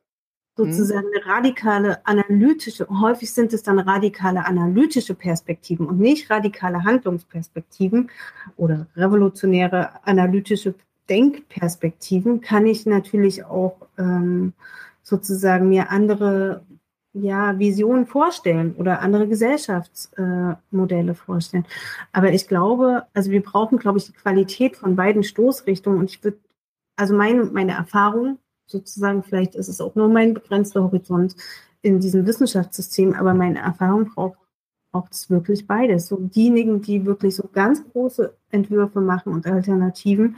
Sozusagen 0.58 1.06
eine 1.14 1.26
radikale 1.26 2.06
analytische, 2.06 2.88
häufig 2.88 3.30
sind 3.32 3.52
es 3.52 3.62
dann 3.62 3.78
radikale 3.78 4.46
analytische 4.46 5.14
Perspektiven 5.14 5.86
und 5.86 5.98
nicht 5.98 6.30
radikale 6.30 6.82
Handlungsperspektiven 6.82 8.10
oder 8.56 8.86
revolutionäre 8.96 9.90
analytische 10.06 10.74
Denkperspektiven, 11.10 12.40
kann 12.40 12.66
ich 12.66 12.86
natürlich 12.86 13.44
auch 13.44 13.76
ähm, 13.98 14.54
sozusagen 15.02 15.68
mir 15.68 15.90
andere 15.90 16.64
ja, 17.20 17.58
Visionen 17.58 18.06
vorstellen 18.06 18.74
oder 18.76 19.00
andere 19.00 19.26
Gesellschaftsmodelle 19.28 21.12
äh, 21.12 21.14
vorstellen. 21.14 21.66
Aber 22.12 22.32
ich 22.32 22.46
glaube, 22.48 23.04
also 23.14 23.30
wir 23.30 23.42
brauchen, 23.42 23.78
glaube 23.78 23.98
ich, 23.98 24.06
die 24.06 24.12
Qualität 24.12 24.76
von 24.76 24.96
beiden 24.96 25.22
Stoßrichtungen. 25.22 25.98
Und 25.98 26.10
ich 26.10 26.22
würde, 26.22 26.38
also 26.96 27.14
meine, 27.14 27.44
meine 27.44 27.72
Erfahrung 27.72 28.38
sozusagen, 28.66 29.22
vielleicht 29.22 29.54
ist 29.54 29.68
es 29.68 29.80
auch 29.80 29.94
nur 29.94 30.08
mein 30.08 30.34
begrenzter 30.34 30.82
Horizont 30.82 31.36
in 31.82 32.00
diesem 32.00 32.26
Wissenschaftssystem, 32.26 33.14
aber 33.14 33.32
meine 33.32 33.60
Erfahrung 33.60 34.10
braucht, 34.12 34.38
braucht 34.92 35.12
es 35.12 35.30
wirklich 35.30 35.66
beides. 35.66 36.08
So 36.08 36.16
diejenigen, 36.16 36.82
die 36.82 37.06
wirklich 37.06 37.36
so 37.36 37.48
ganz 37.52 37.82
große 37.92 38.36
Entwürfe 38.50 39.00
machen 39.00 39.32
und 39.32 39.46
Alternativen 39.46 40.36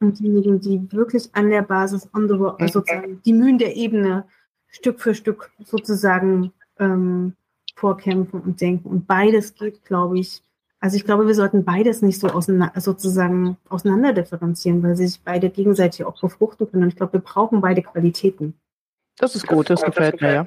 und 0.00 0.18
diejenigen, 0.18 0.60
die 0.60 0.92
wirklich 0.92 1.30
an 1.32 1.50
der 1.50 1.62
Basis 1.62 2.08
on 2.14 2.28
the, 2.28 2.34
mhm. 2.34 2.68
sozusagen 2.68 3.22
die 3.24 3.32
Mühen 3.32 3.58
der 3.58 3.76
Ebene 3.76 4.24
Stück 4.72 5.00
für 5.00 5.14
Stück 5.14 5.52
sozusagen 5.64 6.52
ähm, 6.78 7.36
vorkämpfen 7.76 8.40
und 8.40 8.60
denken. 8.60 8.88
Und 8.88 9.06
beides 9.06 9.54
geht, 9.54 9.84
glaube 9.84 10.18
ich, 10.18 10.42
also 10.80 10.96
ich 10.96 11.04
glaube, 11.04 11.28
wir 11.28 11.34
sollten 11.34 11.64
beides 11.64 12.02
nicht 12.02 12.18
so 12.18 12.26
auseinander, 12.28 12.80
sozusagen 12.80 13.56
auseinander 13.68 14.12
differenzieren, 14.12 14.82
weil 14.82 14.96
sie 14.96 15.06
sich 15.06 15.20
beide 15.22 15.48
gegenseitig 15.48 16.04
auch 16.04 16.20
befruchten 16.20 16.68
können. 16.68 16.82
Und 16.82 16.88
ich 16.88 16.96
glaube, 16.96 17.12
wir 17.12 17.20
brauchen 17.20 17.60
beide 17.60 17.82
Qualitäten. 17.82 18.54
Das 19.18 19.36
ist 19.36 19.46
gut, 19.46 19.70
das 19.70 19.82
gefällt 19.82 20.20
mir, 20.20 20.32
ja. 20.34 20.46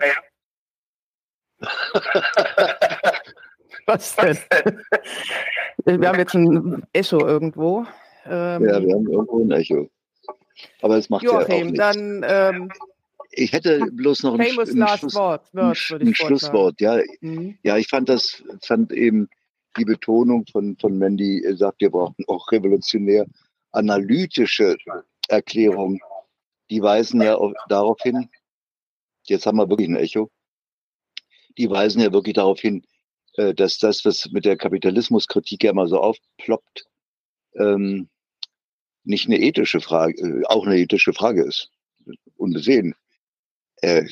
Was 3.85 4.15
denn? 4.15 4.37
Wir 5.85 6.09
haben 6.09 6.19
jetzt 6.19 6.33
ein 6.33 6.83
Echo 6.91 7.25
irgendwo. 7.25 7.85
Ähm, 8.25 8.65
ja, 8.65 8.81
wir 8.81 8.95
haben 8.95 9.07
irgendwo 9.07 9.43
ein 9.43 9.51
Echo. 9.51 9.89
Aber 10.81 10.97
es 10.97 11.09
macht 11.09 11.23
Joachim, 11.23 11.49
ja 11.49 11.55
auch 11.55 11.63
nichts. 11.63 11.77
dann 11.77 12.25
ähm, 12.27 12.71
ich 13.31 13.53
hätte 13.53 13.85
bloß 13.91 14.23
noch 14.23 14.33
ein, 14.33 14.41
ein, 14.41 14.49
Schluss, 14.49 15.15
Wort, 15.15 15.53
Word, 15.53 15.91
ein, 15.91 16.07
ein 16.07 16.15
Schlusswort. 16.15 16.81
Ja, 16.81 17.01
mhm. 17.21 17.57
ja, 17.63 17.77
ich 17.77 17.87
fand 17.87 18.09
das, 18.09 18.43
fand 18.61 18.91
eben 18.91 19.29
die 19.77 19.85
Betonung 19.85 20.45
von, 20.51 20.77
von 20.77 20.97
Mandy, 20.97 21.43
er 21.43 21.57
sagt, 21.57 21.81
wir 21.81 21.89
brauchen 21.89 22.23
auch 22.27 22.51
revolutionär 22.51 23.25
analytische 23.71 24.77
Erklärungen. 25.27 25.99
Die 26.69 26.81
weisen 26.81 27.21
ja 27.21 27.35
auch 27.35 27.53
darauf 27.67 28.01
hin, 28.01 28.29
jetzt 29.23 29.45
haben 29.45 29.57
wir 29.57 29.69
wirklich 29.69 29.89
ein 29.89 29.97
Echo, 29.97 30.31
die 31.57 31.69
weisen 31.69 32.01
ja 32.01 32.11
wirklich 32.11 32.35
darauf 32.35 32.59
hin, 32.59 32.85
äh, 33.33 33.53
dass 33.53 33.77
das, 33.77 34.05
was 34.05 34.29
mit 34.31 34.45
der 34.45 34.57
Kapitalismuskritik 34.57 35.63
ja 35.63 35.71
immer 35.71 35.87
so 35.87 35.99
aufploppt, 35.99 36.85
ähm, 37.55 38.09
nicht 39.03 39.27
eine 39.27 39.39
ethische 39.39 39.81
Frage, 39.81 40.15
äh, 40.21 40.45
auch 40.45 40.65
eine 40.65 40.77
ethische 40.77 41.13
Frage 41.13 41.43
ist. 41.43 41.69
Unbesehen. 42.37 42.95
Äh, 43.81 44.05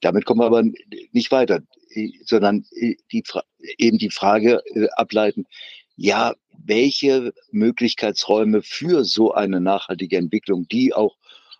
damit 0.00 0.24
kommen 0.24 0.40
wir 0.40 0.46
aber 0.46 0.62
nicht 1.12 1.30
weiter, 1.30 1.60
sondern 2.24 2.64
die, 3.10 3.24
eben 3.78 3.98
die 3.98 4.10
Frage 4.10 4.62
äh, 4.74 4.88
ableiten, 4.96 5.46
ja, 5.96 6.34
welche 6.64 7.32
Möglichkeitsräume 7.50 8.62
für 8.62 9.04
so 9.04 9.32
eine 9.32 9.60
nachhaltige 9.60 10.16
Entwicklung, 10.16 10.68
die 10.68 10.94
auch, 10.94 11.16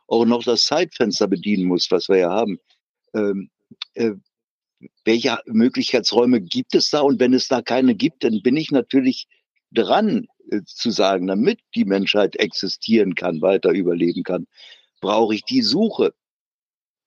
auch 0.07 0.25
noch 0.25 0.45
das 0.45 0.65
Zeitfenster 0.65 1.29
bedienen 1.29 1.65
muss, 1.65 1.91
was 1.91 2.09
wir 2.09 2.19
ja 2.19 2.31
haben, 2.31 2.59
ähm, 3.15 3.51
äh, 3.95 4.13
welche 5.05 5.39
Möglichkeitsräume 5.47 6.41
gibt 6.41 6.75
es 6.75 6.91
da? 6.91 7.01
Und 7.01 7.21
wenn 7.21 7.35
es 7.35 7.49
da 7.49 7.63
keine 7.63 7.95
gibt, 7.95 8.25
dann 8.25 8.43
bin 8.43 8.57
ich 8.57 8.71
natürlich 8.71 9.27
dran 9.71 10.27
äh, 10.51 10.61
zu 10.65 10.91
sagen, 10.91 11.27
damit 11.27 11.61
die 11.75 11.85
Menschheit 11.85 12.37
existieren 12.37 13.15
kann, 13.15 13.43
weiter 13.43 13.71
überleben 13.71 14.23
kann, 14.23 14.47
brauche 15.01 15.35
ich 15.35 15.45
die 15.45 15.63
Suche. 15.63 16.15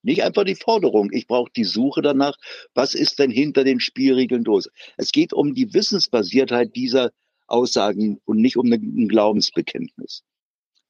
Nicht 0.05 0.23
einfach 0.23 0.43
die 0.43 0.55
Forderung. 0.55 1.09
Ich 1.11 1.25
brauche 1.25 1.51
die 1.55 1.63
Suche 1.63 2.03
danach, 2.03 2.37
was 2.75 2.93
ist 2.93 3.17
denn 3.17 3.31
hinter 3.31 3.63
den 3.63 3.79
Spielregeln 3.79 4.43
los? 4.43 4.69
Es 4.97 5.11
geht 5.11 5.33
um 5.33 5.55
die 5.55 5.73
Wissensbasiertheit 5.73 6.75
dieser 6.75 7.11
Aussagen 7.47 8.21
und 8.25 8.37
nicht 8.37 8.55
um 8.55 8.71
ein 8.71 9.07
Glaubensbekenntnis. 9.07 10.23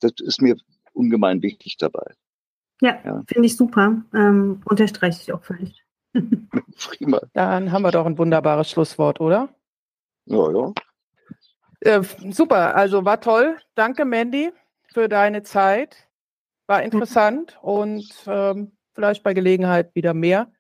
Das 0.02 0.12
ist 0.22 0.42
mir 0.42 0.58
ungemein 0.92 1.42
wichtig 1.42 1.78
dabei. 1.78 2.14
Ja, 2.82 3.00
ja. 3.06 3.24
finde 3.26 3.46
ich 3.48 3.56
super. 3.56 4.04
Ähm, 4.14 4.62
unterstreiche 4.66 5.22
ich 5.22 5.32
auch 5.32 5.44
völlig. 5.44 5.82
Prima. 6.14 7.22
Dann 7.34 7.72
haben 7.72 7.84
wir 7.84 7.92
doch 7.92 8.06
ein 8.06 8.18
wunderbares 8.18 8.70
Schlusswort, 8.70 9.22
oder? 9.22 9.48
Ja, 10.26 10.52
ja. 10.52 10.74
Äh, 11.80 12.04
super, 12.32 12.76
also 12.76 13.06
war 13.06 13.22
toll. 13.22 13.58
Danke, 13.76 14.04
Mandy, 14.04 14.52
für 14.92 15.08
deine 15.08 15.44
Zeit. 15.44 16.10
War 16.68 16.84
interessant 16.84 17.58
und 17.62 18.12
ähm, 18.26 18.75
vielleicht 18.96 19.22
bei 19.22 19.34
Gelegenheit 19.34 19.94
wieder 19.94 20.14
mehr, 20.14 20.52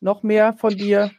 noch 0.00 0.22
mehr 0.22 0.52
von 0.52 0.76
dir. 0.76 1.10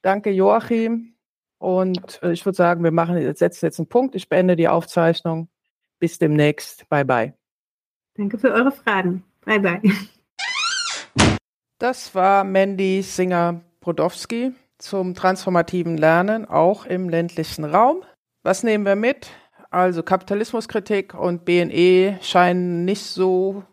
Danke, 0.00 0.30
Joachim. 0.30 1.14
Und 1.58 2.20
äh, 2.22 2.32
ich 2.32 2.44
würde 2.44 2.56
sagen, 2.56 2.82
wir 2.82 2.90
machen, 2.90 3.16
setzen 3.36 3.66
jetzt 3.66 3.78
einen 3.78 3.88
Punkt. 3.88 4.16
Ich 4.16 4.28
beende 4.28 4.56
die 4.56 4.66
Aufzeichnung. 4.66 5.48
Bis 6.00 6.18
demnächst. 6.18 6.88
Bye, 6.88 7.04
bye. 7.04 7.34
Danke 8.14 8.36
für 8.36 8.52
eure 8.52 8.72
Fragen. 8.72 9.22
Bye, 9.44 9.60
bye. 9.60 9.80
Das 11.78 12.14
war 12.14 12.44
Mandy 12.44 13.02
Singer-Brodowski 13.02 14.52
zum 14.78 15.14
transformativen 15.14 15.96
Lernen, 15.96 16.44
auch 16.44 16.86
im 16.86 17.08
ländlichen 17.08 17.64
Raum. 17.64 18.02
Was 18.42 18.62
nehmen 18.62 18.84
wir 18.84 18.96
mit? 18.96 19.30
Also 19.70 20.02
Kapitalismuskritik 20.02 21.14
und 21.14 21.44
BNE 21.44 22.18
scheinen 22.20 22.84
nicht 22.84 23.02
so 23.02 23.64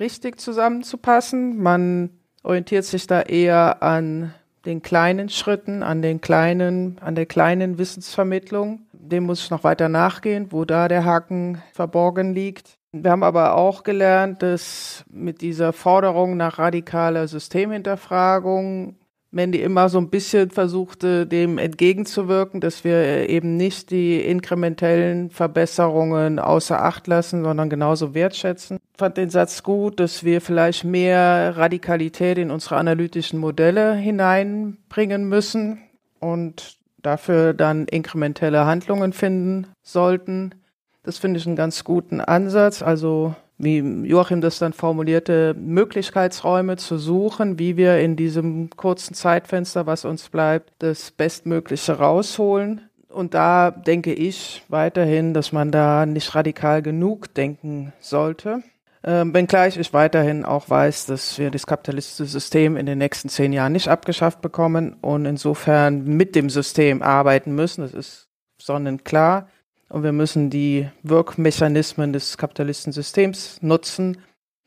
richtig 0.00 0.40
zusammenzupassen. 0.40 1.62
Man 1.62 2.10
orientiert 2.42 2.84
sich 2.84 3.06
da 3.06 3.22
eher 3.22 3.82
an 3.82 4.34
den 4.64 4.82
kleinen 4.82 5.28
Schritten, 5.28 5.82
an 5.82 6.02
den 6.02 6.20
kleinen, 6.20 6.98
an 7.00 7.14
der 7.14 7.26
kleinen 7.26 7.78
Wissensvermittlung. 7.78 8.82
Dem 8.92 9.24
muss 9.24 9.42
ich 9.42 9.50
noch 9.50 9.64
weiter 9.64 9.88
nachgehen, 9.88 10.52
wo 10.52 10.64
da 10.64 10.88
der 10.88 11.04
Haken 11.04 11.62
verborgen 11.72 12.34
liegt. 12.34 12.78
Wir 12.92 13.10
haben 13.10 13.22
aber 13.22 13.54
auch 13.54 13.82
gelernt, 13.82 14.42
dass 14.42 15.04
mit 15.10 15.40
dieser 15.40 15.72
Forderung 15.72 16.36
nach 16.36 16.58
radikaler 16.58 17.28
Systemhinterfragung 17.28 18.96
Mandy 19.30 19.60
immer 19.60 19.88
so 19.90 19.98
ein 19.98 20.08
bisschen 20.08 20.50
versuchte, 20.50 21.26
dem 21.26 21.58
entgegenzuwirken, 21.58 22.60
dass 22.60 22.82
wir 22.82 23.28
eben 23.28 23.56
nicht 23.56 23.90
die 23.90 24.20
inkrementellen 24.20 25.30
Verbesserungen 25.30 26.38
außer 26.38 26.82
Acht 26.82 27.06
lassen, 27.06 27.44
sondern 27.44 27.68
genauso 27.68 28.14
wertschätzen. 28.14 28.78
Ich 28.92 28.98
fand 28.98 29.18
den 29.18 29.28
Satz 29.28 29.62
gut, 29.62 30.00
dass 30.00 30.24
wir 30.24 30.40
vielleicht 30.40 30.84
mehr 30.84 31.56
Radikalität 31.56 32.38
in 32.38 32.50
unsere 32.50 32.76
analytischen 32.76 33.38
Modelle 33.38 33.94
hineinbringen 33.94 35.28
müssen 35.28 35.78
und 36.20 36.78
dafür 37.02 37.52
dann 37.52 37.86
inkrementelle 37.86 38.64
Handlungen 38.64 39.12
finden 39.12 39.66
sollten. 39.82 40.54
Das 41.02 41.18
finde 41.18 41.38
ich 41.38 41.46
einen 41.46 41.56
ganz 41.56 41.84
guten 41.84 42.20
Ansatz. 42.20 42.82
Also 42.82 43.34
wie 43.58 43.78
Joachim 43.78 44.40
das 44.40 44.58
dann 44.58 44.72
formulierte, 44.72 45.54
Möglichkeitsräume 45.58 46.76
zu 46.76 46.96
suchen, 46.96 47.58
wie 47.58 47.76
wir 47.76 47.98
in 47.98 48.16
diesem 48.16 48.70
kurzen 48.70 49.14
Zeitfenster, 49.14 49.86
was 49.86 50.04
uns 50.04 50.28
bleibt, 50.28 50.72
das 50.78 51.10
Bestmögliche 51.10 51.98
rausholen. 51.98 52.82
Und 53.08 53.34
da 53.34 53.70
denke 53.70 54.12
ich 54.12 54.62
weiterhin, 54.68 55.34
dass 55.34 55.52
man 55.52 55.72
da 55.72 56.06
nicht 56.06 56.34
radikal 56.34 56.82
genug 56.82 57.34
denken 57.34 57.92
sollte. 58.00 58.62
Ähm, 59.04 59.32
wenngleich 59.32 59.76
ich 59.76 59.92
weiterhin 59.92 60.44
auch 60.44 60.68
weiß, 60.68 61.06
dass 61.06 61.38
wir 61.38 61.50
das 61.50 61.66
kapitalistische 61.66 62.26
System 62.26 62.76
in 62.76 62.86
den 62.86 62.98
nächsten 62.98 63.28
zehn 63.28 63.52
Jahren 63.52 63.72
nicht 63.72 63.88
abgeschafft 63.88 64.40
bekommen 64.40 64.96
und 65.00 65.24
insofern 65.24 66.04
mit 66.04 66.34
dem 66.34 66.50
System 66.50 67.02
arbeiten 67.02 67.54
müssen. 67.54 67.82
Das 67.82 67.94
ist 67.94 68.28
sonnenklar. 68.60 69.48
Und 69.88 70.02
wir 70.02 70.12
müssen 70.12 70.50
die 70.50 70.88
Wirkmechanismen 71.02 72.12
des 72.12 72.36
kapitalistischen 72.36 72.92
Systems 72.92 73.58
nutzen, 73.62 74.18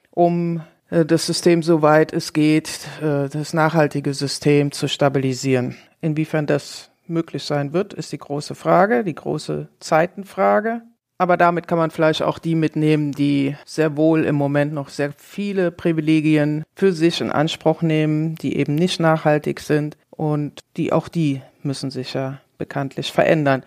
um 0.09 0.61
äh, 0.89 1.05
das 1.05 1.25
System, 1.25 1.63
soweit 1.63 2.13
es 2.13 2.33
geht, 2.33 2.87
äh, 3.01 3.29
das 3.29 3.53
nachhaltige 3.53 4.13
System 4.13 4.71
zu 4.71 4.87
stabilisieren. 4.87 5.75
Inwiefern 6.01 6.47
das 6.47 6.89
möglich 7.07 7.43
sein 7.43 7.73
wird, 7.73 7.93
ist 7.93 8.11
die 8.11 8.17
große 8.17 8.55
Frage, 8.55 9.03
die 9.03 9.15
große 9.15 9.67
Zeitenfrage. 9.79 10.81
Aber 11.17 11.37
damit 11.37 11.67
kann 11.67 11.77
man 11.77 11.91
vielleicht 11.91 12.23
auch 12.23 12.39
die 12.39 12.55
mitnehmen, 12.55 13.11
die 13.11 13.55
sehr 13.63 13.95
wohl 13.95 14.25
im 14.25 14.33
Moment 14.33 14.73
noch 14.73 14.89
sehr 14.89 15.13
viele 15.17 15.69
Privilegien 15.69 16.63
für 16.73 16.93
sich 16.93 17.21
in 17.21 17.31
Anspruch 17.31 17.83
nehmen, 17.83 18.33
die 18.35 18.57
eben 18.57 18.73
nicht 18.73 18.99
nachhaltig 18.99 19.59
sind 19.59 19.97
und 20.09 20.61
die 20.77 20.91
auch 20.91 21.07
die 21.07 21.43
müssen 21.61 21.91
sich 21.91 22.15
ja 22.15 22.39
bekanntlich 22.57 23.11
verändern. 23.11 23.63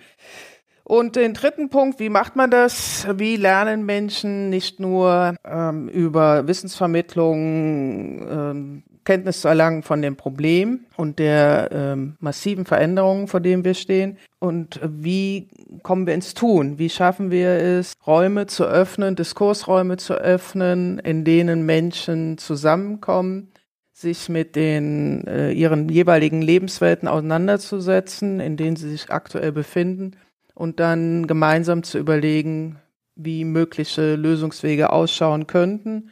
Und 0.87 1.17
den 1.17 1.33
dritten 1.33 1.71
Punkt, 1.71 1.99
wie 1.99 2.11
macht 2.11 2.37
man 2.37 2.51
das? 2.51 3.07
Wie 3.15 3.37
lernen 3.37 3.87
Menschen 3.87 4.51
nicht 4.51 4.81
nur 4.81 5.35
ähm, 5.43 5.89
über 5.89 6.47
Wissensvermittlung 6.47 8.29
ähm, 8.29 8.83
Kenntnis 9.05 9.41
zu 9.41 9.49
erlangen 9.49 9.83
von 9.83 10.03
dem 10.03 10.17
Problem 10.17 10.85
und 10.97 11.19
der 11.19 11.71
ähm, 11.73 12.17
massiven 12.21 12.67
Veränderungen, 12.67 13.29
vor 13.29 13.41
denen 13.41 13.65
wir 13.65 13.73
stehen? 13.73 14.19
Und 14.41 14.79
wie 14.85 15.49
kommen 15.83 16.07
wir 16.07 16.13
ins 16.13 16.35
Tun? 16.35 16.79
Wie 16.79 16.91
schaffen 16.91 17.31
wir 17.31 17.49
es, 17.49 17.95
Räume 18.07 18.47
zu 18.47 18.65
öffnen, 18.65 19.17
Diskursräume 19.17 19.97
zu 19.97 20.15
öffnen, 20.15 20.99
in 20.99 21.25
denen 21.25 21.65
Menschen 21.65 22.37
zusammenkommen? 22.39 23.51
sich 23.97 24.29
mit 24.29 24.57
den 24.57 25.25
äh, 25.29 25.53
ihren 25.53 25.89
jeweiligen 25.89 26.43
Lebenswelten 26.43 27.07
auseinanderzusetzen, 27.07 28.41
in 28.41 28.57
denen 28.57 28.75
sie 28.75 28.91
sich 28.91 29.13
aktuell 29.13 29.53
befinden 29.53 30.17
und 30.55 30.81
dann 30.81 31.27
gemeinsam 31.27 31.83
zu 31.83 31.99
überlegen, 31.99 32.81
wie 33.17 33.45
mögliche 33.45 34.15
Lösungswege 34.17 34.91
ausschauen 34.91 35.47
könnten. 35.47 36.11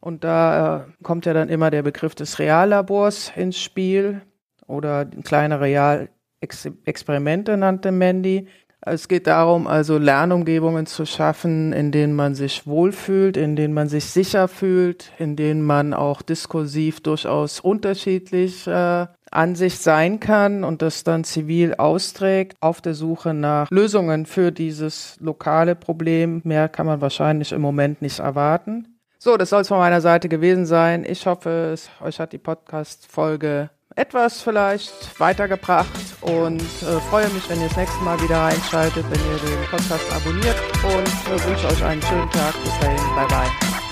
Und 0.00 0.24
da 0.24 0.78
äh, 0.78 1.02
kommt 1.02 1.26
ja 1.26 1.34
dann 1.34 1.48
immer 1.48 1.70
der 1.70 1.82
Begriff 1.82 2.14
des 2.14 2.38
Reallabors 2.38 3.32
ins 3.36 3.60
Spiel 3.60 4.22
oder 4.66 5.04
kleine 5.04 5.60
Realexperimente 5.60 7.56
nannte 7.56 7.92
Mandy. 7.92 8.48
Es 8.82 9.08
geht 9.08 9.26
darum, 9.26 9.66
also 9.66 9.98
Lernumgebungen 9.98 10.86
zu 10.86 11.04
schaffen, 11.04 11.74
in 11.74 11.92
denen 11.92 12.14
man 12.14 12.34
sich 12.34 12.66
wohlfühlt, 12.66 13.36
in 13.36 13.54
denen 13.54 13.74
man 13.74 13.88
sich 13.88 14.06
sicher 14.06 14.48
fühlt, 14.48 15.12
in 15.18 15.36
denen 15.36 15.60
man 15.60 15.92
auch 15.92 16.22
diskursiv 16.22 17.00
durchaus 17.00 17.60
unterschiedlich 17.60 18.66
äh, 18.66 19.06
an 19.30 19.54
sich 19.54 19.78
sein 19.78 20.18
kann 20.18 20.64
und 20.64 20.80
das 20.80 21.04
dann 21.04 21.24
zivil 21.24 21.74
austrägt 21.74 22.56
auf 22.60 22.80
der 22.80 22.94
Suche 22.94 23.34
nach 23.34 23.70
Lösungen 23.70 24.24
für 24.24 24.50
dieses 24.50 25.16
lokale 25.20 25.74
Problem. 25.76 26.40
Mehr 26.44 26.68
kann 26.70 26.86
man 26.86 27.02
wahrscheinlich 27.02 27.52
im 27.52 27.60
Moment 27.60 28.00
nicht 28.00 28.18
erwarten. 28.18 28.96
So, 29.18 29.36
das 29.36 29.50
soll 29.50 29.60
es 29.60 29.68
von 29.68 29.78
meiner 29.78 30.00
Seite 30.00 30.30
gewesen 30.30 30.64
sein. 30.64 31.04
Ich 31.04 31.26
hoffe, 31.26 31.72
es, 31.74 31.90
euch 32.00 32.18
hat 32.18 32.32
die 32.32 32.38
Podcast-Folge 32.38 33.68
etwas 33.96 34.40
vielleicht 34.42 35.18
weitergebracht 35.18 35.88
und 36.20 36.60
äh, 36.60 37.00
freue 37.10 37.28
mich, 37.30 37.48
wenn 37.48 37.60
ihr 37.60 37.68
das 37.68 37.76
nächste 37.76 38.02
Mal 38.04 38.20
wieder 38.22 38.38
reinschaltet, 38.38 39.04
wenn 39.10 39.20
ihr 39.20 39.38
den 39.38 39.64
Podcast 39.70 40.04
abonniert 40.12 40.56
und 40.84 41.08
äh, 41.32 41.44
wünsche 41.46 41.66
euch 41.66 41.84
einen 41.84 42.02
schönen 42.02 42.30
Tag. 42.30 42.54
Bis 42.62 42.78
dahin, 42.80 43.14
bye 43.14 43.26
bye. 43.26 43.50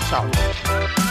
Ciao. 0.09 1.08